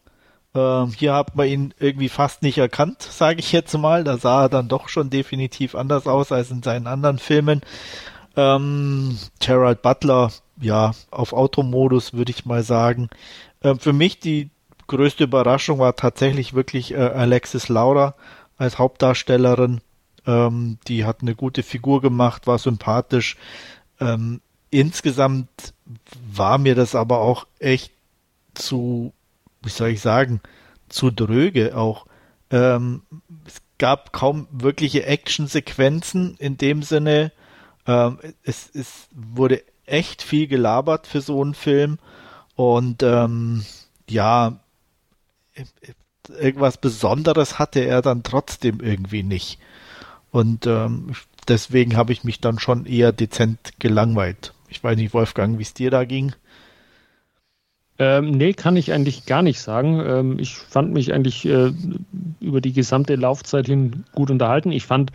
[0.53, 4.03] Ähm, hier hat man ihn irgendwie fast nicht erkannt, sage ich jetzt mal.
[4.03, 7.61] Da sah er dann doch schon definitiv anders aus als in seinen anderen Filmen.
[8.36, 13.10] Ähm, Gerald Butler, ja, auf Automodus würde ich mal sagen.
[13.64, 14.49] Ähm, für mich die
[14.88, 18.16] größte Überraschung war tatsächlich wirklich äh, Alexis Laura
[18.57, 19.82] als Hauptdarstellerin.
[20.28, 23.38] Ähm, die hat eine gute Figur gemacht, war sympathisch.
[23.99, 24.41] Ähm,
[24.72, 25.74] insgesamt
[26.34, 27.91] war mir das aber auch echt
[28.53, 29.14] zu,
[29.62, 30.41] wie soll ich sagen,
[30.90, 32.06] zu dröge auch.
[32.52, 33.03] Ähm,
[33.45, 37.32] es gab kaum wirkliche Actionsequenzen in dem Sinne.
[37.88, 41.99] Ähm, es, es wurde echt viel gelabert für so einen Film
[42.56, 43.66] und ähm,
[44.10, 44.60] ja,
[46.40, 49.60] irgendwas Besonderes hatte er dann trotzdem irgendwie nicht.
[50.32, 51.14] Und ähm,
[51.48, 54.53] deswegen habe ich mich dann schon eher dezent gelangweilt.
[54.70, 56.34] Ich weiß nicht, Wolfgang, wie es dir da ging.
[57.98, 60.02] Ähm, nee, kann ich eigentlich gar nicht sagen.
[60.06, 61.72] Ähm, ich fand mich eigentlich äh,
[62.41, 64.74] über die gesamte Laufzeit hin gut unterhalten.
[64.74, 65.14] Ich fand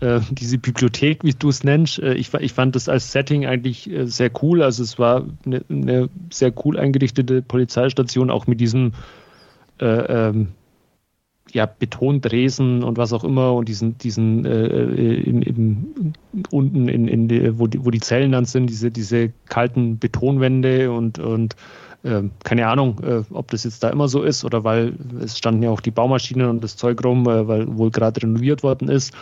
[0.00, 3.90] äh, diese Bibliothek, wie du es nennst, äh, ich, ich, fand das als Setting eigentlich
[3.90, 4.62] äh, sehr cool.
[4.62, 8.92] Also es war eine, eine, sehr cool eingerichtete Polizeistation, auch mit diesem
[9.80, 10.48] äh, ähm,
[11.52, 16.14] ja, Betondresen und was auch immer und diesen, diesen äh, im, im,
[16.50, 21.18] unten in, in wo, die, wo die Zellen dann sind, diese, diese kalten Betonwände und,
[21.18, 21.56] und
[22.04, 25.62] äh, keine Ahnung, äh, ob das jetzt da immer so ist oder weil es standen
[25.62, 29.12] ja auch die Baumaschinen und das Zeug rum, äh, weil wohl gerade renoviert worden ist.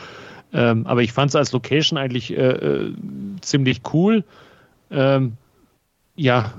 [0.53, 2.93] Ähm, aber ich fand es als Location eigentlich äh, äh,
[3.41, 4.25] ziemlich cool.
[4.91, 5.35] Ähm,
[6.16, 6.55] ja,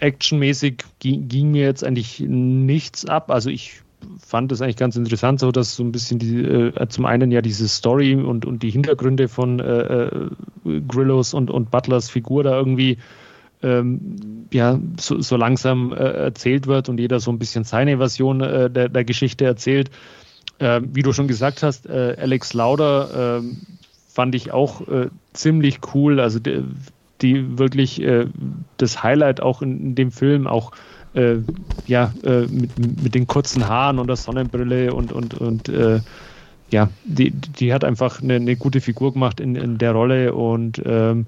[0.00, 3.30] actionmäßig ging, ging mir jetzt eigentlich nichts ab.
[3.30, 3.82] Also ich
[4.18, 7.42] fand es eigentlich ganz interessant, so dass so ein bisschen die, äh, zum einen ja
[7.42, 10.30] diese Story und, und die Hintergründe von äh, äh,
[10.86, 12.98] Grillos und, und Butlers Figur da irgendwie
[13.62, 18.40] ähm, ja, so, so langsam äh, erzählt wird und jeder so ein bisschen seine Version
[18.40, 19.90] äh, der, der Geschichte erzählt.
[20.58, 23.42] Äh, wie du schon gesagt hast, äh, Alex Lauder äh,
[24.08, 26.20] fand ich auch äh, ziemlich cool.
[26.20, 26.64] Also die,
[27.20, 28.26] die wirklich äh,
[28.76, 30.72] das Highlight auch in, in dem Film, auch
[31.14, 31.36] äh,
[31.86, 35.70] ja, mit, mit den kurzen Haaren und der Sonnenbrille und, und, und
[36.70, 40.82] ja, die, die hat einfach eine, eine gute Figur gemacht in, in der Rolle und
[40.84, 41.26] ähm,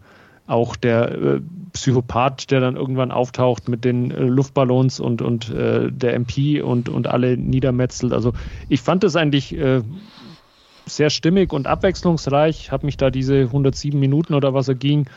[0.50, 1.40] auch der äh,
[1.72, 6.88] Psychopath, der dann irgendwann auftaucht mit den äh, Luftballons und, und äh, der MP und,
[6.88, 8.12] und alle niedermetzelt.
[8.12, 8.32] Also
[8.68, 9.82] ich fand das eigentlich äh,
[10.86, 15.08] sehr stimmig und abwechslungsreich, habe mich da diese 107 Minuten oder was er ging,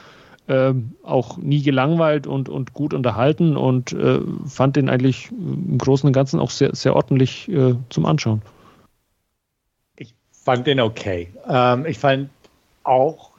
[0.48, 6.06] ähm, auch nie gelangweilt und, und gut unterhalten und äh, fand den eigentlich im Großen
[6.06, 8.42] und Ganzen auch sehr, sehr ordentlich äh, zum Anschauen.
[9.98, 11.34] Ich fand den okay.
[11.50, 12.30] Ähm, ich fand
[12.84, 13.32] auch,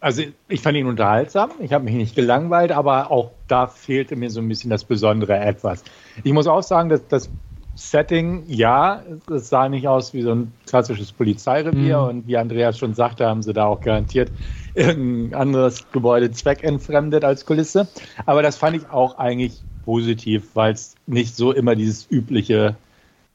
[0.00, 4.30] also ich fand ihn unterhaltsam, ich habe mich nicht gelangweilt, aber auch da fehlte mir
[4.30, 5.84] so ein bisschen das Besondere etwas.
[6.24, 7.30] Ich muss auch sagen, dass das
[7.76, 12.08] Setting, ja, es sah nicht aus wie so ein klassisches Polizeirevier mhm.
[12.08, 14.32] und wie Andreas schon sagte, haben sie da auch garantiert
[14.74, 17.86] irgendein anderes Gebäude zweckentfremdet als Kulisse.
[18.26, 22.74] Aber das fand ich auch eigentlich positiv, weil es nicht so immer dieses übliche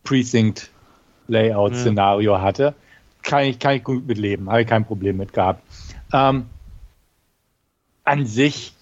[0.03, 2.41] Precinct-Layout-Szenario ja.
[2.41, 2.75] hatte.
[3.23, 5.63] Kann ich, kann ich gut mitleben, habe ich kein Problem mit gehabt.
[6.13, 6.45] Ähm,
[8.03, 8.73] an sich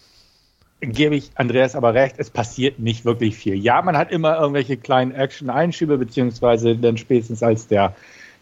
[0.82, 3.56] gebe ich Andreas aber recht, es passiert nicht wirklich viel.
[3.56, 7.94] Ja, man hat immer irgendwelche kleinen Action-Einschübe, beziehungsweise dann spätestens als der,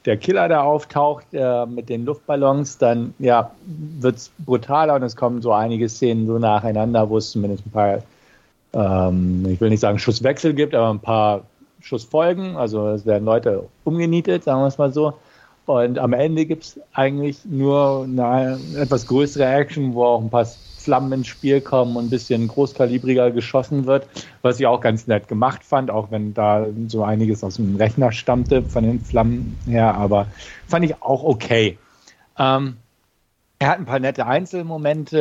[0.05, 5.17] der Killer da auftaucht äh, mit den Luftballons, dann ja, wird es brutaler und es
[5.17, 8.03] kommen so einige Szenen so nacheinander, wo es zumindest ein paar,
[8.71, 11.41] ähm, ich will nicht sagen Schusswechsel gibt, aber ein paar
[11.81, 12.55] Schussfolgen.
[12.55, 15.13] Also es werden Leute umgenietet, sagen wir es mal so.
[15.69, 20.47] Und am Ende gibt es eigentlich nur eine etwas größere Action, wo auch ein paar
[20.79, 24.07] Flammen ins Spiel kommen und ein bisschen großkalibriger geschossen wird,
[24.41, 28.11] was ich auch ganz nett gemacht fand, auch wenn da so einiges aus dem Rechner
[28.11, 30.25] stammte von den Flammen her, aber
[30.67, 31.77] fand ich auch okay.
[32.39, 32.77] Ähm,
[33.60, 35.18] er hat ein paar nette Einzelmomente.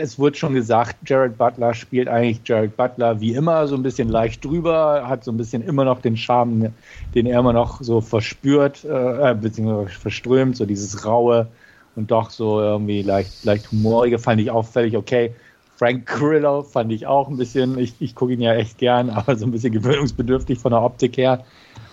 [0.00, 4.08] Es wurde schon gesagt, Jared Butler spielt eigentlich Jared Butler wie immer, so ein bisschen
[4.08, 6.74] leicht drüber, hat so ein bisschen immer noch den Charme,
[7.14, 11.48] den er immer noch so verspürt, äh, beziehungsweise verströmt, so dieses raue,
[11.94, 15.34] und doch so irgendwie leicht, leicht humorige fand ich auch völlig okay.
[15.76, 19.36] Frank Grillo fand ich auch ein bisschen, ich, ich gucke ihn ja echt gern, aber
[19.36, 21.44] so ein bisschen gewöhnungsbedürftig von der Optik her.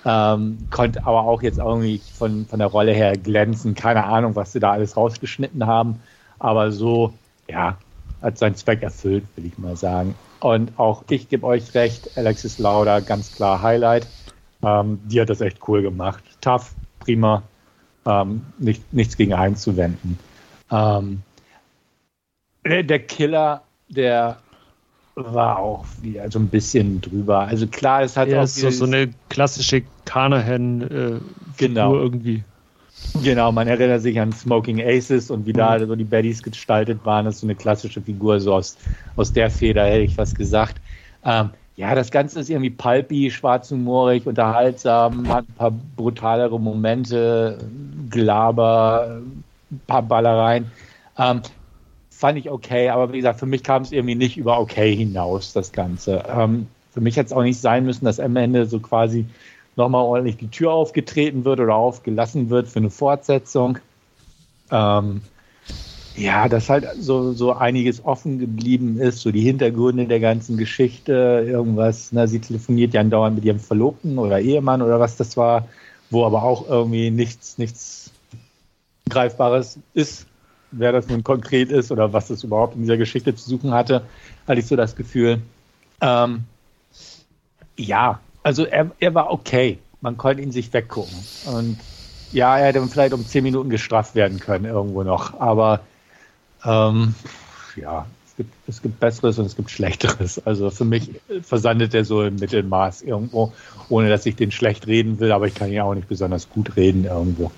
[0.06, 3.76] Ähm, konnte aber auch jetzt irgendwie von, von der Rolle her glänzen.
[3.76, 6.02] Keine Ahnung, was sie da alles rausgeschnitten haben.
[6.40, 7.14] Aber so,
[7.50, 7.78] ja,
[8.22, 10.16] hat seinen Zweck erfüllt, will ich mal sagen.
[10.40, 14.08] Und auch ich gebe euch recht, Alexis Lauda, ganz klar Highlight.
[14.62, 16.24] Ähm, die hat das echt cool gemacht.
[16.42, 17.44] Tough, prima,
[18.06, 20.20] ähm, nicht, nichts gegen einzuwenden.
[20.72, 21.22] Ähm,
[22.66, 24.38] der, Killer, der
[25.16, 27.42] war auch wieder so ein bisschen drüber.
[27.42, 31.20] Also klar, es hat ja, auch so, so eine klassische Carnahan-Figur äh,
[31.58, 31.96] genau.
[31.96, 32.44] irgendwie.
[33.22, 35.58] Genau, man erinnert sich an Smoking Aces und wie mhm.
[35.58, 37.26] da so die Baddies gestaltet waren.
[37.26, 38.78] Das ist so eine klassische Figur, so aus,
[39.16, 40.78] aus der Feder hätte ich was gesagt.
[41.24, 47.58] Ähm, ja, das Ganze ist irgendwie pulpy, schwarzhumorig, unterhaltsam, hat ein paar brutalere Momente,
[48.10, 49.22] Glaber,
[49.72, 50.72] ein paar Ballereien.
[51.18, 51.42] Ähm,
[52.24, 55.52] fand ich okay, aber wie gesagt, für mich kam es irgendwie nicht über okay hinaus,
[55.52, 56.24] das Ganze.
[56.34, 59.26] Ähm, für mich hätte es auch nicht sein müssen, dass am Ende so quasi
[59.76, 63.78] nochmal ordentlich die Tür aufgetreten wird oder aufgelassen wird für eine Fortsetzung.
[64.72, 65.20] Ähm,
[66.16, 71.46] ja, dass halt so, so einiges offen geblieben ist, so die Hintergründe der ganzen Geschichte,
[71.46, 75.68] irgendwas, na, sie telefoniert ja andauernd mit ihrem Verlobten oder Ehemann oder was das war,
[76.10, 78.14] wo aber auch irgendwie nichts, nichts
[79.10, 80.26] Greifbares ist,
[80.78, 84.04] wer das nun konkret ist oder was das überhaupt in dieser Geschichte zu suchen hatte,
[84.48, 85.42] hatte ich so das Gefühl.
[86.02, 86.44] Ähm,
[87.78, 89.80] ja, also er, er war okay.
[90.02, 91.16] Man konnte ihn sich weggucken.
[91.46, 91.78] Und
[92.32, 95.40] ja, er hätte vielleicht um zehn Minuten gestraft werden können, irgendwo noch.
[95.40, 95.82] Aber
[96.66, 97.16] ähm,
[97.76, 100.46] ja, es gibt, es gibt Besseres und es gibt Schlechteres.
[100.46, 101.10] Also für mich
[101.42, 103.54] versandet er so im Mittelmaß irgendwo,
[103.90, 106.76] ohne dass ich den schlecht reden will, aber ich kann ihn auch nicht besonders gut
[106.76, 107.52] reden irgendwo.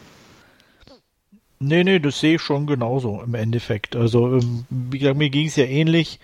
[1.59, 3.95] Nee, nee, das sehe ich schon genauso im Endeffekt.
[3.95, 6.19] Also, ähm, wie gesagt, mir ging es ja ähnlich.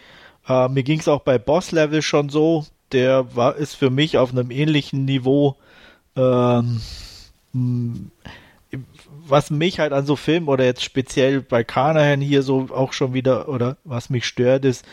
[0.47, 2.65] Äh, mir ging es auch bei Boss Level schon so.
[2.91, 5.55] Der war, ist für mich auf einem ähnlichen Niveau.
[6.15, 6.81] Ähm,
[9.27, 13.13] was mich halt an so Filmen oder jetzt speziell bei Kanahan hier so auch schon
[13.13, 14.85] wieder oder was mich stört ist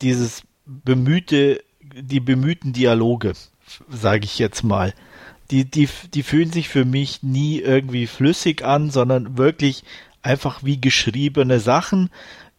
[0.00, 3.32] dieses bemühte die bemühten Dialoge
[3.90, 4.94] sage ich jetzt mal
[5.52, 9.84] die die die fühlen sich für mich nie irgendwie flüssig an sondern wirklich
[10.22, 12.10] einfach wie geschriebene Sachen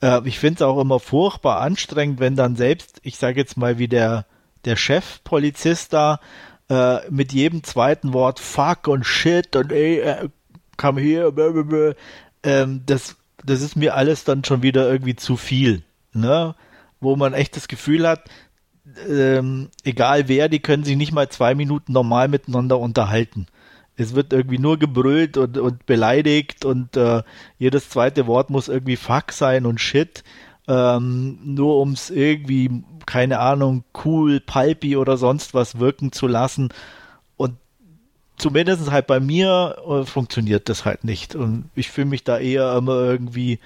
[0.02, 3.78] äh, ich finde es auch immer furchtbar anstrengend wenn dann selbst ich sage jetzt mal
[3.78, 4.26] wie der
[4.66, 6.20] der Chefpolizist da
[6.70, 10.30] äh, mit jedem zweiten Wort fuck und shit und ey, äh,
[10.78, 11.94] come here, blablabla,
[12.44, 15.84] ähm, das, das ist mir alles dann schon wieder irgendwie zu viel,
[16.14, 16.56] ne?
[17.00, 18.30] Wo man echt das Gefühl hat,
[19.08, 23.48] ähm, egal wer, die können sich nicht mal zwei Minuten normal miteinander unterhalten.
[23.96, 27.22] Es wird irgendwie nur gebrüllt und, und beleidigt und äh,
[27.60, 30.24] jedes zweite Wort muss irgendwie fuck sein und shit.
[30.68, 36.70] Ähm, nur um es irgendwie, keine Ahnung, cool, pulpy oder sonst was wirken zu lassen
[38.38, 41.36] zumindest halt bei mir äh, funktioniert das halt nicht.
[41.36, 43.60] Und ich fühle mich da eher immer irgendwie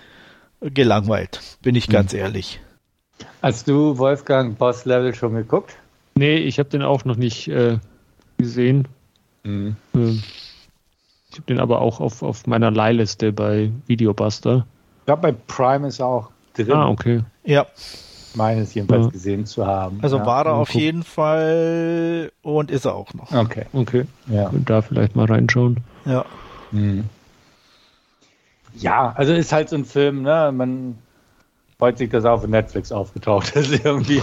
[0.61, 2.19] gelangweilt, bin ich ganz mhm.
[2.19, 2.59] ehrlich.
[3.41, 5.75] Hast du Wolfgang Boss Level schon geguckt?
[6.15, 7.77] Nee, ich habe den auch noch nicht äh,
[8.37, 8.87] gesehen.
[9.43, 9.75] Mhm.
[9.95, 10.23] Ähm,
[11.29, 14.65] ich habe den aber auch auf, auf meiner Leihliste bei Videobuster.
[15.01, 16.71] Ich glaube, bei Prime ist er auch drin.
[16.71, 17.21] Ah, okay.
[17.43, 17.67] Ja
[18.37, 19.11] meines jedenfalls ja.
[19.11, 19.99] gesehen zu haben.
[20.01, 20.25] Also ja.
[20.25, 23.31] war er auf jeden Fall und ist er auch noch.
[23.31, 23.65] Okay.
[23.73, 24.05] Okay.
[24.27, 24.47] Ja.
[24.47, 25.77] Und da vielleicht mal reinschauen.
[26.05, 26.23] Ja.
[26.71, 27.05] Mhm.
[28.75, 30.51] Ja, also ist halt so ein Film, ne?
[30.53, 30.99] Man
[31.77, 34.21] freut sich, dass er auf Netflix aufgetaucht ist irgendwie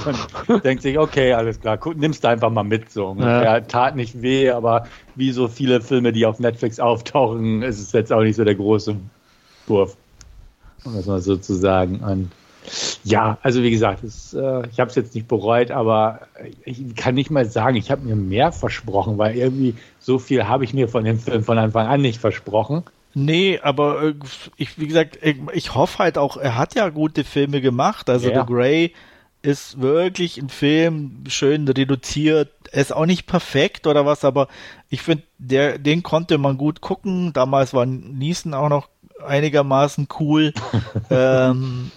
[0.48, 3.16] und denkt sich, okay, alles klar, nimmst du einfach mal mit so.
[3.18, 3.60] Ja.
[3.60, 8.12] tat nicht weh, aber wie so viele Filme, die auf Netflix auftauchen, ist es jetzt
[8.12, 8.96] auch nicht so der große
[9.66, 9.96] Wurf.
[10.84, 12.00] Um das mal so zu sagen.
[12.00, 12.30] Und
[13.04, 16.20] ja, also wie gesagt, das, äh, ich habe es jetzt nicht bereut, aber
[16.64, 20.64] ich kann nicht mal sagen, ich habe mir mehr versprochen, weil irgendwie so viel habe
[20.64, 22.82] ich mir von dem Film von Anfang an nicht versprochen.
[23.14, 24.14] Nee, aber äh,
[24.56, 28.10] ich, wie gesagt, ich, ich hoffe halt auch, er hat ja gute Filme gemacht.
[28.10, 28.40] Also ja.
[28.40, 28.92] The Grey
[29.42, 32.50] ist wirklich ein Film, schön reduziert.
[32.72, 34.48] Er ist auch nicht perfekt oder was, aber
[34.88, 37.32] ich finde, der, den konnte man gut gucken.
[37.32, 38.88] Damals war Niesen auch noch
[39.24, 40.52] einigermaßen cool.
[41.10, 41.90] ähm,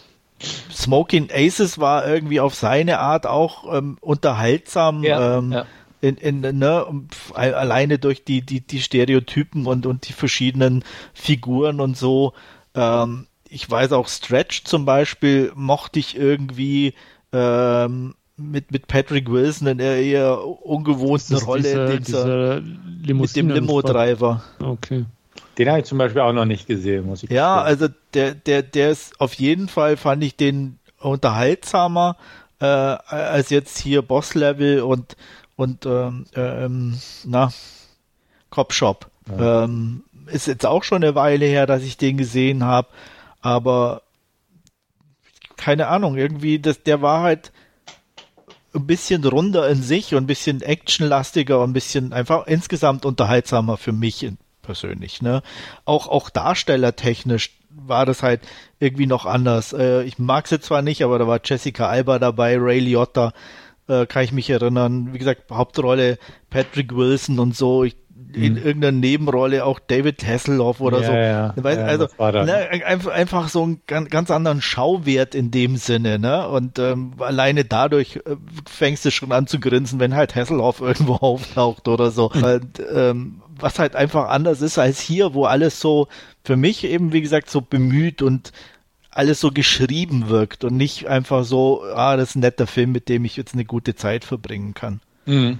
[0.71, 5.03] Smoking Aces war irgendwie auf seine Art auch ähm, unterhaltsam.
[5.03, 5.65] Ja, ähm, ja.
[5.99, 6.85] In, in, ne,
[7.33, 10.83] alleine durch die, die, die Stereotypen und, und die verschiedenen
[11.13, 12.33] Figuren und so.
[12.75, 16.93] Ähm, ich weiß auch Stretch zum Beispiel mochte ich irgendwie
[17.33, 24.43] ähm, mit, mit Patrick Wilson in der eher ungewohnten Rolle dieser, dieser mit dem Limo-Driver.
[24.59, 25.05] Okay.
[25.57, 28.61] Den habe ich zum Beispiel auch noch nicht gesehen, muss ich Ja, also der, der,
[28.61, 32.15] der ist auf jeden Fall, fand ich den unterhaltsamer
[32.59, 35.15] äh, als jetzt hier Boss Level und,
[35.57, 37.51] und ähm, ähm, na,
[38.49, 39.11] Cop Shop.
[39.29, 39.65] Ja.
[39.65, 42.87] Ähm, ist jetzt auch schon eine Weile her, dass ich den gesehen habe,
[43.41, 44.03] aber
[45.57, 47.51] keine Ahnung, irgendwie, das, der war halt
[48.73, 53.77] ein bisschen runder in sich und ein bisschen actionlastiger und ein bisschen einfach insgesamt unterhaltsamer
[53.77, 54.29] für mich
[54.61, 55.21] persönlich.
[55.21, 55.41] Ne?
[55.85, 58.41] Auch, auch darstellertechnisch war das halt
[58.79, 59.73] irgendwie noch anders.
[59.73, 63.33] Äh, ich mag sie zwar nicht, aber da war Jessica Alba dabei, Ray Liotta,
[63.87, 65.09] äh, kann ich mich erinnern.
[65.13, 66.17] Wie gesagt, Hauptrolle
[66.49, 67.83] Patrick Wilson und so.
[67.83, 67.95] Ich,
[68.33, 68.57] in mhm.
[68.57, 71.13] irgendeiner Nebenrolle auch David Hasselhoff oder ja, so.
[71.13, 75.77] Ja, weißt, ja, also ne, einfach, einfach so einen ganz, ganz anderen Schauwert in dem
[75.77, 76.47] Sinne, ne?
[76.47, 78.35] Und ähm, alleine dadurch äh,
[78.69, 82.31] fängst du schon an zu grinsen, wenn halt Hasselhoff irgendwo auftaucht oder so.
[82.33, 82.43] Mhm.
[82.43, 86.07] Und, ähm, was halt einfach anders ist als hier, wo alles so
[86.43, 88.51] für mich eben, wie gesagt, so bemüht und
[89.17, 93.09] alles so geschrieben wirkt und nicht einfach so, ah, das ist ein netter Film, mit
[93.09, 94.99] dem ich jetzt eine gute Zeit verbringen kann.
[95.25, 95.57] Mhm.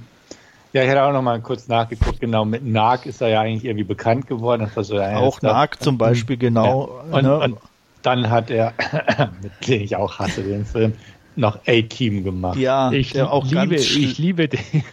[0.74, 2.20] Ja, ich hatte auch noch mal kurz nachgeguckt.
[2.20, 4.62] Genau, mit Narc ist er ja eigentlich irgendwie bekannt geworden.
[4.62, 7.02] Das war so der auch Narc zum Beispiel, genau.
[7.10, 7.18] Ja.
[7.18, 7.40] Und, ne?
[7.40, 7.58] und,
[8.04, 8.74] dann hat er,
[9.42, 10.94] mit dem ich auch hasse den Film,
[11.36, 12.58] noch A-Team gemacht.
[12.58, 14.84] Ja, ich auch liebe, ich liebe den.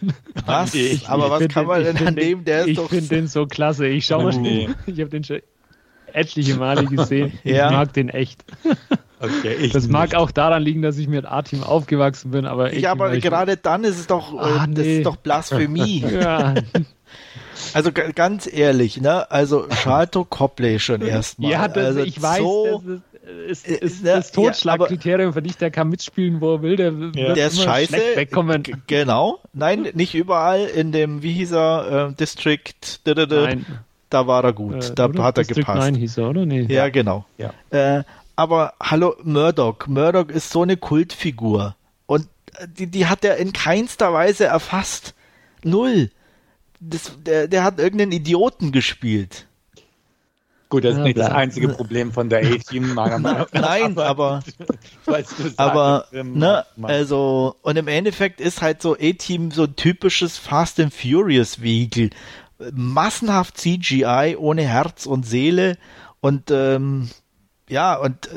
[0.46, 0.74] Was?
[0.74, 2.44] Ich, aber was kann man denn an dem?
[2.44, 3.86] Der ist ich finde den so klasse.
[3.86, 4.68] Ich schau mal, nee.
[4.86, 5.40] ich habe den schon
[6.14, 7.38] etliche Male gesehen.
[7.44, 7.66] ja.
[7.66, 8.44] Ich mag den echt.
[9.20, 10.16] Okay, das mag nicht.
[10.16, 13.98] auch daran liegen, dass ich mit A-Team aufgewachsen bin, aber Ja, aber gerade dann ist
[13.98, 14.74] es doch, Ach, nee.
[14.74, 16.04] das ist doch Blasphemie.
[16.12, 16.54] ja.
[17.72, 19.30] Also ganz ehrlich, ne?
[19.30, 21.50] Also Charlton Copley schon erstmal.
[21.50, 23.00] Ja, das, also ich weiß, so, das
[23.48, 27.34] ist, ist, ist das Totschlagkriterium für dich, der kann mitspielen, wo er will, der, ja.
[27.34, 27.96] der ist scheiße.
[28.16, 28.62] Wegkommen.
[28.86, 29.40] Genau.
[29.52, 33.66] Nein, nicht überall in dem, wie hieß er, äh, District, Nein.
[34.14, 35.80] Da war er gut, äh, da hat er District gepasst.
[35.80, 36.46] 9 hieß er, oder?
[36.46, 36.66] Nee.
[36.68, 37.26] Ja, genau.
[37.36, 37.52] Ja.
[37.70, 38.04] Äh,
[38.36, 39.86] aber hallo, Murdoch.
[39.86, 41.76] Murdoch ist so eine Kultfigur.
[42.06, 42.28] Und
[42.78, 45.14] die, die hat er in keinster Weise erfasst.
[45.62, 46.10] Null.
[46.80, 49.46] Das, der, der hat irgendeinen Idioten gespielt.
[50.68, 53.52] Gut, das ist nicht das einzige Problem von der A-Team, meiner Meinung nach.
[53.52, 54.42] Nein, aber,
[55.56, 60.92] aber, ne, also, und im Endeffekt ist halt so A-Team so ein typisches Fast and
[60.92, 62.10] Furious Vehikel.
[62.72, 65.76] Massenhaft CGI ohne Herz und Seele
[66.20, 67.10] und, ähm,
[67.68, 68.28] ja, und,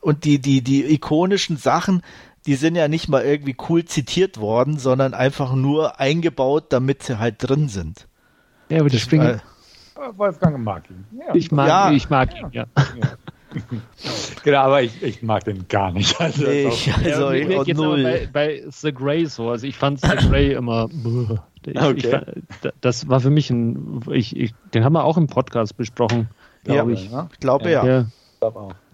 [0.00, 2.02] und die, die, die ikonischen Sachen,
[2.46, 7.18] die sind ja nicht mal irgendwie cool zitiert worden, sondern einfach nur eingebaut, damit sie
[7.18, 8.06] halt drin sind.
[8.68, 9.40] Ja, aber die springen.
[9.96, 11.04] Äh, Wolfgang mag ihn.
[11.18, 11.34] Ja.
[11.34, 11.90] Ich mag, ja.
[11.90, 12.66] ich mag ihn, ja.
[14.44, 16.16] genau, aber ich, ich mag den gar nicht.
[16.26, 18.02] Also, nee, ich, also ja, mir geht's null.
[18.02, 19.50] Bei, bei The Grey so.
[19.50, 20.88] Also ich fand The Grey immer.
[21.68, 22.20] Ich, okay.
[22.36, 24.00] ich, das war für mich ein.
[24.12, 26.28] Ich, ich, den haben wir auch im Podcast besprochen,
[26.62, 27.10] glaube ich.
[27.10, 27.84] Ja, ich glaube ja.
[27.84, 28.06] ja.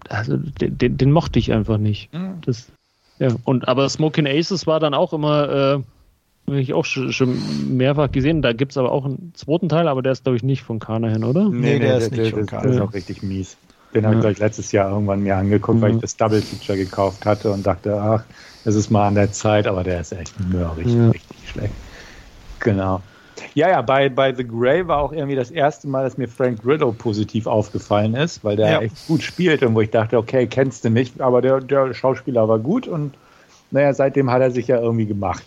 [0.09, 2.11] Also den, den, den, mochte ich einfach nicht.
[2.11, 2.41] Mhm.
[2.43, 2.71] Das,
[3.19, 3.27] ja.
[3.43, 5.49] Und aber Smoking Aces war dann auch immer.
[5.49, 5.83] Äh,
[6.47, 8.41] habe ich auch schon, schon mehrfach gesehen.
[8.41, 10.79] Da gibt es aber auch einen zweiten Teil, aber der ist, glaube ich, nicht von
[10.79, 11.47] Kanahan, oder?
[11.49, 12.71] Nee, nee der, der, ist nicht der, von Kanahan.
[12.71, 13.57] Der ist auch richtig mies.
[13.93, 15.81] Den habe ich gleich letztes Jahr irgendwann mir angeguckt, mhm.
[15.81, 18.23] weil ich das Double Feature gekauft hatte und dachte, ach,
[18.65, 21.73] es ist mal an der Zeit, aber der ist echt mörrig, richtig schlecht.
[22.59, 23.01] Genau.
[23.55, 26.63] Ja, ja, bei, bei The Grey war auch irgendwie das erste Mal, dass mir Frank
[26.63, 28.81] Grillo positiv aufgefallen ist, weil der ja.
[28.81, 32.47] echt gut spielt und wo ich dachte, okay, kennst du nicht, aber der, der Schauspieler
[32.47, 33.13] war gut und
[33.71, 35.43] naja, seitdem hat er sich ja irgendwie gemacht.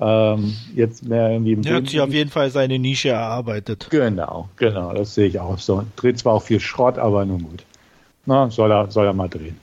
[0.00, 3.88] Ähm, jetzt mehr irgendwie im Er hat sich auf jeden Fall seine Nische erarbeitet.
[3.90, 5.84] Genau, genau, das sehe ich auch so.
[5.96, 7.64] Dreht zwar auch viel Schrott, aber nun gut.
[8.28, 9.58] Na, soll er, soll er mal drehen.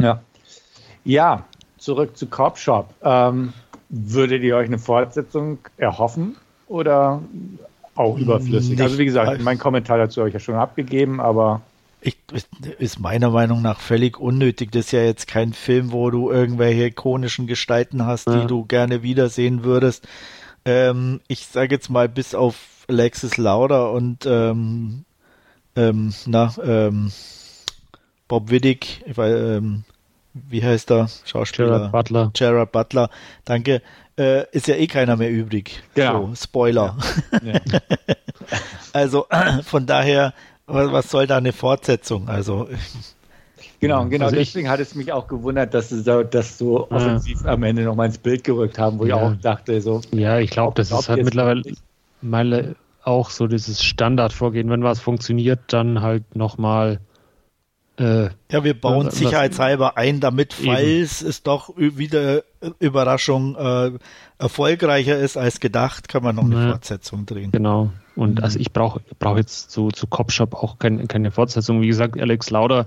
[0.00, 0.22] Ja.
[1.04, 1.44] Ja,
[1.76, 2.94] zurück zu Cop Shop.
[3.02, 3.52] Ähm,
[3.90, 7.20] würdet ihr euch eine Fortsetzung erhoffen oder
[7.94, 8.70] auch überflüssig?
[8.70, 11.60] Nicht, also wie gesagt, mein Kommentar dazu habe ich ja schon abgegeben, aber
[12.00, 12.16] ich,
[12.78, 14.72] ist meiner Meinung nach völlig unnötig.
[14.72, 18.40] Das ist ja jetzt kein Film, wo du irgendwelche ikonischen Gestalten hast, ja.
[18.40, 20.08] die du gerne wiedersehen würdest.
[20.64, 25.04] Ähm, ich sage jetzt mal bis auf Alexis Lauder und ähm,
[25.76, 27.12] ähm, na, ähm,
[28.32, 29.84] Bob Widdick, ich weiß, ähm,
[30.32, 31.68] wie heißt der Schauspieler?
[31.68, 32.30] Gerard Butler.
[32.32, 33.10] Gerard Butler,
[33.44, 33.82] danke.
[34.16, 35.82] Äh, ist ja eh keiner mehr übrig.
[35.92, 36.28] Genau.
[36.28, 36.96] So, Spoiler.
[37.44, 37.60] Ja.
[38.48, 38.56] Ja.
[38.94, 39.26] also
[39.64, 40.32] von daher
[40.66, 42.30] was soll da eine Fortsetzung?
[42.30, 42.70] Also.
[43.80, 44.24] Genau, genau.
[44.24, 46.96] Also deswegen hat es mich auch gewundert, dass sie so, das so ja.
[46.96, 49.16] offensiv am Ende noch mal ins Bild gerückt haben, wo ja.
[49.16, 50.00] ich auch dachte, so.
[50.10, 54.70] Ja, ich glaube, das ist halt mittlerweile auch so dieses Standardvorgehen.
[54.70, 56.98] Wenn was funktioniert, dann halt nochmal.
[57.98, 61.30] Äh, ja, wir bauen es sicherheitshalber ein, damit, falls eben.
[61.30, 62.42] es doch wieder
[62.78, 63.92] Überraschung äh,
[64.38, 66.70] erfolgreicher ist als gedacht, kann man noch eine ja.
[66.70, 67.52] Fortsetzung drehen.
[67.52, 67.90] Genau.
[68.16, 68.44] Und mhm.
[68.44, 71.82] also ich brauche brauch jetzt zu, zu Copshop auch kein, keine Fortsetzung.
[71.82, 72.86] Wie gesagt, Alex Lauder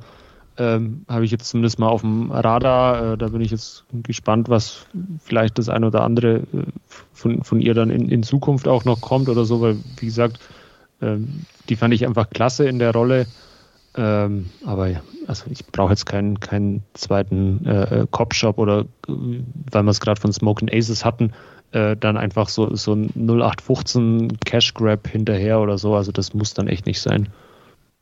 [0.57, 3.13] ähm, habe ich jetzt zumindest mal auf dem Radar.
[3.13, 4.85] Äh, da bin ich jetzt gespannt, was
[5.23, 6.65] vielleicht das eine oder andere äh,
[7.13, 10.39] von, von ihr dann in, in Zukunft auch noch kommt oder so, weil, wie gesagt,
[11.01, 13.27] ähm, die fand ich einfach klasse in der Rolle.
[13.97, 19.41] Ähm, aber ja, also ich brauche jetzt keinen, keinen zweiten äh, Cop-Shop oder äh,
[19.71, 21.31] weil wir es gerade von Smoking Aces hatten,
[21.71, 25.95] äh, dann einfach so, so ein 0815 Cash Grab hinterher oder so.
[25.95, 27.29] Also das muss dann echt nicht sein.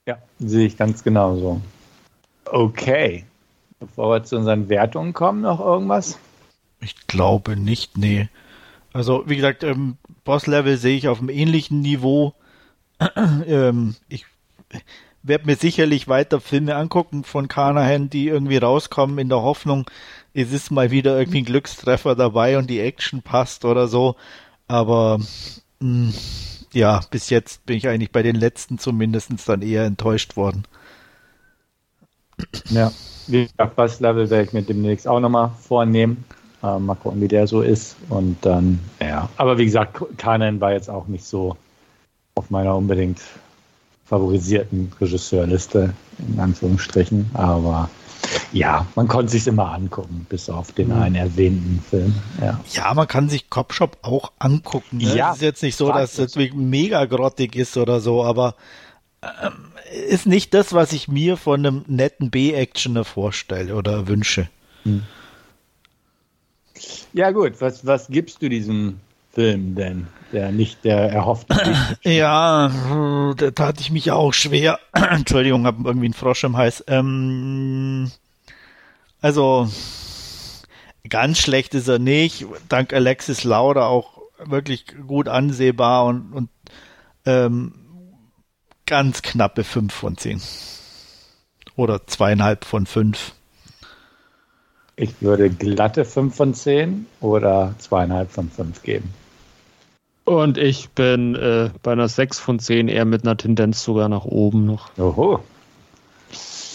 [0.07, 1.61] Ja, sehe ich ganz genauso.
[2.45, 3.25] Okay.
[3.79, 6.17] Bevor wir zu unseren Wertungen kommen, noch irgendwas?
[6.79, 8.29] Ich glaube nicht, nee.
[8.93, 12.33] Also, wie gesagt, ähm, Boss-Level sehe ich auf einem ähnlichen Niveau.
[13.47, 14.25] ähm, ich
[15.23, 19.89] werde mir sicherlich weiter Filme angucken von Carnahan, die irgendwie rauskommen in der Hoffnung,
[20.33, 24.15] es ist mal wieder irgendwie ein Glückstreffer dabei und die Action passt oder so.
[24.67, 25.19] Aber
[25.79, 26.13] mh, mm,
[26.73, 30.63] ja, bis jetzt bin ich eigentlich bei den letzten zumindest dann eher enttäuscht worden.
[32.69, 32.91] Ja,
[33.27, 36.25] wie gesagt, Bass Level werde ich mir demnächst auch nochmal vornehmen.
[36.63, 37.95] Äh, mal gucken, wie der so ist.
[38.09, 39.29] Und dann, ja.
[39.37, 41.55] Aber wie gesagt, Kanan war jetzt auch nicht so
[42.35, 43.21] auf meiner unbedingt
[44.05, 45.93] favorisierten Regisseurliste,
[46.27, 47.29] in Anführungsstrichen.
[47.33, 47.89] Aber
[48.51, 51.01] ja, man konnte sich immer angucken, bis auf den mhm.
[51.01, 52.13] einen erwähnten Film.
[52.41, 52.59] Ja.
[52.71, 54.97] ja, man kann sich Cop Shop auch angucken.
[54.97, 55.15] Ne?
[55.15, 58.55] Ja, es ist jetzt nicht so, dass es mega grottig ist oder so, aber
[59.21, 59.53] ähm,
[60.09, 64.49] ist nicht das, was ich mir von einem netten B-Actioner vorstelle oder wünsche.
[64.83, 65.03] Hm.
[67.13, 68.99] Ja gut, was, was gibst du diesem
[69.33, 71.55] Film denn, der nicht der erhoffte
[72.03, 72.71] Ja,
[73.35, 74.79] da hatte ich mich auch schwer.
[74.93, 76.83] Entschuldigung, habe irgendwie einen Frosch im Hals.
[76.87, 78.11] Ähm,
[79.21, 79.67] also
[81.09, 82.45] ganz schlecht ist er nicht.
[82.69, 86.49] Dank Alexis Lauda auch wirklich gut ansehbar und, und
[87.25, 87.73] ähm,
[88.85, 90.41] ganz knappe 5 von 10.
[91.75, 93.33] Oder zweieinhalb von 5.
[94.95, 99.11] Ich würde glatte 5 von 10 oder zweieinhalb von 5 geben.
[100.25, 104.25] Und ich bin äh, bei einer 6 von 10 eher mit einer Tendenz sogar nach
[104.25, 104.89] oben noch.
[104.97, 105.39] Oho.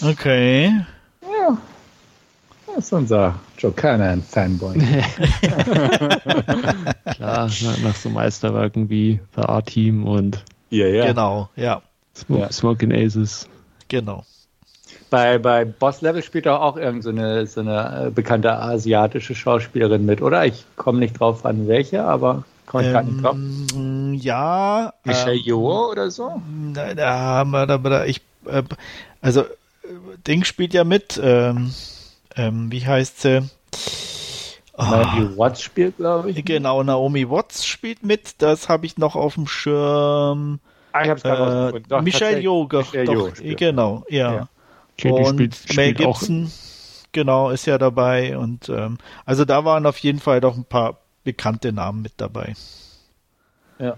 [0.03, 0.85] Okay.
[1.21, 1.57] Ja.
[2.67, 4.77] Das ist unser Joe Cannon-Fanboy.
[7.15, 7.49] Klar,
[7.83, 10.45] nach so Meisterwerken wie The A-Team und.
[10.69, 11.07] Ja, ja.
[11.07, 11.81] Genau, ja.
[12.15, 12.51] Smoke, ja.
[12.51, 13.49] Smoking Aces.
[13.87, 14.23] Genau.
[15.09, 19.33] Bei, bei Boss Level spielt doch auch irgendeine so, eine, so eine äh, bekannte asiatische
[19.33, 20.45] Schauspielerin mit, oder?
[20.45, 24.23] Ich komme nicht drauf an, welche, aber komme ich ähm, nicht drauf.
[24.23, 24.93] Ja.
[25.03, 26.41] Michelle ähm, Yeoh oder so?
[26.73, 28.63] Da, da haben wir, da, ich, äh,
[29.19, 29.43] also,
[30.27, 31.73] Ding spielt ja mit, ähm,
[32.35, 33.49] ähm, wie heißt sie?
[34.77, 34.83] Oh.
[34.83, 36.45] Naomi Watts spielt, glaube ich.
[36.45, 40.59] Genau, Naomi Watts spielt mit, das habe ich noch auf dem Schirm.
[40.91, 44.33] Ah, ich hab's gerade äh, doch, Michelle Yeoh, doch, doch genau, ja.
[44.33, 44.47] ja.
[44.93, 47.11] Okay, und spielt, spielt Mel Gibson, auch.
[47.11, 48.37] genau, ist ja dabei.
[48.37, 52.53] Und ähm, also da waren auf jeden Fall doch ein paar bekannte Namen mit dabei.
[53.79, 53.97] Ja.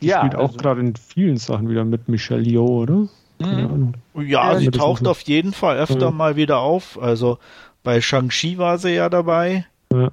[0.00, 3.08] Die ja, spielt auch also, gerade in vielen Sachen wieder mit Michelle Yeoh, oder?
[3.38, 3.94] Mhm.
[4.14, 6.10] Ja, ja, sie taucht auf jeden Fall öfter ja.
[6.10, 7.00] mal wieder auf.
[7.00, 7.38] Also
[7.82, 9.66] bei Shang-Chi war sie ja dabei.
[9.92, 10.10] Ja.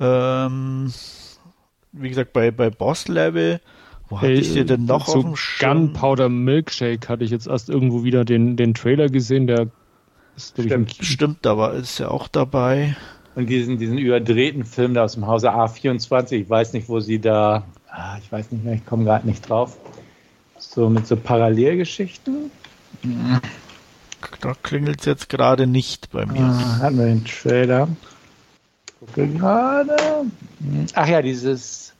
[0.00, 0.92] Ähm,
[1.92, 3.60] wie gesagt, bei, bei Boss Level
[4.10, 5.92] wo hatte ich sie denn noch auf dem Schirm?
[5.92, 9.68] Gunpowder Milkshake hatte ich jetzt erst irgendwo wieder den, den Trailer gesehen, der
[10.36, 12.96] ist Stimmt, Stimmt aber ist ja auch dabei.
[13.34, 17.20] Und diesen, diesen überdrehten Film da aus dem Hause A24, ich weiß nicht, wo sie
[17.20, 19.76] da, ah, ich weiß nicht mehr, ich komme gerade nicht drauf.
[20.58, 22.50] So mit so Parallelgeschichten.
[24.40, 26.40] Da klingelt es jetzt gerade nicht bei mir.
[26.42, 27.88] Ah, hatten wir den Trailer.
[28.98, 29.96] Gucke gerade.
[30.94, 31.94] Ach ja, dieses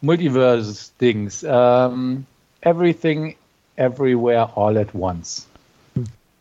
[0.00, 1.44] Multiverse-Dings.
[1.48, 2.26] Ähm,
[2.60, 3.34] everything,
[3.76, 5.46] Everywhere, All at Once.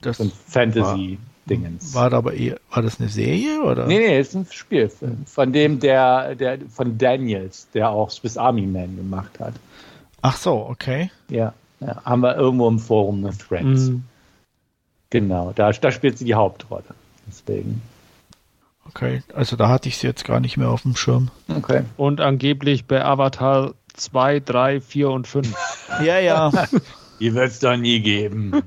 [0.02, 1.27] Das ein Fantasy-Dingens.
[1.49, 3.88] War, war, aber eher, war das eine Serie oder?
[3.88, 5.26] Nee, nee, ist ein Spielfilm.
[5.26, 9.53] Von dem der, der, von Daniels, der auch Swiss Army Man gemacht hat.
[10.22, 11.11] Ach so, okay.
[11.30, 13.90] Ja, ja haben wir irgendwo im Forum eine Threads.
[13.90, 14.03] Mhm.
[15.10, 16.84] Genau, da, da spielt sie die Hauptrolle.
[17.28, 17.82] Deswegen.
[18.90, 21.30] Okay, also da hatte ich sie jetzt gar nicht mehr auf dem Schirm.
[21.53, 21.84] Okay.
[21.98, 25.53] Und angeblich bei Avatar 2, 3, 4 und 5.
[26.03, 26.52] ja, ja.
[27.19, 28.61] Die wird es doch nie geben.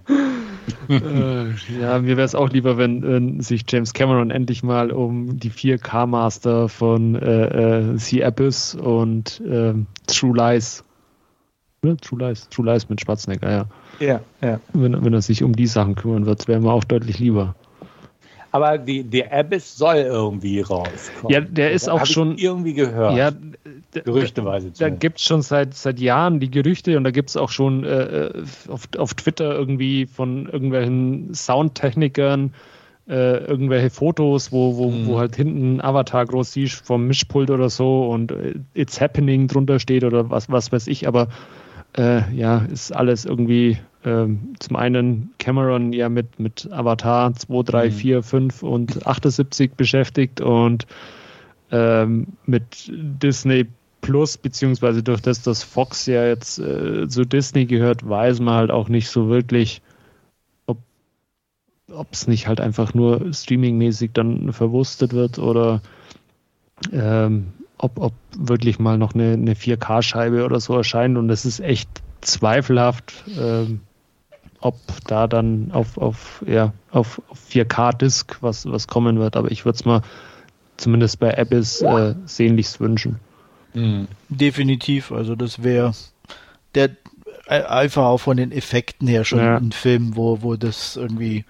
[0.89, 5.39] Äh, ja, mir wäre es auch lieber, wenn äh, sich James Cameron endlich mal um
[5.39, 10.85] die 4K-Master von äh, äh, Sea Abyss und ähm, True Lies.
[11.83, 11.97] Ne?
[11.97, 12.49] True Lies.
[12.49, 13.67] True Lies mit Schwarzenegger, ja.
[14.01, 14.61] Ja, ja.
[14.73, 17.55] Wenn, wenn er sich um die Sachen kümmern wird, wäre mir auch deutlich lieber.
[18.53, 21.33] Aber die, der Abyss soll irgendwie rauskommen.
[21.33, 22.37] Ja, der ist auch schon.
[22.37, 23.17] irgendwie gehört.
[23.17, 23.31] Ja,
[23.93, 24.71] Gerüchteweise.
[24.71, 27.51] Da, da gibt es schon seit, seit Jahren die Gerüchte und da gibt es auch
[27.51, 32.53] schon äh, äh, auf, auf Twitter irgendwie von irgendwelchen Soundtechnikern
[33.09, 35.07] äh, irgendwelche Fotos, wo, wo, mhm.
[35.07, 39.81] wo halt hinten Avatar groß siehst vom Mischpult oder so und äh, It's Happening drunter
[39.81, 41.29] steht oder was, was weiß ich, aber
[41.99, 47.87] äh, ja, ist alles irgendwie ähm, zum einen Cameron ja mit, mit Avatar 2, 3,
[47.87, 47.93] mhm.
[47.93, 50.87] 4, 5 und 78 beschäftigt und
[51.73, 53.67] ähm, mit Disney
[54.01, 58.70] Plus, beziehungsweise durch das, dass Fox ja jetzt äh, zu Disney gehört, weiß man halt
[58.70, 59.82] auch nicht so wirklich,
[61.93, 65.82] ob es nicht halt einfach nur streamingmäßig dann verwurstet wird oder
[66.93, 67.48] ähm,
[67.78, 71.89] ob, ob wirklich mal noch eine, eine 4K-Scheibe oder so erscheint und das ist echt
[72.20, 73.81] zweifelhaft, ähm,
[74.60, 79.77] ob da dann auf, auf, ja, auf 4K-Disc was, was kommen wird, aber ich würde
[79.77, 80.02] es mal
[80.77, 83.18] zumindest bei Abyss äh, sehnlichst wünschen.
[83.75, 84.09] Mhm.
[84.29, 85.95] Definitiv, also das wäre
[86.75, 86.91] der
[87.47, 89.57] äh, einfach auch von den Effekten her schon ja.
[89.57, 91.45] ein Film, wo, wo das irgendwie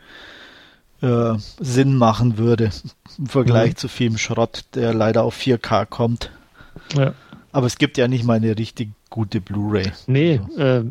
[1.02, 2.70] äh, Sinn machen würde
[3.18, 3.76] im Vergleich mhm.
[3.76, 6.30] zu vielem Schrott, der leider auf 4K kommt.
[6.96, 7.14] Ja.
[7.52, 9.90] Aber es gibt ja nicht mal eine richtig gute Blu-ray.
[10.06, 10.84] Nee, äh,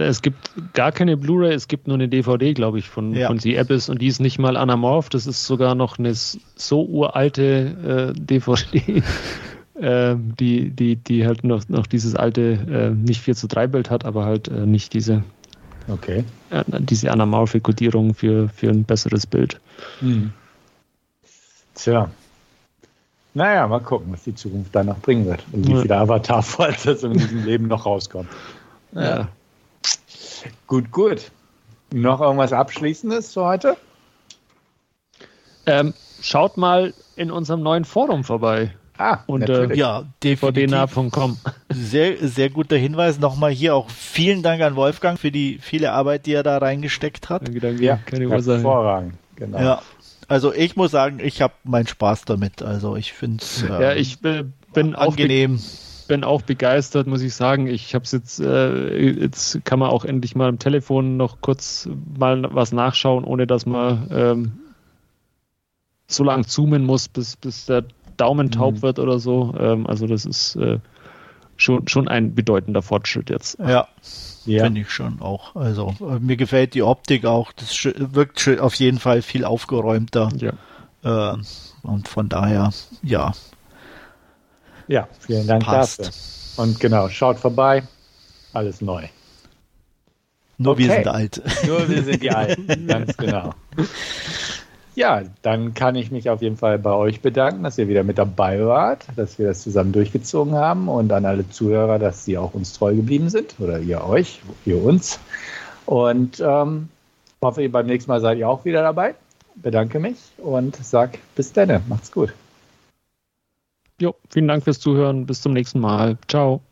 [0.00, 3.28] es gibt gar keine Blu-ray, es gibt nur eine DVD, glaube ich, von, ja.
[3.28, 6.84] von The Abyss und die ist nicht mal anamorph, das ist sogar noch eine so
[6.86, 9.02] uralte äh, DVD,
[9.80, 13.90] äh, die, die, die halt noch, noch dieses alte, äh, nicht 4 zu 3 Bild
[13.90, 15.22] hat, aber halt äh, nicht diese,
[15.88, 16.24] okay.
[16.50, 19.60] Äh, diese anamorphe Kodierung für, für ein besseres Bild.
[20.00, 20.32] Hm.
[21.74, 22.10] Tja,
[23.36, 25.82] naja, mal gucken, was die Zukunft da noch bringen wird und wie ja.
[25.82, 28.30] viele Avatar-Fortsetzungen in diesem Leben noch rauskommen.
[28.92, 29.28] Ja.
[30.66, 31.30] Gut, gut.
[31.92, 33.76] Noch irgendwas Abschließendes für heute?
[35.66, 35.92] Ähm,
[36.22, 38.74] schaut mal in unserem neuen Forum vorbei.
[38.98, 41.38] Ah, unter ja, vdna.com.
[41.70, 43.20] Sehr, sehr guter Hinweis.
[43.20, 47.28] Nochmal hier auch vielen Dank an Wolfgang für die viele Arbeit, die er da reingesteckt
[47.28, 47.46] hat.
[47.46, 47.82] Danke, danke.
[47.82, 48.56] Ja, keine Ursache.
[48.56, 49.58] Hervorragend, genau.
[49.58, 49.82] Ja,
[50.28, 52.62] also ich muss sagen, ich habe meinen Spaß damit.
[52.62, 55.56] Also ich finde es äh, ja, ich bin angenehm.
[55.56, 57.66] Auch bin auch begeistert, muss ich sagen.
[57.66, 61.88] Ich habe es jetzt, äh, jetzt kann man auch endlich mal am Telefon noch kurz
[62.18, 64.52] mal was nachschauen, ohne dass man ähm,
[66.06, 67.84] so lang zoomen muss, bis, bis der
[68.16, 68.82] Daumen taub mhm.
[68.82, 69.54] wird oder so.
[69.58, 70.78] Ähm, also das ist äh,
[71.56, 73.58] schon, schon ein bedeutender Fortschritt jetzt.
[73.58, 73.88] Ja.
[74.44, 74.62] Ja.
[74.62, 75.56] Finde ich schon auch.
[75.56, 77.52] Also äh, mir gefällt die Optik auch.
[77.52, 80.28] Das wirkt auf jeden Fall viel aufgeräumter.
[80.36, 81.32] Ja.
[81.32, 81.36] Äh,
[81.82, 82.72] und von daher,
[83.02, 83.32] ja.
[84.88, 85.98] Ja, vielen Dank Passt.
[85.98, 86.64] dafür.
[86.64, 87.82] Und genau, schaut vorbei.
[88.52, 89.08] Alles neu.
[90.58, 90.84] Nur okay.
[90.84, 91.42] wir sind alt.
[91.66, 93.54] Nur wir sind die Alten, ganz genau.
[94.96, 98.16] Ja, dann kann ich mich auf jeden Fall bei euch bedanken, dass ihr wieder mit
[98.16, 102.54] dabei wart, dass wir das zusammen durchgezogen haben und an alle Zuhörer, dass sie auch
[102.54, 105.20] uns treu geblieben sind oder ihr euch, ihr uns.
[105.84, 106.88] Und ähm,
[107.42, 109.14] hoffe, ihr beim nächsten Mal seid ihr auch wieder dabei.
[109.56, 111.82] Bedanke mich und sag bis dann.
[111.88, 112.32] Macht's gut.
[114.00, 115.26] Jo, vielen Dank fürs Zuhören.
[115.26, 116.16] Bis zum nächsten Mal.
[116.26, 116.62] Ciao.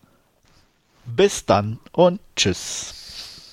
[1.05, 3.04] Bis dann und tschüss.